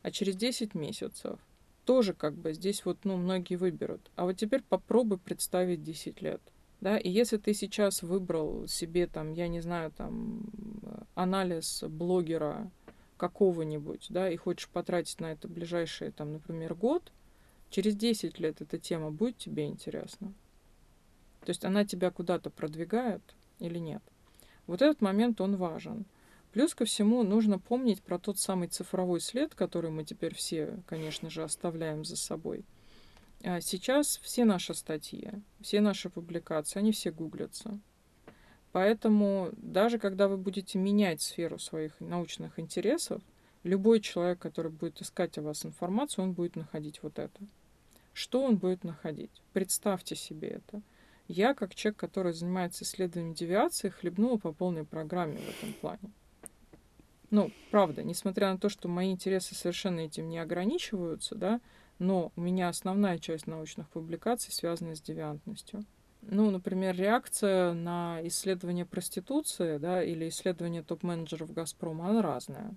А 0.03 0.11
через 0.11 0.37
10 0.37 0.75
месяцев 0.75 1.39
тоже 1.85 2.15
как 2.15 2.35
бы 2.35 2.53
здесь 2.53 2.85
вот, 2.85 2.99
ну, 3.05 3.17
многие 3.17 3.57
выберут. 3.57 4.11
А 4.15 4.25
вот 4.25 4.37
теперь 4.37 4.63
попробуй 4.63 5.19
представить 5.19 5.83
10 5.83 6.23
лет. 6.23 6.41
Да, 6.81 6.97
и 6.97 7.11
если 7.11 7.37
ты 7.37 7.53
сейчас 7.53 8.03
выбрал 8.03 8.67
себе 8.67 9.07
там, 9.07 9.33
я 9.33 9.49
не 9.49 9.61
знаю, 9.61 9.91
там 9.91 10.49
анализ 11.15 11.83
блогера 11.87 12.71
какого-нибудь, 13.17 14.07
да, 14.09 14.31
и 14.31 14.37
хочешь 14.37 14.69
потратить 14.69 15.21
на 15.21 15.33
это 15.33 15.49
ближайшие, 15.49 16.13
там, 16.13 16.33
например, 16.33 16.75
год, 16.75 17.13
через 17.69 17.97
10 17.97 18.39
лет 18.39 18.63
эта 18.63 18.79
тема 18.79 19.11
будет 19.11 19.37
тебе 19.37 19.67
интересна? 19.67 20.33
То 21.41 21.51
есть 21.51 21.65
она 21.65 21.85
тебя 21.85 22.11
куда-то 22.11 22.49
продвигает 22.49 23.23
или 23.59 23.79
нет? 23.79 24.03
Вот 24.71 24.83
этот 24.83 25.03
момент, 25.03 25.41
он 25.41 25.57
важен. 25.57 26.05
Плюс 26.53 26.77
ко 26.77 26.85
всему 26.85 27.25
нужно 27.25 27.59
помнить 27.59 28.01
про 28.05 28.21
тот 28.21 28.39
самый 28.39 28.69
цифровой 28.69 29.21
след, 29.21 29.53
который 29.53 29.91
мы 29.91 30.05
теперь 30.05 30.33
все, 30.33 30.81
конечно 30.87 31.29
же, 31.29 31.43
оставляем 31.43 32.05
за 32.05 32.17
собой. 32.17 32.65
А 33.43 33.61
сейчас 33.61 34.21
все 34.23 34.45
наши 34.45 34.73
статьи, 34.75 35.33
все 35.61 35.81
наши 35.81 36.09
публикации, 36.09 36.79
они 36.79 36.93
все 36.93 37.11
гуглятся. 37.11 37.81
Поэтому 38.71 39.51
даже 39.57 39.99
когда 39.99 40.29
вы 40.29 40.37
будете 40.37 40.79
менять 40.79 41.21
сферу 41.21 41.59
своих 41.59 41.99
научных 41.99 42.61
интересов, 42.61 43.21
любой 43.65 43.99
человек, 43.99 44.39
который 44.39 44.71
будет 44.71 45.03
искать 45.03 45.37
о 45.37 45.43
вас 45.43 45.67
информацию, 45.67 46.23
он 46.23 46.33
будет 46.33 46.55
находить 46.55 47.03
вот 47.03 47.19
это. 47.19 47.41
Что 48.13 48.45
он 48.45 48.57
будет 48.57 48.85
находить? 48.85 49.43
Представьте 49.53 50.15
себе 50.15 50.61
это. 50.65 50.81
Я, 51.31 51.55
как 51.55 51.77
человек, 51.77 51.97
который 51.97 52.33
занимается 52.33 52.83
исследованием 52.83 53.35
девиации, 53.35 53.89
хлебнула 53.89 54.37
по 54.37 54.53
полной 54.53 54.85
программе 54.85 55.37
в 55.37 55.49
этом 55.49 55.73
плане. 55.75 56.11
Ну, 57.31 57.53
правда, 57.71 58.03
несмотря 58.03 58.51
на 58.51 58.59
то, 58.59 58.69
что 58.69 58.89
мои 58.89 59.13
интересы 59.13 59.55
совершенно 59.55 60.01
этим 60.01 60.29
не 60.29 60.41
ограничиваются, 60.41 61.37
да, 61.37 61.61
но 62.01 62.33
у 62.35 62.41
меня 62.41 62.69
основная 62.69 63.19
часть 63.19 63.47
научных 63.47 63.89
публикаций 63.91 64.53
связана 64.53 64.97
с 64.97 65.01
девиантностью. 65.01 65.85
Ну, 66.23 66.51
например, 66.51 66.97
реакция 66.97 67.75
на 67.75 68.19
исследование 68.25 68.85
проституции, 68.85 69.79
да, 69.79 70.03
или 70.03 70.29
исследование 70.29 70.83
топ-менеджеров 70.83 71.53
Газпрома, 71.53 72.09
она 72.09 72.23
разная. 72.23 72.75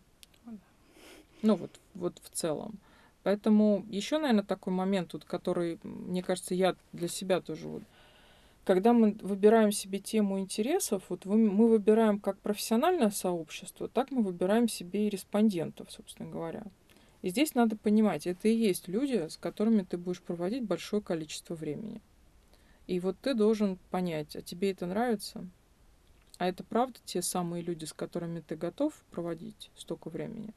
Ну, 1.41 1.55
вот, 1.55 1.71
вот 1.95 2.21
в 2.23 2.29
целом. 2.29 2.77
Поэтому 3.23 3.83
еще, 3.89 4.19
наверное, 4.19 4.43
такой 4.43 4.73
момент, 4.73 5.13
вот, 5.13 5.25
который, 5.25 5.79
мне 5.81 6.21
кажется, 6.21 6.53
я 6.53 6.75
для 6.91 7.07
себя 7.07 7.41
тоже 7.41 7.67
вот 7.67 7.83
когда 8.63 8.93
мы 8.93 9.17
выбираем 9.21 9.71
себе 9.71 9.99
тему 9.99 10.39
интересов, 10.39 11.03
вот 11.09 11.25
мы 11.25 11.67
выбираем 11.67 12.19
как 12.19 12.39
профессиональное 12.39 13.09
сообщество, 13.09 13.87
так 13.87 14.11
мы 14.11 14.23
выбираем 14.23 14.67
себе 14.67 15.07
и 15.07 15.09
респондентов, 15.09 15.91
собственно 15.91 16.29
говоря. 16.29 16.63
И 17.21 17.29
здесь 17.29 17.55
надо 17.55 17.75
понимать, 17.75 18.27
это 18.27 18.47
и 18.47 18.53
есть 18.53 18.87
люди, 18.87 19.27
с 19.27 19.37
которыми 19.37 19.83
ты 19.83 19.97
будешь 19.97 20.21
проводить 20.21 20.63
большое 20.63 21.01
количество 21.01 21.55
времени. 21.55 22.01
И 22.87 22.99
вот 22.99 23.17
ты 23.21 23.33
должен 23.33 23.77
понять, 23.91 24.35
а 24.35 24.41
тебе 24.41 24.71
это 24.71 24.85
нравится? 24.85 25.47
А 26.37 26.47
это 26.47 26.63
правда 26.63 26.99
те 27.05 27.21
самые 27.21 27.63
люди, 27.63 27.85
с 27.85 27.93
которыми 27.93 28.41
ты 28.41 28.55
готов 28.55 28.93
проводить 29.11 29.71
столько 29.75 30.09
времени? 30.09 30.53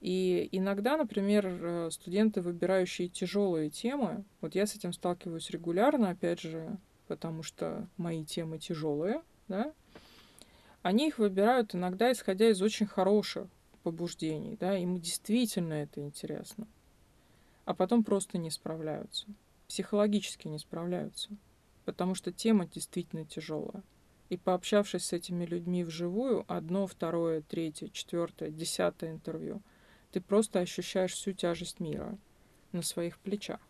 И 0.00 0.48
иногда, 0.52 0.96
например, 0.96 1.46
э, 1.46 1.88
студенты, 1.90 2.40
выбирающие 2.40 3.08
тяжелые 3.08 3.70
темы, 3.70 4.24
вот 4.40 4.54
я 4.54 4.66
с 4.66 4.74
этим 4.76 4.92
сталкиваюсь 4.92 5.50
регулярно, 5.50 6.10
опять 6.10 6.40
же, 6.40 6.78
потому 7.08 7.42
что 7.42 7.88
мои 7.96 8.24
темы 8.24 8.58
тяжелые, 8.58 9.22
да, 9.48 9.72
они 10.82 11.08
их 11.08 11.18
выбирают 11.18 11.74
иногда 11.74 12.12
исходя 12.12 12.48
из 12.50 12.62
очень 12.62 12.86
хороших 12.86 13.48
побуждений, 13.82 14.56
да, 14.60 14.76
им 14.76 15.00
действительно 15.00 15.74
это 15.74 16.00
интересно, 16.00 16.68
а 17.64 17.74
потом 17.74 18.04
просто 18.04 18.38
не 18.38 18.50
справляются, 18.50 19.26
психологически 19.66 20.46
не 20.46 20.58
справляются, 20.58 21.30
потому 21.84 22.14
что 22.14 22.32
тема 22.32 22.66
действительно 22.66 23.24
тяжелая. 23.24 23.82
И 24.28 24.36
пообщавшись 24.36 25.06
с 25.06 25.12
этими 25.14 25.46
людьми 25.46 25.84
вживую, 25.84 26.44
одно, 26.48 26.86
второе, 26.86 27.40
третье, 27.40 27.88
четвертое, 27.88 28.50
десятое 28.50 29.10
интервью, 29.12 29.62
ты 30.12 30.20
просто 30.20 30.60
ощущаешь 30.60 31.14
всю 31.14 31.32
тяжесть 31.32 31.80
мира 31.80 32.18
на 32.72 32.82
своих 32.82 33.18
плечах. 33.18 33.60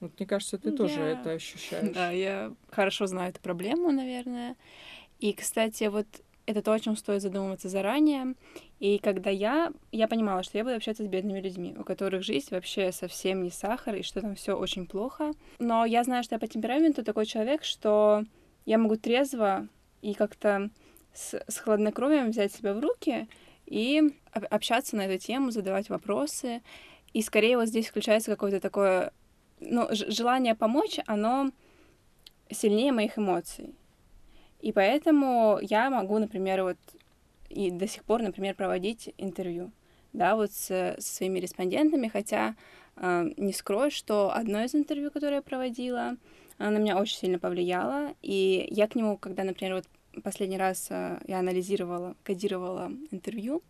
Вот 0.00 0.12
мне 0.18 0.26
кажется, 0.26 0.58
ты 0.58 0.72
тоже 0.72 1.00
я... 1.00 1.06
это 1.08 1.32
ощущаешь. 1.32 1.92
Да, 1.94 2.10
я 2.10 2.52
хорошо 2.70 3.06
знаю 3.06 3.30
эту 3.30 3.40
проблему, 3.40 3.90
наверное. 3.90 4.56
И, 5.18 5.32
кстати, 5.32 5.84
вот 5.84 6.06
это 6.46 6.62
то, 6.62 6.72
о 6.72 6.80
чем 6.80 6.96
стоит 6.96 7.20
задумываться 7.20 7.68
заранее. 7.68 8.34
И 8.78 8.98
когда 8.98 9.28
я, 9.28 9.70
я 9.92 10.08
понимала, 10.08 10.42
что 10.42 10.56
я 10.56 10.64
буду 10.64 10.76
общаться 10.76 11.04
с 11.04 11.06
бедными 11.06 11.40
людьми, 11.40 11.76
у 11.78 11.84
которых 11.84 12.22
жизнь 12.22 12.48
вообще 12.50 12.90
совсем 12.90 13.42
не 13.42 13.50
сахар, 13.50 13.96
и 13.96 14.02
что 14.02 14.22
там 14.22 14.34
все 14.34 14.56
очень 14.56 14.86
плохо. 14.86 15.32
Но 15.58 15.84
я 15.84 16.04
знаю, 16.04 16.24
что 16.24 16.36
я 16.36 16.38
по 16.38 16.46
темпераменту 16.46 17.04
такой 17.04 17.26
человек, 17.26 17.64
что 17.64 18.24
я 18.64 18.78
могу 18.78 18.96
трезво 18.96 19.68
и 20.00 20.14
как-то 20.14 20.70
с, 21.12 21.42
с 21.48 21.58
хладнокровием 21.58 22.30
взять 22.30 22.52
себя 22.52 22.72
в 22.72 22.80
руки 22.80 23.28
и 23.66 24.02
общаться 24.32 24.96
на 24.96 25.06
эту 25.06 25.22
тему, 25.22 25.50
задавать 25.50 25.90
вопросы. 25.90 26.62
И 27.12 27.20
скорее 27.20 27.58
вот 27.58 27.68
здесь 27.68 27.88
включается 27.88 28.30
какое-то 28.30 28.60
такое, 28.60 29.12
ну, 29.60 29.88
желание 29.90 30.54
помочь, 30.54 30.98
оно 31.06 31.50
сильнее 32.50 32.92
моих 32.92 33.18
эмоций. 33.18 33.74
И 34.60 34.72
поэтому 34.72 35.58
я 35.62 35.90
могу, 35.90 36.18
например, 36.18 36.62
вот 36.62 36.76
и 37.48 37.70
до 37.70 37.86
сих 37.86 38.04
пор, 38.04 38.22
например, 38.22 38.54
проводить 38.54 39.14
интервью, 39.16 39.70
да, 40.12 40.36
вот 40.36 40.52
с, 40.52 40.96
со 40.98 41.00
своими 41.00 41.38
респондентами, 41.38 42.08
хотя 42.08 42.54
э, 42.96 43.30
не 43.36 43.52
скрою, 43.52 43.90
что 43.90 44.32
одно 44.34 44.62
из 44.62 44.74
интервью, 44.74 45.10
которое 45.10 45.36
я 45.36 45.42
проводила, 45.42 46.16
оно 46.58 46.70
на 46.72 46.78
меня 46.78 46.98
очень 46.98 47.16
сильно 47.16 47.38
повлияло, 47.38 48.14
и 48.20 48.68
я 48.70 48.88
к 48.88 48.96
нему, 48.96 49.16
когда, 49.16 49.44
например, 49.44 49.76
вот 49.76 50.22
последний 50.22 50.58
раз 50.58 50.88
э, 50.90 51.18
я 51.26 51.38
анализировала, 51.38 52.16
кодировала 52.24 52.92
интервью, 53.10 53.62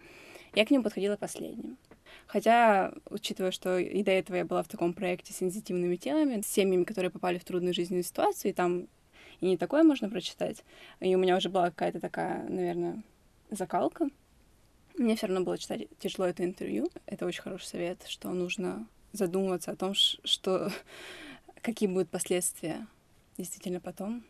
я 0.54 0.64
к 0.64 0.70
нему 0.70 0.82
подходила 0.82 1.16
последним. 1.16 1.76
Хотя, 2.28 2.92
учитывая, 3.08 3.50
что 3.50 3.78
и 3.78 4.02
до 4.02 4.10
этого 4.10 4.36
я 4.36 4.44
была 4.44 4.62
в 4.62 4.68
таком 4.68 4.92
проекте 4.92 5.32
с 5.32 5.38
сенситивными 5.38 5.96
темами, 5.96 6.42
с 6.42 6.46
семьями, 6.46 6.84
которые 6.84 7.10
попали 7.10 7.38
в 7.38 7.44
трудную 7.44 7.72
жизненную 7.72 8.04
ситуацию, 8.04 8.50
и 8.50 8.54
там 8.54 8.86
и 9.40 9.46
не 9.46 9.56
такое 9.56 9.82
можно 9.82 10.10
прочитать. 10.10 10.62
И 11.00 11.14
у 11.14 11.18
меня 11.18 11.38
уже 11.38 11.48
была 11.48 11.70
какая-то 11.70 12.00
такая, 12.00 12.46
наверное, 12.46 13.02
закалка. 13.50 14.08
Мне 14.98 15.16
все 15.16 15.26
равно 15.26 15.42
было 15.42 15.56
читать 15.56 15.88
тяжело 16.00 16.26
это 16.26 16.44
интервью. 16.44 16.90
Это 17.06 17.24
очень 17.24 17.42
хороший 17.42 17.66
совет, 17.66 18.04
что 18.06 18.30
нужно 18.30 18.86
задумываться 19.12 19.70
о 19.70 19.76
том, 19.76 19.94
что 19.94 20.70
какие 21.62 21.88
будут 21.88 22.10
последствия 22.10 22.86
действительно 23.38 23.80
потом. 23.80 24.22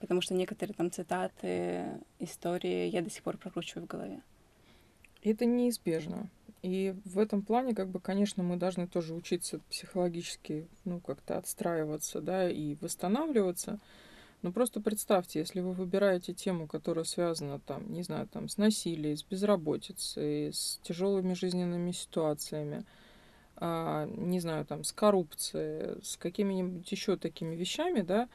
Потому 0.00 0.22
что 0.22 0.34
некоторые 0.34 0.74
там 0.74 0.90
цитаты, 0.90 1.84
истории 2.18 2.88
я 2.88 3.00
до 3.00 3.10
сих 3.10 3.22
пор 3.22 3.36
прокручиваю 3.36 3.84
в 3.84 3.88
голове. 3.88 4.22
Это 5.22 5.44
неизбежно. 5.44 6.28
И 6.62 6.94
в 7.04 7.18
этом 7.18 7.42
плане, 7.42 7.74
как 7.74 7.88
бы, 7.88 8.00
конечно, 8.00 8.42
мы 8.42 8.56
должны 8.56 8.88
тоже 8.88 9.14
учиться 9.14 9.60
психологически, 9.70 10.66
ну, 10.84 11.00
как-то 11.00 11.38
отстраиваться, 11.38 12.20
да, 12.20 12.50
и 12.50 12.74
восстанавливаться. 12.80 13.78
Ну 14.42 14.52
просто 14.52 14.80
представьте, 14.80 15.40
если 15.40 15.60
вы 15.60 15.72
выбираете 15.72 16.32
тему, 16.32 16.68
которая 16.68 17.04
связана 17.04 17.58
там, 17.58 17.92
не 17.92 18.02
знаю, 18.02 18.28
там 18.28 18.48
с 18.48 18.56
насилием, 18.56 19.16
с 19.16 19.24
безработицей, 19.24 20.52
с 20.52 20.78
тяжелыми 20.82 21.34
жизненными 21.34 21.90
ситуациями, 21.90 22.84
а, 23.56 24.06
не 24.06 24.38
знаю, 24.38 24.64
там 24.64 24.84
с 24.84 24.92
коррупцией, 24.92 26.00
с 26.04 26.16
какими-нибудь 26.16 26.90
еще 26.90 27.16
такими 27.16 27.56
вещами, 27.56 28.02
да, 28.02 28.28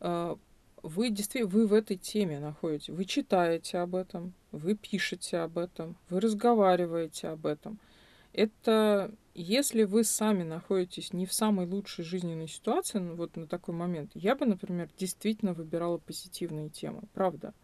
а, 0.00 0.36
вы 0.84 1.08
действительно 1.08 1.50
вы 1.50 1.66
в 1.66 1.72
этой 1.72 1.96
теме 1.96 2.38
находите, 2.38 2.92
вы 2.92 3.06
читаете 3.06 3.78
об 3.78 3.94
этом, 3.94 4.34
вы 4.52 4.74
пишете 4.74 5.38
об 5.38 5.56
этом, 5.56 5.96
вы 6.10 6.20
разговариваете 6.20 7.28
об 7.28 7.46
этом. 7.46 7.78
Это 8.34 9.10
если 9.34 9.84
вы 9.84 10.04
сами 10.04 10.42
находитесь 10.42 11.14
не 11.14 11.24
в 11.24 11.32
самой 11.32 11.66
лучшей 11.66 12.04
жизненной 12.04 12.48
ситуации, 12.48 12.98
ну, 12.98 13.14
вот 13.14 13.34
на 13.36 13.46
такой 13.46 13.74
момент, 13.74 14.10
я 14.14 14.36
бы, 14.36 14.44
например, 14.44 14.90
действительно 14.98 15.54
выбирала 15.54 15.96
позитивные 15.96 16.68
темы, 16.68 17.02
правда, 17.14 17.54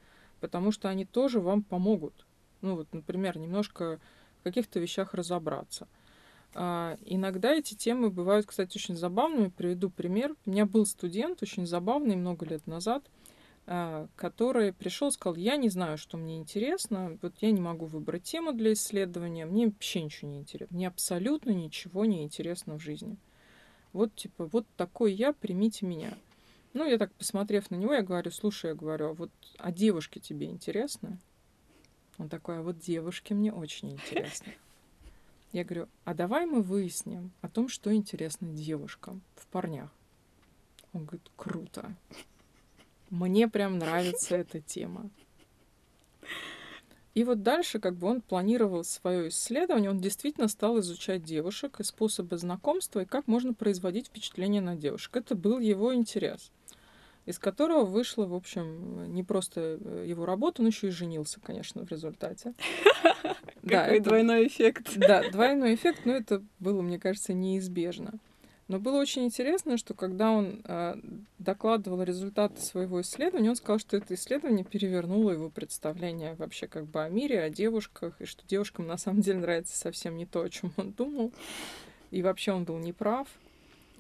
потому 0.41 0.73
что 0.73 0.89
они 0.89 1.05
тоже 1.05 1.41
вам 1.41 1.63
помогут. 1.63 2.27
Ну 2.63 2.75
вот, 2.75 2.89
например, 2.93 3.37
немножко 3.37 4.01
в 4.41 4.45
каких-то 4.45 4.81
вещах 4.81 5.13
разобраться. 5.13 5.89
А, 6.55 6.97
иногда 7.05 7.53
эти 7.53 7.75
темы 7.75 8.11
бывают, 8.11 8.47
кстати, 8.47 8.77
очень 8.77 8.97
забавными. 8.97 9.49
Приведу 9.49 9.91
пример. 9.91 10.35
У 10.47 10.51
меня 10.51 10.67
был 10.67 10.87
студент 10.87 11.43
очень 11.43 11.67
забавный 11.67 12.17
много 12.17 12.47
лет 12.47 12.67
назад– 12.67 13.05
а, 13.73 14.09
который 14.17 14.73
пришел 14.73 15.09
и 15.09 15.13
сказал, 15.13 15.37
я 15.37 15.57
не 15.57 15.69
знаю, 15.69 15.97
что 15.97 16.17
мне 16.17 16.39
интересно, 16.39 17.17
вот 17.23 17.35
я 17.41 17.53
не 17.53 17.61
могу 17.61 17.87
выбрать 17.87 18.25
тему 18.25 18.53
для 18.53 18.73
исследования, 18.73 19.47
мне 19.47 19.67
вообще 19.67 20.03
ничего 20.03 20.29
не 20.29 20.39
интересно, 20.39 20.77
мне 20.77 20.89
абсолютно 20.89 21.51
ничего 21.51 22.05
не 22.05 22.25
интересно 22.25 22.79
в 22.79 22.83
жизни. 22.83 23.17
Вот, 23.93 24.13
типа, 24.17 24.47
вот 24.47 24.67
такой 24.77 25.13
я, 25.13 25.33
примите 25.33 25.87
меня. 25.87 26.19
Ну, 26.73 26.85
я 26.85 26.99
так, 26.99 27.13
посмотрев 27.13 27.71
на 27.71 27.77
него, 27.77 27.93
я 27.93 28.03
говорю, 28.03 28.33
слушай, 28.33 28.71
я 28.71 28.75
говорю, 28.75 29.11
а 29.11 29.13
вот, 29.13 29.31
а 29.59 29.71
девушки 29.71 30.19
тебе 30.19 30.47
интересны? 30.47 31.19
Он 32.19 32.29
такой, 32.29 32.59
а 32.59 32.63
вот 32.63 32.81
девушки 32.81 33.35
мне 33.35 33.53
очень 33.53 33.93
интересны. 33.93 34.55
Я 35.53 35.65
говорю, 35.65 35.89
а 36.05 36.15
давай 36.15 36.47
мы 36.47 36.63
выясним 36.63 37.33
о 37.41 37.49
том, 37.49 37.69
что 37.69 37.93
интересно 37.93 38.49
девушкам 38.49 39.23
в 39.35 39.47
парнях. 39.49 39.91
Он 40.93 41.05
говорит, 41.05 41.29
круто. 41.37 41.97
Мне 43.11 43.49
прям 43.49 43.79
нравится 43.79 44.37
эта 44.37 44.61
тема. 44.61 45.11
И 47.15 47.25
вот 47.25 47.43
дальше, 47.43 47.81
как 47.81 47.97
бы 47.97 48.07
он 48.07 48.21
планировал 48.21 48.85
свое 48.85 49.29
исследование, 49.29 49.91
он 49.91 49.99
действительно 49.99 50.47
стал 50.47 50.79
изучать 50.79 51.25
девушек 51.25 51.81
и 51.81 51.85
способы 51.85 52.39
знакомства, 52.39 53.01
и 53.01 53.05
как 53.05 53.27
можно 53.27 53.53
производить 53.53 54.07
впечатление 54.07 54.63
на 54.63 54.77
девушек. 54.77 55.17
Это 55.17 55.35
был 55.35 55.59
его 55.59 55.93
интерес, 55.93 56.53
из 57.31 57.39
которого 57.39 57.85
вышло, 57.85 58.27
в 58.27 58.35
общем, 58.35 59.13
не 59.13 59.23
просто 59.23 59.79
э, 59.81 60.05
его 60.07 60.27
работа, 60.27 60.63
он 60.63 60.69
еще 60.69 60.89
и 60.89 60.91
женился, 60.91 61.41
конечно, 61.41 61.85
в 61.85 61.91
результате. 61.91 62.55
Какой 63.67 64.01
двойной 64.01 64.47
эффект. 64.47 64.91
Да, 64.97 65.29
двойной 65.31 65.75
эффект, 65.75 66.01
но 66.05 66.13
это 66.13 66.43
было, 66.59 66.83
мне 66.83 66.99
кажется, 66.99 67.33
неизбежно. 67.33 68.19
Но 68.69 68.79
было 68.79 69.01
очень 69.01 69.25
интересно, 69.25 69.77
что 69.77 69.95
когда 69.95 70.31
он 70.31 70.63
э, 70.65 70.95
докладывал 71.39 72.05
результаты 72.05 72.61
своего 72.61 73.01
исследования, 73.01 73.51
он 73.51 73.57
сказал, 73.57 73.81
что 73.81 73.97
это 73.97 74.15
исследование 74.15 74.65
перевернуло 74.65 75.33
его 75.33 75.51
представление 75.51 76.35
вообще 76.35 76.69
как 76.69 76.87
бы 76.87 77.03
о 77.03 77.09
мире, 77.09 77.43
о 77.43 77.51
девушках, 77.51 78.21
и 78.21 78.27
что 78.27 78.47
девушкам 78.47 78.87
на 78.87 78.97
самом 78.97 79.23
деле 79.23 79.41
нравится 79.41 79.77
совсем 79.77 80.17
не 80.17 80.25
то, 80.25 80.43
о 80.43 80.49
чем 80.49 80.73
он 80.77 80.93
думал. 80.93 81.33
И 82.13 82.23
вообще 82.23 82.53
он 82.53 82.65
был 82.65 82.79
неправ. 82.79 83.27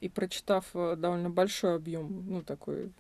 И 0.01 0.09
прочитав 0.09 0.67
э, 0.75 0.97
довольно 0.97 1.31
большой 1.31 1.77
объем, 1.77 2.25
ну, 2.27 2.43
такой 2.43 2.91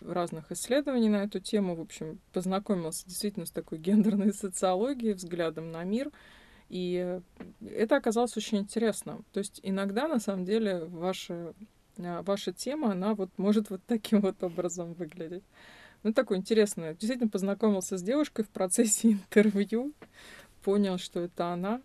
разных 0.00 0.50
исследований 0.50 1.08
на 1.08 1.24
эту 1.24 1.40
тему, 1.40 1.76
в 1.76 1.80
общем, 1.80 2.20
познакомился 2.32 3.06
действительно 3.06 3.46
с 3.46 3.50
такой 3.50 3.78
гендерной 3.78 4.32
социологией, 4.32 5.14
взглядом 5.14 5.70
на 5.70 5.84
мир— 5.84 6.10
и 6.68 7.20
это 7.66 7.96
оказалось 7.96 8.36
очень 8.36 8.58
интересно. 8.58 9.22
То 9.32 9.38
есть 9.38 9.60
иногда, 9.62 10.06
на 10.06 10.20
самом 10.20 10.44
деле, 10.44 10.84
ваша, 10.84 11.54
а, 11.98 12.22
ваша 12.22 12.52
тема, 12.52 12.92
она 12.92 13.14
вот 13.14 13.30
может 13.38 13.70
вот 13.70 13.80
таким 13.86 14.20
вот 14.20 14.42
образом 14.42 14.92
выглядеть. 14.94 15.44
Ну, 16.02 16.12
такое 16.12 16.38
интересное. 16.38 16.92
Действительно 16.92 17.30
познакомился 17.30 17.96
с 17.96 18.02
девушкой 18.02 18.44
в 18.44 18.50
процессе 18.50 19.12
интервью, 19.12 19.92
понял, 20.62 20.98
что 20.98 21.20
это 21.20 21.52
она. 21.52 21.80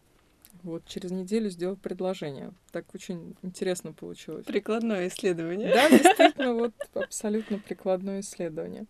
Вот, 0.63 0.85
через 0.85 1.11
неделю 1.11 1.49
сделал 1.49 1.75
предложение. 1.75 2.53
Так 2.71 2.85
очень 2.93 3.35
интересно 3.41 3.91
получилось. 3.91 4.45
Прикладное 4.45 5.09
исследование. 5.09 5.73
Да, 5.73 5.89
действительно, 5.89 6.53
вот 6.53 6.73
абсолютно 6.93 7.59
прикладное 7.59 8.21
исследование. 8.21 8.85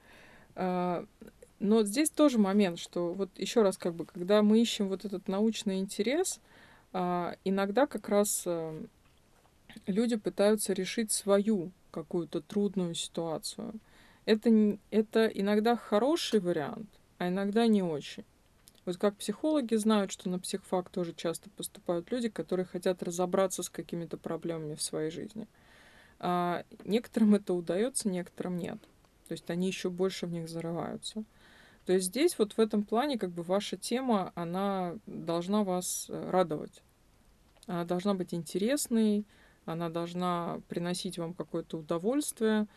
А, 0.55 1.03
но 1.59 1.83
здесь 1.83 2.11
тоже 2.11 2.37
момент, 2.37 2.77
что 2.77 3.13
вот 3.13 3.29
еще 3.37 3.63
раз, 3.63 3.77
как 3.77 3.95
бы, 3.95 4.05
когда 4.05 4.43
мы 4.43 4.61
ищем 4.61 4.87
вот 4.87 5.03
этот 5.03 5.27
научный 5.27 5.79
интерес, 5.79 6.39
а, 6.91 7.35
иногда 7.43 7.87
как 7.87 8.07
раз 8.07 8.43
а, 8.45 8.79
люди 9.87 10.15
пытаются 10.15 10.73
решить 10.73 11.11
свою 11.11 11.71
какую-то 11.89 12.41
трудную 12.41 12.93
ситуацию. 12.93 13.73
Это, 14.25 14.77
это 14.91 15.25
иногда 15.25 15.75
хороший 15.75 16.39
вариант, 16.39 16.87
а 17.17 17.29
иногда 17.29 17.65
не 17.65 17.81
очень. 17.81 18.25
Вот 18.85 18.97
как 18.97 19.15
психологи 19.15 19.75
знают, 19.75 20.11
что 20.11 20.29
на 20.29 20.39
психфак 20.39 20.89
тоже 20.89 21.13
часто 21.13 21.49
поступают 21.49 22.11
люди, 22.11 22.29
которые 22.29 22.65
хотят 22.65 23.01
разобраться 23.01 23.63
с 23.63 23.69
какими-то 23.69 24.17
проблемами 24.17 24.75
в 24.75 24.81
своей 24.81 25.09
жизни. 25.09 25.47
А 26.19 26.63
некоторым 26.83 27.35
это 27.35 27.53
удается, 27.53 28.09
некоторым 28.09 28.57
нет. 28.57 28.79
То 29.27 29.31
есть 29.31 29.49
они 29.49 29.67
еще 29.67 29.89
больше 29.89 30.27
в 30.27 30.31
них 30.31 30.49
зарываются. 30.49 31.23
То 31.85 31.93
есть 31.93 32.07
здесь 32.07 32.37
вот 32.37 32.53
в 32.53 32.59
этом 32.59 32.83
плане 32.83 33.17
как 33.17 33.31
бы 33.31 33.43
ваша 33.43 33.77
тема, 33.77 34.31
она 34.35 34.95
должна 35.05 35.63
вас 35.63 36.07
э, 36.09 36.29
радовать. 36.29 36.81
Она 37.67 37.83
должна 37.85 38.13
быть 38.13 38.33
интересной, 38.33 39.25
она 39.65 39.89
должна 39.89 40.61
приносить 40.67 41.17
вам 41.17 41.33
какое-то 41.33 41.77
удовольствие. 41.77 42.67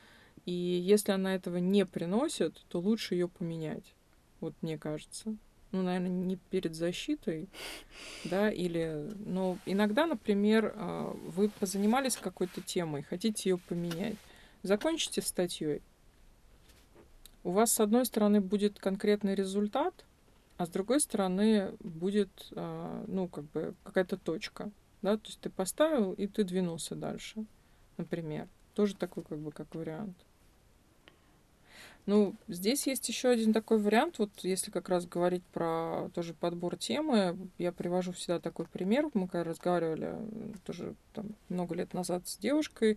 И 0.44 0.52
если 0.52 1.12
она 1.12 1.34
этого 1.34 1.56
не 1.58 1.86
приносит, 1.86 2.64
то 2.68 2.80
лучше 2.80 3.14
ее 3.14 3.28
поменять. 3.28 3.94
Вот 4.40 4.54
мне 4.60 4.78
кажется. 4.78 5.36
Ну, 5.76 5.82
наверное, 5.82 6.08
не 6.08 6.36
перед 6.36 6.74
защитой, 6.74 7.48
да, 8.24 8.50
или... 8.50 9.10
Но 9.26 9.58
иногда, 9.66 10.06
например, 10.06 10.72
а, 10.74 11.14
вы 11.26 11.50
позанимались 11.50 12.16
какой-то 12.16 12.62
темой, 12.62 13.02
хотите 13.02 13.50
ее 13.50 13.58
поменять. 13.58 14.16
Закончите 14.62 15.20
статьей, 15.20 15.82
у 17.44 17.50
вас, 17.50 17.72
с 17.72 17.80
одной 17.80 18.06
стороны, 18.06 18.40
будет 18.40 18.78
конкретный 18.78 19.34
результат, 19.34 20.06
а 20.56 20.64
с 20.66 20.70
другой 20.70 21.00
стороны 21.00 21.74
будет, 21.80 22.30
а, 22.56 23.04
ну, 23.06 23.28
как 23.28 23.44
бы 23.50 23.74
какая-то 23.84 24.16
точка, 24.16 24.70
да, 25.02 25.18
то 25.18 25.26
есть 25.26 25.40
ты 25.40 25.50
поставил, 25.50 26.12
и 26.14 26.26
ты 26.26 26.42
двинулся 26.42 26.94
дальше, 26.94 27.44
например. 27.98 28.48
Тоже 28.74 28.96
такой, 28.96 29.24
как 29.24 29.38
бы, 29.38 29.52
как 29.52 29.74
вариант. 29.74 30.16
Ну, 32.06 32.34
здесь 32.46 32.86
есть 32.86 33.08
еще 33.08 33.28
один 33.30 33.52
такой 33.52 33.78
вариант, 33.78 34.18
вот 34.18 34.30
если 34.42 34.70
как 34.70 34.88
раз 34.88 35.06
говорить 35.06 35.42
про 35.52 36.08
тоже 36.14 36.34
подбор 36.34 36.76
темы, 36.76 37.36
я 37.58 37.72
привожу 37.72 38.12
всегда 38.12 38.38
такой 38.38 38.66
пример. 38.66 39.10
Мы 39.12 39.26
когда 39.26 39.44
разговаривали 39.44 40.14
тоже 40.64 40.94
там, 41.12 41.34
много 41.48 41.74
лет 41.74 41.94
назад 41.94 42.28
с 42.28 42.38
девушкой, 42.38 42.96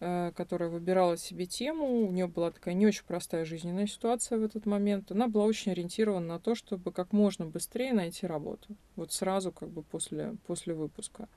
Э, 0.00 0.32
которая 0.36 0.68
выбирала 0.68 1.16
себе 1.16 1.46
тему. 1.46 2.06
У 2.06 2.10
нее 2.10 2.26
была 2.26 2.50
такая 2.50 2.74
не 2.74 2.86
очень 2.86 3.04
простая 3.06 3.44
жизненная 3.44 3.86
ситуация 3.86 4.38
в 4.38 4.42
этот 4.42 4.66
момент. 4.66 5.10
Она 5.12 5.28
была 5.28 5.44
очень 5.44 5.72
ориентирована 5.72 6.26
на 6.26 6.38
то, 6.40 6.54
чтобы 6.54 6.92
как 6.92 7.12
можно 7.12 7.46
быстрее 7.46 7.92
найти 7.92 8.26
работу. 8.26 8.76
Вот 8.96 9.12
сразу 9.12 9.52
как 9.52 9.70
бы 9.70 9.82
после, 9.82 10.34
после 10.46 10.74
выпуска. 10.74 11.28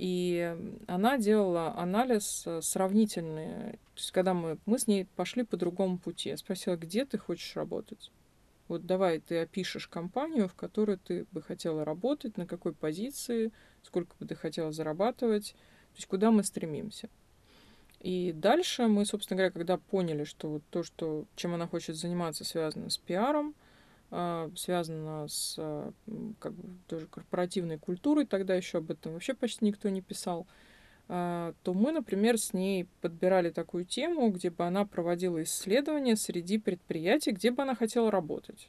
И 0.00 0.56
она 0.86 1.18
делала 1.18 1.76
анализ 1.76 2.44
э, 2.46 2.62
сравнительный. 2.62 3.72
То 3.72 3.96
есть, 3.96 4.12
когда 4.12 4.32
мы, 4.32 4.56
мы 4.64 4.78
с 4.78 4.86
ней 4.86 5.04
пошли 5.04 5.42
по 5.42 5.58
другому 5.58 5.98
пути, 5.98 6.30
я 6.30 6.38
спросила, 6.38 6.76
где 6.76 7.04
ты 7.04 7.18
хочешь 7.18 7.54
работать? 7.54 8.10
Вот 8.68 8.86
давай 8.86 9.20
ты 9.20 9.40
опишешь 9.40 9.88
компанию, 9.88 10.48
в 10.48 10.54
которой 10.54 10.96
ты 10.96 11.26
бы 11.32 11.42
хотела 11.42 11.84
работать, 11.84 12.38
на 12.38 12.46
какой 12.46 12.72
позиции, 12.72 13.52
сколько 13.82 14.16
бы 14.18 14.24
ты 14.24 14.34
хотела 14.34 14.72
зарабатывать, 14.72 15.52
то 15.52 15.96
есть 15.96 16.06
куда 16.06 16.30
мы 16.30 16.44
стремимся. 16.44 17.10
И 18.00 18.32
дальше 18.32 18.86
мы, 18.86 19.04
собственно 19.04 19.36
говоря, 19.36 19.52
когда 19.52 19.76
поняли, 19.76 20.24
что 20.24 20.48
вот 20.48 20.62
то, 20.70 20.82
что, 20.82 21.26
чем 21.36 21.52
она 21.52 21.66
хочет 21.66 21.96
заниматься, 21.96 22.44
связано 22.46 22.88
с 22.88 22.96
пиаром, 22.96 23.54
связано 24.56 25.28
с 25.28 25.54
а, 25.58 25.92
как 26.40 26.52
бы, 26.52 26.68
тоже 26.88 27.06
корпоративной 27.06 27.78
культурой, 27.78 28.26
тогда 28.26 28.54
еще 28.54 28.78
об 28.78 28.90
этом 28.90 29.12
вообще 29.12 29.34
почти 29.34 29.64
никто 29.64 29.88
не 29.88 30.02
писал, 30.02 30.46
а, 31.08 31.54
то 31.62 31.74
мы, 31.74 31.92
например, 31.92 32.38
с 32.38 32.52
ней 32.52 32.88
подбирали 33.00 33.50
такую 33.50 33.84
тему, 33.84 34.30
где 34.30 34.50
бы 34.50 34.64
она 34.64 34.84
проводила 34.84 35.42
исследования 35.42 36.16
среди 36.16 36.58
предприятий, 36.58 37.30
где 37.30 37.52
бы 37.52 37.62
она 37.62 37.74
хотела 37.74 38.10
работать. 38.10 38.68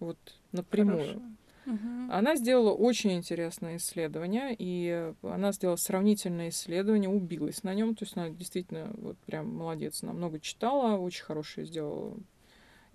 Вот 0.00 0.18
напрямую. 0.52 0.98
Хорошо. 0.98 1.20
Угу. 1.66 2.12
Она 2.12 2.36
сделала 2.36 2.72
очень 2.72 3.12
интересное 3.12 3.76
исследование, 3.76 4.54
и 4.58 5.12
она 5.22 5.52
сделала 5.52 5.76
сравнительное 5.76 6.50
исследование, 6.50 7.08
убилась 7.08 7.62
на 7.62 7.72
нем, 7.74 7.94
то 7.94 8.04
есть 8.04 8.16
она 8.16 8.28
действительно 8.28 8.90
вот 8.98 9.16
прям 9.18 9.54
молодец, 9.54 10.02
она 10.02 10.12
много 10.12 10.40
читала, 10.40 10.98
очень 10.98 11.24
хорошее 11.24 11.66
сделала 11.66 12.16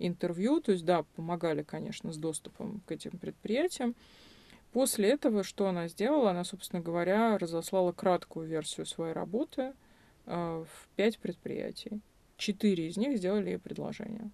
интервью, 0.00 0.60
то 0.60 0.72
есть 0.72 0.84
да, 0.84 1.04
помогали, 1.14 1.62
конечно, 1.62 2.12
с 2.12 2.16
доступом 2.16 2.82
к 2.86 2.92
этим 2.92 3.12
предприятиям. 3.12 3.94
После 4.72 5.10
этого 5.10 5.42
что 5.42 5.68
она 5.68 5.88
сделала? 5.88 6.30
Она, 6.30 6.44
собственно 6.44 6.80
говоря, 6.80 7.38
разослала 7.38 7.92
краткую 7.92 8.46
версию 8.46 8.86
своей 8.86 9.12
работы 9.12 9.72
э, 10.26 10.64
в 10.66 10.88
пять 10.96 11.18
предприятий. 11.18 12.00
Четыре 12.36 12.88
из 12.88 12.96
них 12.96 13.18
сделали 13.18 13.50
ей 13.50 13.58
предложение. 13.58 14.30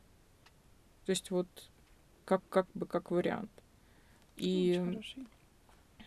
То 1.07 1.11
есть 1.11 1.31
вот 1.31 1.49
как, 2.25 2.43
как 2.49 2.67
бы 2.75 2.87
как 2.87 3.11
вариант. 3.11 3.51
И 4.37 5.01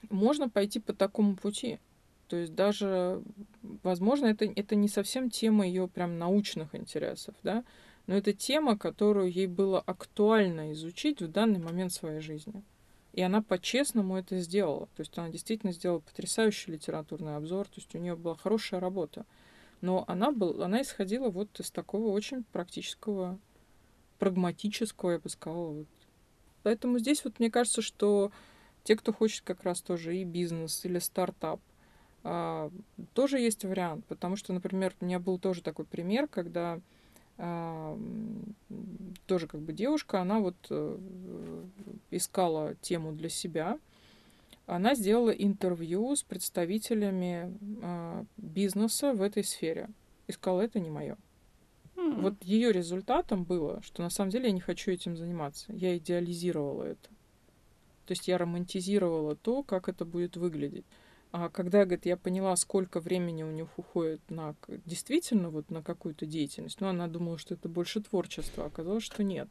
можно 0.09 0.49
пойти 0.49 0.79
по 0.79 0.93
такому 0.93 1.35
пути. 1.35 1.79
То 2.27 2.35
есть 2.35 2.53
даже, 2.53 3.23
возможно, 3.83 4.27
это, 4.27 4.45
это 4.45 4.75
не 4.75 4.87
совсем 4.87 5.31
тема 5.31 5.65
ее 5.65 5.87
прям 5.87 6.19
научных 6.19 6.75
интересов, 6.75 7.33
да, 7.41 7.63
но 8.09 8.15
это 8.15 8.33
тема, 8.33 8.75
которую 8.75 9.31
ей 9.31 9.45
было 9.45 9.79
актуально 9.79 10.71
изучить 10.71 11.21
в 11.21 11.27
данный 11.27 11.59
момент 11.59 11.93
своей 11.93 12.21
жизни. 12.21 12.63
И 13.13 13.21
она 13.21 13.43
по-честному 13.43 14.17
это 14.17 14.39
сделала. 14.39 14.87
То 14.95 15.01
есть 15.01 15.15
она 15.15 15.29
действительно 15.29 15.73
сделала 15.73 15.99
потрясающий 15.99 16.71
литературный 16.71 17.35
обзор, 17.35 17.67
то 17.67 17.75
есть 17.75 17.93
у 17.93 17.99
нее 17.99 18.15
была 18.15 18.33
хорошая 18.35 18.79
работа. 18.79 19.27
Но 19.81 20.05
она, 20.07 20.31
был, 20.31 20.63
она 20.63 20.81
исходила 20.81 21.29
вот 21.29 21.59
из 21.59 21.69
такого 21.69 22.07
очень 22.07 22.43
практического, 22.45 23.37
прагматического, 24.17 25.11
я 25.11 25.19
бы 25.19 25.29
сказала, 25.29 25.67
вот, 25.67 25.87
Поэтому 26.63 26.97
здесь 26.97 27.23
вот 27.23 27.37
мне 27.37 27.51
кажется, 27.51 27.83
что 27.83 28.31
те, 28.85 28.95
кто 28.95 29.13
хочет 29.13 29.43
как 29.43 29.61
раз 29.61 29.83
тоже 29.83 30.17
и 30.17 30.23
бизнес, 30.23 30.83
или 30.83 30.97
стартап, 30.97 31.61
а, 32.23 32.71
тоже 33.13 33.37
есть 33.37 33.65
вариант. 33.65 34.03
Потому 34.07 34.35
что, 34.35 34.51
например, 34.51 34.95
у 34.99 35.05
меня 35.05 35.19
был 35.19 35.37
тоже 35.37 35.61
такой 35.61 35.85
пример, 35.85 36.27
когда 36.27 36.81
тоже 39.25 39.47
как 39.47 39.61
бы 39.61 39.71
девушка, 39.71 40.19
она 40.19 40.39
вот 40.39 40.57
э, 40.69 40.97
искала 42.11 42.75
тему 42.81 43.13
для 43.13 43.29
себя. 43.29 43.79
Она 44.65 44.93
сделала 44.93 45.31
интервью 45.31 46.15
с 46.15 46.21
представителями 46.21 47.57
а, 47.81 48.23
бизнеса 48.37 49.13
в 49.13 49.21
этой 49.21 49.43
сфере. 49.43 49.89
И 50.27 50.31
сказала, 50.31 50.61
это 50.61 50.79
не 50.79 50.91
мое. 50.91 51.17
Mm. 51.95 52.21
Вот 52.21 52.43
ее 52.43 52.71
результатом 52.71 53.45
было, 53.45 53.81
что 53.81 54.03
на 54.03 54.09
самом 54.09 54.29
деле 54.29 54.45
я 54.47 54.51
не 54.51 54.59
хочу 54.59 54.91
этим 54.91 55.17
заниматься. 55.17 55.73
Я 55.73 55.97
идеализировала 55.97 56.83
это. 56.83 57.09
То 58.05 58.11
есть 58.11 58.27
я 58.27 58.37
романтизировала 58.37 59.35
то, 59.35 59.63
как 59.63 59.89
это 59.89 60.05
будет 60.05 60.37
выглядеть. 60.37 60.85
А 61.31 61.49
когда, 61.49 61.85
говорит, 61.85 62.05
я 62.05 62.17
поняла, 62.17 62.55
сколько 62.55 62.99
времени 62.99 63.43
у 63.43 63.51
них 63.51 63.67
уходит 63.77 64.21
на 64.29 64.55
действительно 64.85 65.49
вот 65.49 65.69
на 65.69 65.83
какую-то 65.83 66.25
деятельность, 66.25 66.81
ну, 66.81 66.87
она 66.87 67.07
думала, 67.07 67.37
что 67.37 67.53
это 67.53 67.69
больше 67.69 68.01
творчество, 68.01 68.63
а 68.63 68.67
оказалось, 68.67 69.03
что 69.03 69.23
нет. 69.23 69.47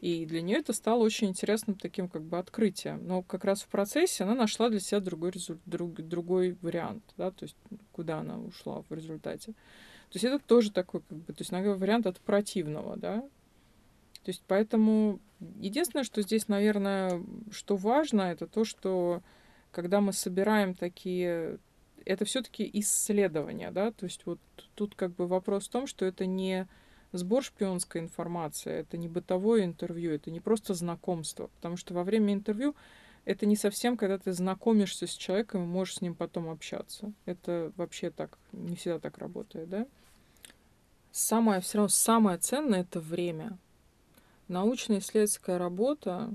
И 0.00 0.26
для 0.26 0.42
нее 0.42 0.58
это 0.58 0.72
стало 0.72 1.02
очень 1.02 1.28
интересным 1.28 1.76
таким 1.76 2.08
как 2.08 2.22
бы 2.22 2.38
открытием. 2.38 3.06
Но 3.06 3.22
как 3.22 3.44
раз 3.44 3.62
в 3.62 3.68
процессе 3.68 4.24
она 4.24 4.34
нашла 4.34 4.68
для 4.68 4.80
себя 4.80 5.00
другой, 5.00 5.30
результ, 5.30 5.60
друг, 5.66 5.94
другой 5.94 6.56
вариант, 6.62 7.02
да, 7.16 7.30
то 7.30 7.44
есть 7.44 7.56
куда 7.92 8.18
она 8.18 8.38
ушла 8.38 8.82
в 8.88 8.92
результате. 8.92 9.52
То 9.52 10.14
есть 10.14 10.24
это 10.24 10.38
тоже 10.38 10.70
такой, 10.70 11.00
как 11.00 11.18
бы, 11.18 11.32
то 11.32 11.40
есть, 11.40 11.50
наверное, 11.50 11.78
вариант 11.78 12.06
от 12.06 12.20
противного, 12.20 12.96
да. 12.96 13.20
То 14.22 14.30
есть 14.30 14.42
поэтому 14.46 15.20
единственное, 15.60 16.04
что 16.04 16.22
здесь, 16.22 16.48
наверное, 16.48 17.22
что 17.50 17.76
важно, 17.76 18.22
это 18.22 18.46
то, 18.46 18.64
что 18.64 19.22
когда 19.76 20.00
мы 20.00 20.14
собираем 20.14 20.72
такие 20.72 21.58
это 22.06 22.24
все-таки 22.24 22.68
исследование, 22.72 23.70
да, 23.70 23.90
то 23.90 24.06
есть 24.06 24.22
вот 24.24 24.38
тут 24.74 24.94
как 24.94 25.14
бы 25.14 25.26
вопрос 25.26 25.66
в 25.66 25.70
том, 25.70 25.86
что 25.86 26.06
это 26.06 26.24
не 26.24 26.66
сбор 27.12 27.42
шпионской 27.42 28.00
информации, 28.00 28.72
это 28.72 28.96
не 28.96 29.06
бытовое 29.06 29.66
интервью, 29.66 30.12
это 30.12 30.30
не 30.30 30.40
просто 30.40 30.72
знакомство, 30.72 31.48
потому 31.56 31.76
что 31.76 31.92
во 31.92 32.04
время 32.04 32.32
интервью 32.32 32.74
это 33.26 33.44
не 33.44 33.54
совсем, 33.54 33.98
когда 33.98 34.16
ты 34.16 34.32
знакомишься 34.32 35.06
с 35.06 35.10
человеком 35.14 35.64
и 35.64 35.66
можешь 35.66 35.96
с 35.96 36.00
ним 36.00 36.14
потом 36.14 36.48
общаться. 36.48 37.12
Это 37.26 37.70
вообще 37.76 38.08
так, 38.10 38.38
не 38.52 38.76
всегда 38.76 38.98
так 38.98 39.18
работает, 39.18 39.68
да? 39.68 39.86
Самое, 41.12 41.60
все 41.60 41.78
равно 41.78 41.88
самое 41.88 42.38
ценное— 42.38 42.80
это 42.90 42.98
время. 42.98 43.58
Научно-исследовательская 44.48 45.58
работа 45.58 46.32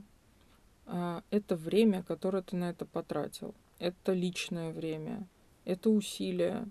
это 1.29 1.55
время, 1.55 2.03
которое 2.03 2.43
ты 2.43 2.55
на 2.55 2.69
это 2.69 2.85
потратил. 2.85 3.55
Это 3.79 4.13
личное 4.13 4.71
время, 4.71 5.27
это 5.65 5.89
усилия, 5.89 6.67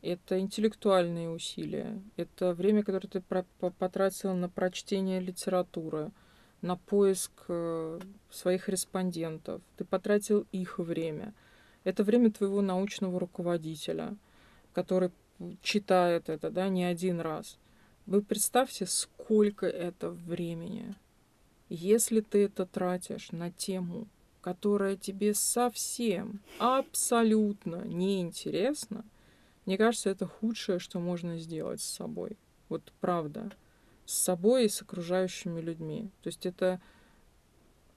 это 0.00 0.40
интеллектуальные 0.40 1.30
усилия, 1.30 2.02
это 2.16 2.54
время, 2.54 2.82
которое 2.82 3.08
ты 3.08 3.20
потратил 3.20 4.34
на 4.34 4.48
прочтение 4.48 5.20
литературы, 5.20 6.10
на 6.60 6.76
поиск 6.76 7.32
э, 7.48 8.00
своих 8.30 8.68
респондентов, 8.68 9.62
ты 9.76 9.84
потратил 9.84 10.46
их 10.52 10.78
время. 10.78 11.34
Это 11.84 12.04
время 12.04 12.30
твоего 12.30 12.62
научного 12.62 13.18
руководителя, 13.20 14.16
который 14.72 15.10
читает 15.62 16.28
это, 16.28 16.50
да, 16.50 16.68
не 16.68 16.84
один 16.84 17.20
раз. 17.20 17.58
Вы 18.06 18.22
представьте, 18.22 18.86
сколько 18.86 19.66
это 19.66 20.10
времени. 20.10 20.94
Если 21.74 22.20
ты 22.20 22.44
это 22.44 22.66
тратишь 22.66 23.32
на 23.32 23.50
тему, 23.50 24.06
которая 24.42 24.94
тебе 24.94 25.32
совсем, 25.32 26.40
абсолютно 26.58 27.86
неинтересна, 27.86 29.06
мне 29.64 29.78
кажется, 29.78 30.10
это 30.10 30.26
худшее, 30.26 30.78
что 30.78 31.00
можно 31.00 31.38
сделать 31.38 31.80
с 31.80 31.84
собой. 31.84 32.36
Вот 32.68 32.92
правда 33.00 33.50
с 34.04 34.12
собой 34.12 34.66
и 34.66 34.68
с 34.68 34.82
окружающими 34.82 35.62
людьми. 35.62 36.10
То 36.22 36.28
есть 36.28 36.44
это 36.44 36.78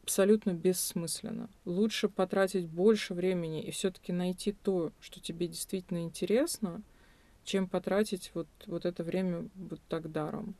абсолютно 0.04 0.54
бессмысленно. 0.54 1.50
Лучше 1.66 2.08
потратить 2.08 2.68
больше 2.68 3.14
времени 3.14 3.62
и 3.62 3.72
все-таки 3.72 4.14
найти 4.14 4.54
то, 4.54 4.94
что 5.02 5.20
тебе 5.20 5.50
действительно 5.50 6.02
интересно, 6.02 6.82
чем 7.44 7.68
потратить 7.68 8.32
вот, 8.36 8.48
вот 8.68 8.86
это 8.86 9.04
время 9.04 9.50
вот 9.56 9.82
так 9.90 10.10
даром. 10.10 10.56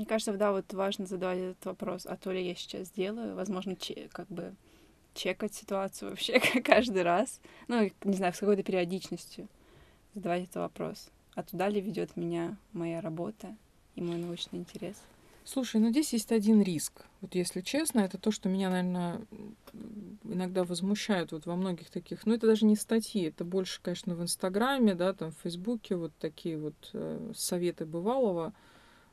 Мне 0.00 0.06
кажется, 0.06 0.32
да, 0.32 0.50
вот 0.50 0.72
важно 0.72 1.04
задавать 1.04 1.40
этот 1.40 1.64
вопрос, 1.66 2.06
а 2.06 2.16
то 2.16 2.32
ли 2.32 2.42
я 2.42 2.54
сейчас 2.54 2.90
делаю, 2.90 3.34
возможно, 3.34 3.76
че, 3.76 4.08
как 4.12 4.28
бы 4.28 4.54
чекать 5.12 5.52
ситуацию 5.52 6.08
вообще 6.08 6.40
каждый 6.64 7.02
раз, 7.02 7.38
ну, 7.68 7.90
не 8.04 8.16
знаю, 8.16 8.32
с 8.32 8.38
какой-то 8.38 8.62
периодичностью 8.62 9.46
задавать 10.14 10.44
этот 10.44 10.56
вопрос. 10.56 11.10
А 11.34 11.42
туда 11.42 11.68
ли 11.68 11.82
ведет 11.82 12.16
меня 12.16 12.56
моя 12.72 13.02
работа 13.02 13.54
и 13.94 14.00
мой 14.00 14.16
научный 14.16 14.60
интерес? 14.60 14.96
Слушай, 15.44 15.82
ну 15.82 15.90
здесь 15.90 16.14
есть 16.14 16.32
один 16.32 16.62
риск. 16.62 17.04
Вот 17.20 17.34
если 17.34 17.60
честно, 17.60 18.00
это 18.00 18.16
то, 18.16 18.30
что 18.30 18.48
меня, 18.48 18.70
наверное, 18.70 19.20
иногда 20.24 20.64
возмущает 20.64 21.32
вот 21.32 21.44
во 21.44 21.56
многих 21.56 21.90
таких, 21.90 22.24
ну 22.24 22.32
это 22.32 22.46
даже 22.46 22.64
не 22.64 22.76
статьи, 22.76 23.24
это 23.24 23.44
больше, 23.44 23.82
конечно, 23.82 24.14
в 24.14 24.22
Инстаграме, 24.22 24.94
да, 24.94 25.12
там 25.12 25.30
в 25.30 25.42
Фейсбуке 25.42 25.96
вот 25.96 26.12
такие 26.18 26.56
вот 26.56 26.90
э, 26.94 27.32
советы 27.36 27.84
бывалого, 27.84 28.54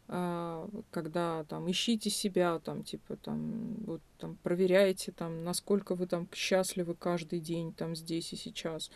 когда 0.08 1.44
там 1.50 1.70
ищите 1.70 2.10
себя, 2.10 2.60
там 2.60 2.84
типа 2.84 3.18
там 3.18 3.76
вот 3.86 4.02
там 4.20 4.38
проверяйте 4.42 5.12
там, 5.12 5.44
насколько 5.44 5.96
вы 5.96 6.08
там 6.08 6.30
счастливы 6.34 6.96
каждый 6.96 7.42
день 7.42 7.74
там 7.74 7.94
здесь 7.96 8.32
и 8.32 8.38
сейчас 8.38 8.90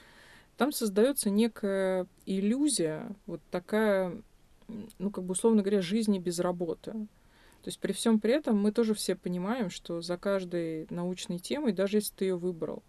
там 0.57 0.71
создается 0.71 1.29
некая 1.29 2.07
иллюзия, 2.25 3.15
вот 3.25 3.41
такая, 3.49 4.21
ну, 4.99 5.09
как 5.09 5.23
бы, 5.23 5.31
условно 5.31 5.63
говоря, 5.63 5.81
жизни 5.81 6.19
без 6.19 6.39
работы. 6.39 6.91
То 6.91 7.67
есть 7.67 7.79
при 7.79 7.93
всем 7.93 8.19
при 8.19 8.33
этом 8.33 8.61
мы 8.61 8.71
тоже 8.71 8.93
все 8.93 9.15
понимаем, 9.15 9.69
что 9.69 10.01
за 10.01 10.17
каждой 10.17 10.87
научной 10.89 11.39
темой, 11.39 11.73
даже 11.73 11.97
если 11.97 12.13
ты 12.15 12.25
ее 12.25 12.37
выбрал, 12.37 12.83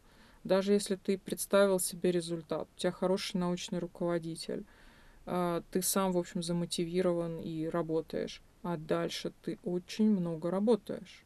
даже 0.44 0.74
если 0.74 0.96
ты 0.96 1.18
представил 1.18 1.80
себе 1.80 2.12
результат, 2.12 2.68
у 2.76 2.78
тебя 2.78 2.92
хороший 2.92 3.38
научный 3.38 3.78
руководитель, 3.78 4.64
а, 4.64 4.81
ты 5.24 5.82
сам, 5.82 6.12
в 6.12 6.18
общем, 6.18 6.42
замотивирован 6.42 7.40
и 7.40 7.66
работаешь, 7.66 8.42
а 8.62 8.76
дальше 8.76 9.32
ты 9.42 9.58
очень 9.62 10.10
много 10.10 10.50
работаешь. 10.50 11.24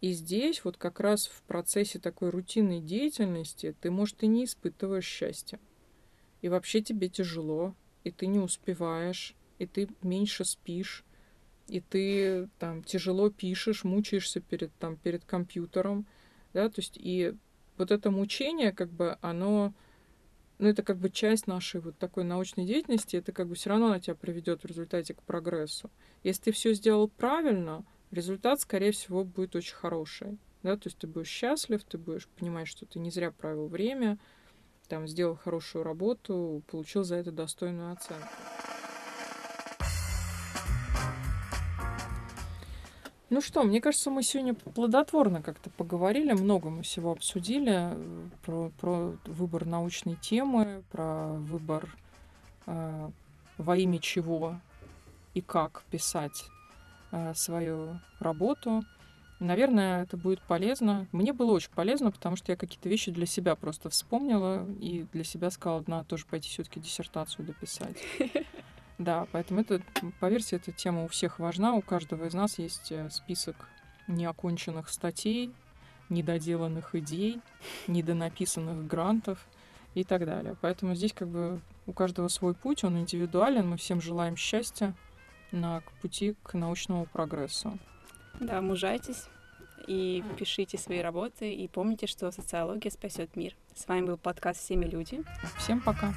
И 0.00 0.12
здесь 0.12 0.64
вот 0.64 0.76
как 0.76 0.98
раз 0.98 1.28
в 1.28 1.42
процессе 1.42 1.98
такой 2.00 2.30
рутинной 2.30 2.80
деятельности 2.80 3.74
ты, 3.80 3.90
может, 3.90 4.22
и 4.22 4.26
не 4.26 4.44
испытываешь 4.44 5.06
счастья. 5.06 5.60
И 6.40 6.48
вообще 6.48 6.80
тебе 6.80 7.08
тяжело, 7.08 7.76
и 8.02 8.10
ты 8.10 8.26
не 8.26 8.40
успеваешь, 8.40 9.34
и 9.58 9.66
ты 9.66 9.88
меньше 10.02 10.44
спишь, 10.44 11.04
и 11.68 11.80
ты 11.80 12.48
там 12.58 12.82
тяжело 12.82 13.30
пишешь, 13.30 13.84
мучаешься 13.84 14.40
перед, 14.40 14.74
там, 14.74 14.96
перед 14.96 15.24
компьютером, 15.24 16.06
да, 16.52 16.68
то 16.68 16.80
есть 16.80 16.96
и 16.96 17.34
вот 17.78 17.92
это 17.92 18.10
мучение, 18.10 18.72
как 18.72 18.90
бы, 18.90 19.16
оно, 19.20 19.72
ну, 20.62 20.68
это 20.68 20.84
как 20.84 20.96
бы 20.98 21.10
часть 21.10 21.48
нашей 21.48 21.80
вот 21.80 21.98
такой 21.98 22.22
научной 22.22 22.64
деятельности, 22.64 23.16
это 23.16 23.32
как 23.32 23.48
бы 23.48 23.56
все 23.56 23.70
равно 23.70 23.86
она 23.86 23.98
тебя 23.98 24.14
приведет 24.14 24.62
в 24.62 24.64
результате 24.64 25.12
к 25.12 25.20
прогрессу. 25.24 25.90
Если 26.22 26.44
ты 26.44 26.52
все 26.52 26.72
сделал 26.72 27.08
правильно, 27.08 27.84
результат, 28.12 28.60
скорее 28.60 28.92
всего, 28.92 29.24
будет 29.24 29.56
очень 29.56 29.74
хороший. 29.74 30.38
Да, 30.62 30.76
то 30.76 30.86
есть 30.86 30.98
ты 30.98 31.08
будешь 31.08 31.26
счастлив, 31.26 31.82
ты 31.82 31.98
будешь 31.98 32.28
понимать, 32.28 32.68
что 32.68 32.86
ты 32.86 33.00
не 33.00 33.10
зря 33.10 33.32
провел 33.32 33.66
время, 33.66 34.20
там, 34.86 35.08
сделал 35.08 35.34
хорошую 35.34 35.82
работу, 35.82 36.62
получил 36.70 37.02
за 37.02 37.16
это 37.16 37.32
достойную 37.32 37.90
оценку. 37.90 38.28
Ну 43.32 43.40
что, 43.40 43.62
мне 43.62 43.80
кажется, 43.80 44.10
мы 44.10 44.22
сегодня 44.22 44.54
плодотворно 44.54 45.42
как-то 45.42 45.70
поговорили, 45.70 46.32
много 46.32 46.70
мы 46.70 46.82
всего 46.82 47.12
обсудили 47.12 47.94
э, 47.94 48.28
про, 48.44 48.70
про 48.78 49.16
выбор 49.24 49.64
научной 49.64 50.16
темы, 50.16 50.84
про 50.92 51.32
выбор 51.32 51.96
э, 52.66 53.10
во 53.58 53.76
имя 53.76 53.98
чего 53.98 54.60
и 55.34 55.40
как 55.40 55.82
писать 55.90 56.44
Э, 57.12 57.34
свою 57.34 58.00
работу. 58.20 58.82
Наверное, 59.38 60.04
это 60.04 60.16
будет 60.16 60.40
полезно. 60.40 61.06
Мне 61.12 61.34
было 61.34 61.52
очень 61.52 61.70
полезно, 61.70 62.10
потому 62.10 62.36
что 62.36 62.52
я 62.52 62.56
какие-то 62.56 62.88
вещи 62.88 63.10
для 63.10 63.26
себя 63.26 63.54
просто 63.54 63.90
вспомнила 63.90 64.66
и 64.80 65.04
для 65.12 65.22
себя 65.22 65.50
сказала, 65.50 65.84
надо 65.86 66.06
тоже 66.06 66.24
пойти 66.24 66.48
все-таки 66.48 66.80
диссертацию 66.80 67.44
дописать. 67.44 67.98
Да, 68.98 69.26
поэтому 69.32 69.60
это, 69.60 69.80
поверьте, 70.20 70.56
эта 70.56 70.72
тема 70.72 71.04
у 71.04 71.08
всех 71.08 71.38
важна. 71.38 71.74
У 71.74 71.82
каждого 71.82 72.26
из 72.26 72.34
нас 72.34 72.58
есть 72.58 72.92
э, 72.92 73.08
список 73.10 73.68
неоконченных 74.06 74.88
статей, 74.88 75.52
недоделанных 76.08 76.94
идей, 76.94 77.40
недонаписанных 77.86 78.86
грантов 78.86 79.46
и 79.94 80.04
так 80.04 80.24
далее. 80.26 80.56
Поэтому 80.60 80.94
здесь 80.94 81.12
как 81.12 81.28
бы 81.28 81.60
у 81.86 81.92
каждого 81.92 82.28
свой 82.28 82.54
путь, 82.54 82.84
он 82.84 82.98
индивидуален. 82.98 83.68
Мы 83.68 83.76
всем 83.76 84.00
желаем 84.00 84.36
счастья, 84.36 84.94
на 85.52 85.82
пути 86.00 86.34
к 86.42 86.54
научному 86.54 87.06
прогрессу. 87.06 87.78
Да, 88.40 88.60
мужайтесь 88.60 89.28
и 89.86 90.24
пишите 90.38 90.78
свои 90.78 91.00
работы, 91.00 91.52
и 91.52 91.68
помните, 91.68 92.06
что 92.06 92.30
социология 92.30 92.90
спасет 92.90 93.36
мир. 93.36 93.54
С 93.74 93.86
вами 93.86 94.06
был 94.06 94.16
подкаст 94.16 94.60
«Всеми 94.60 94.86
люди». 94.86 95.22
Всем 95.58 95.80
пока. 95.80 96.14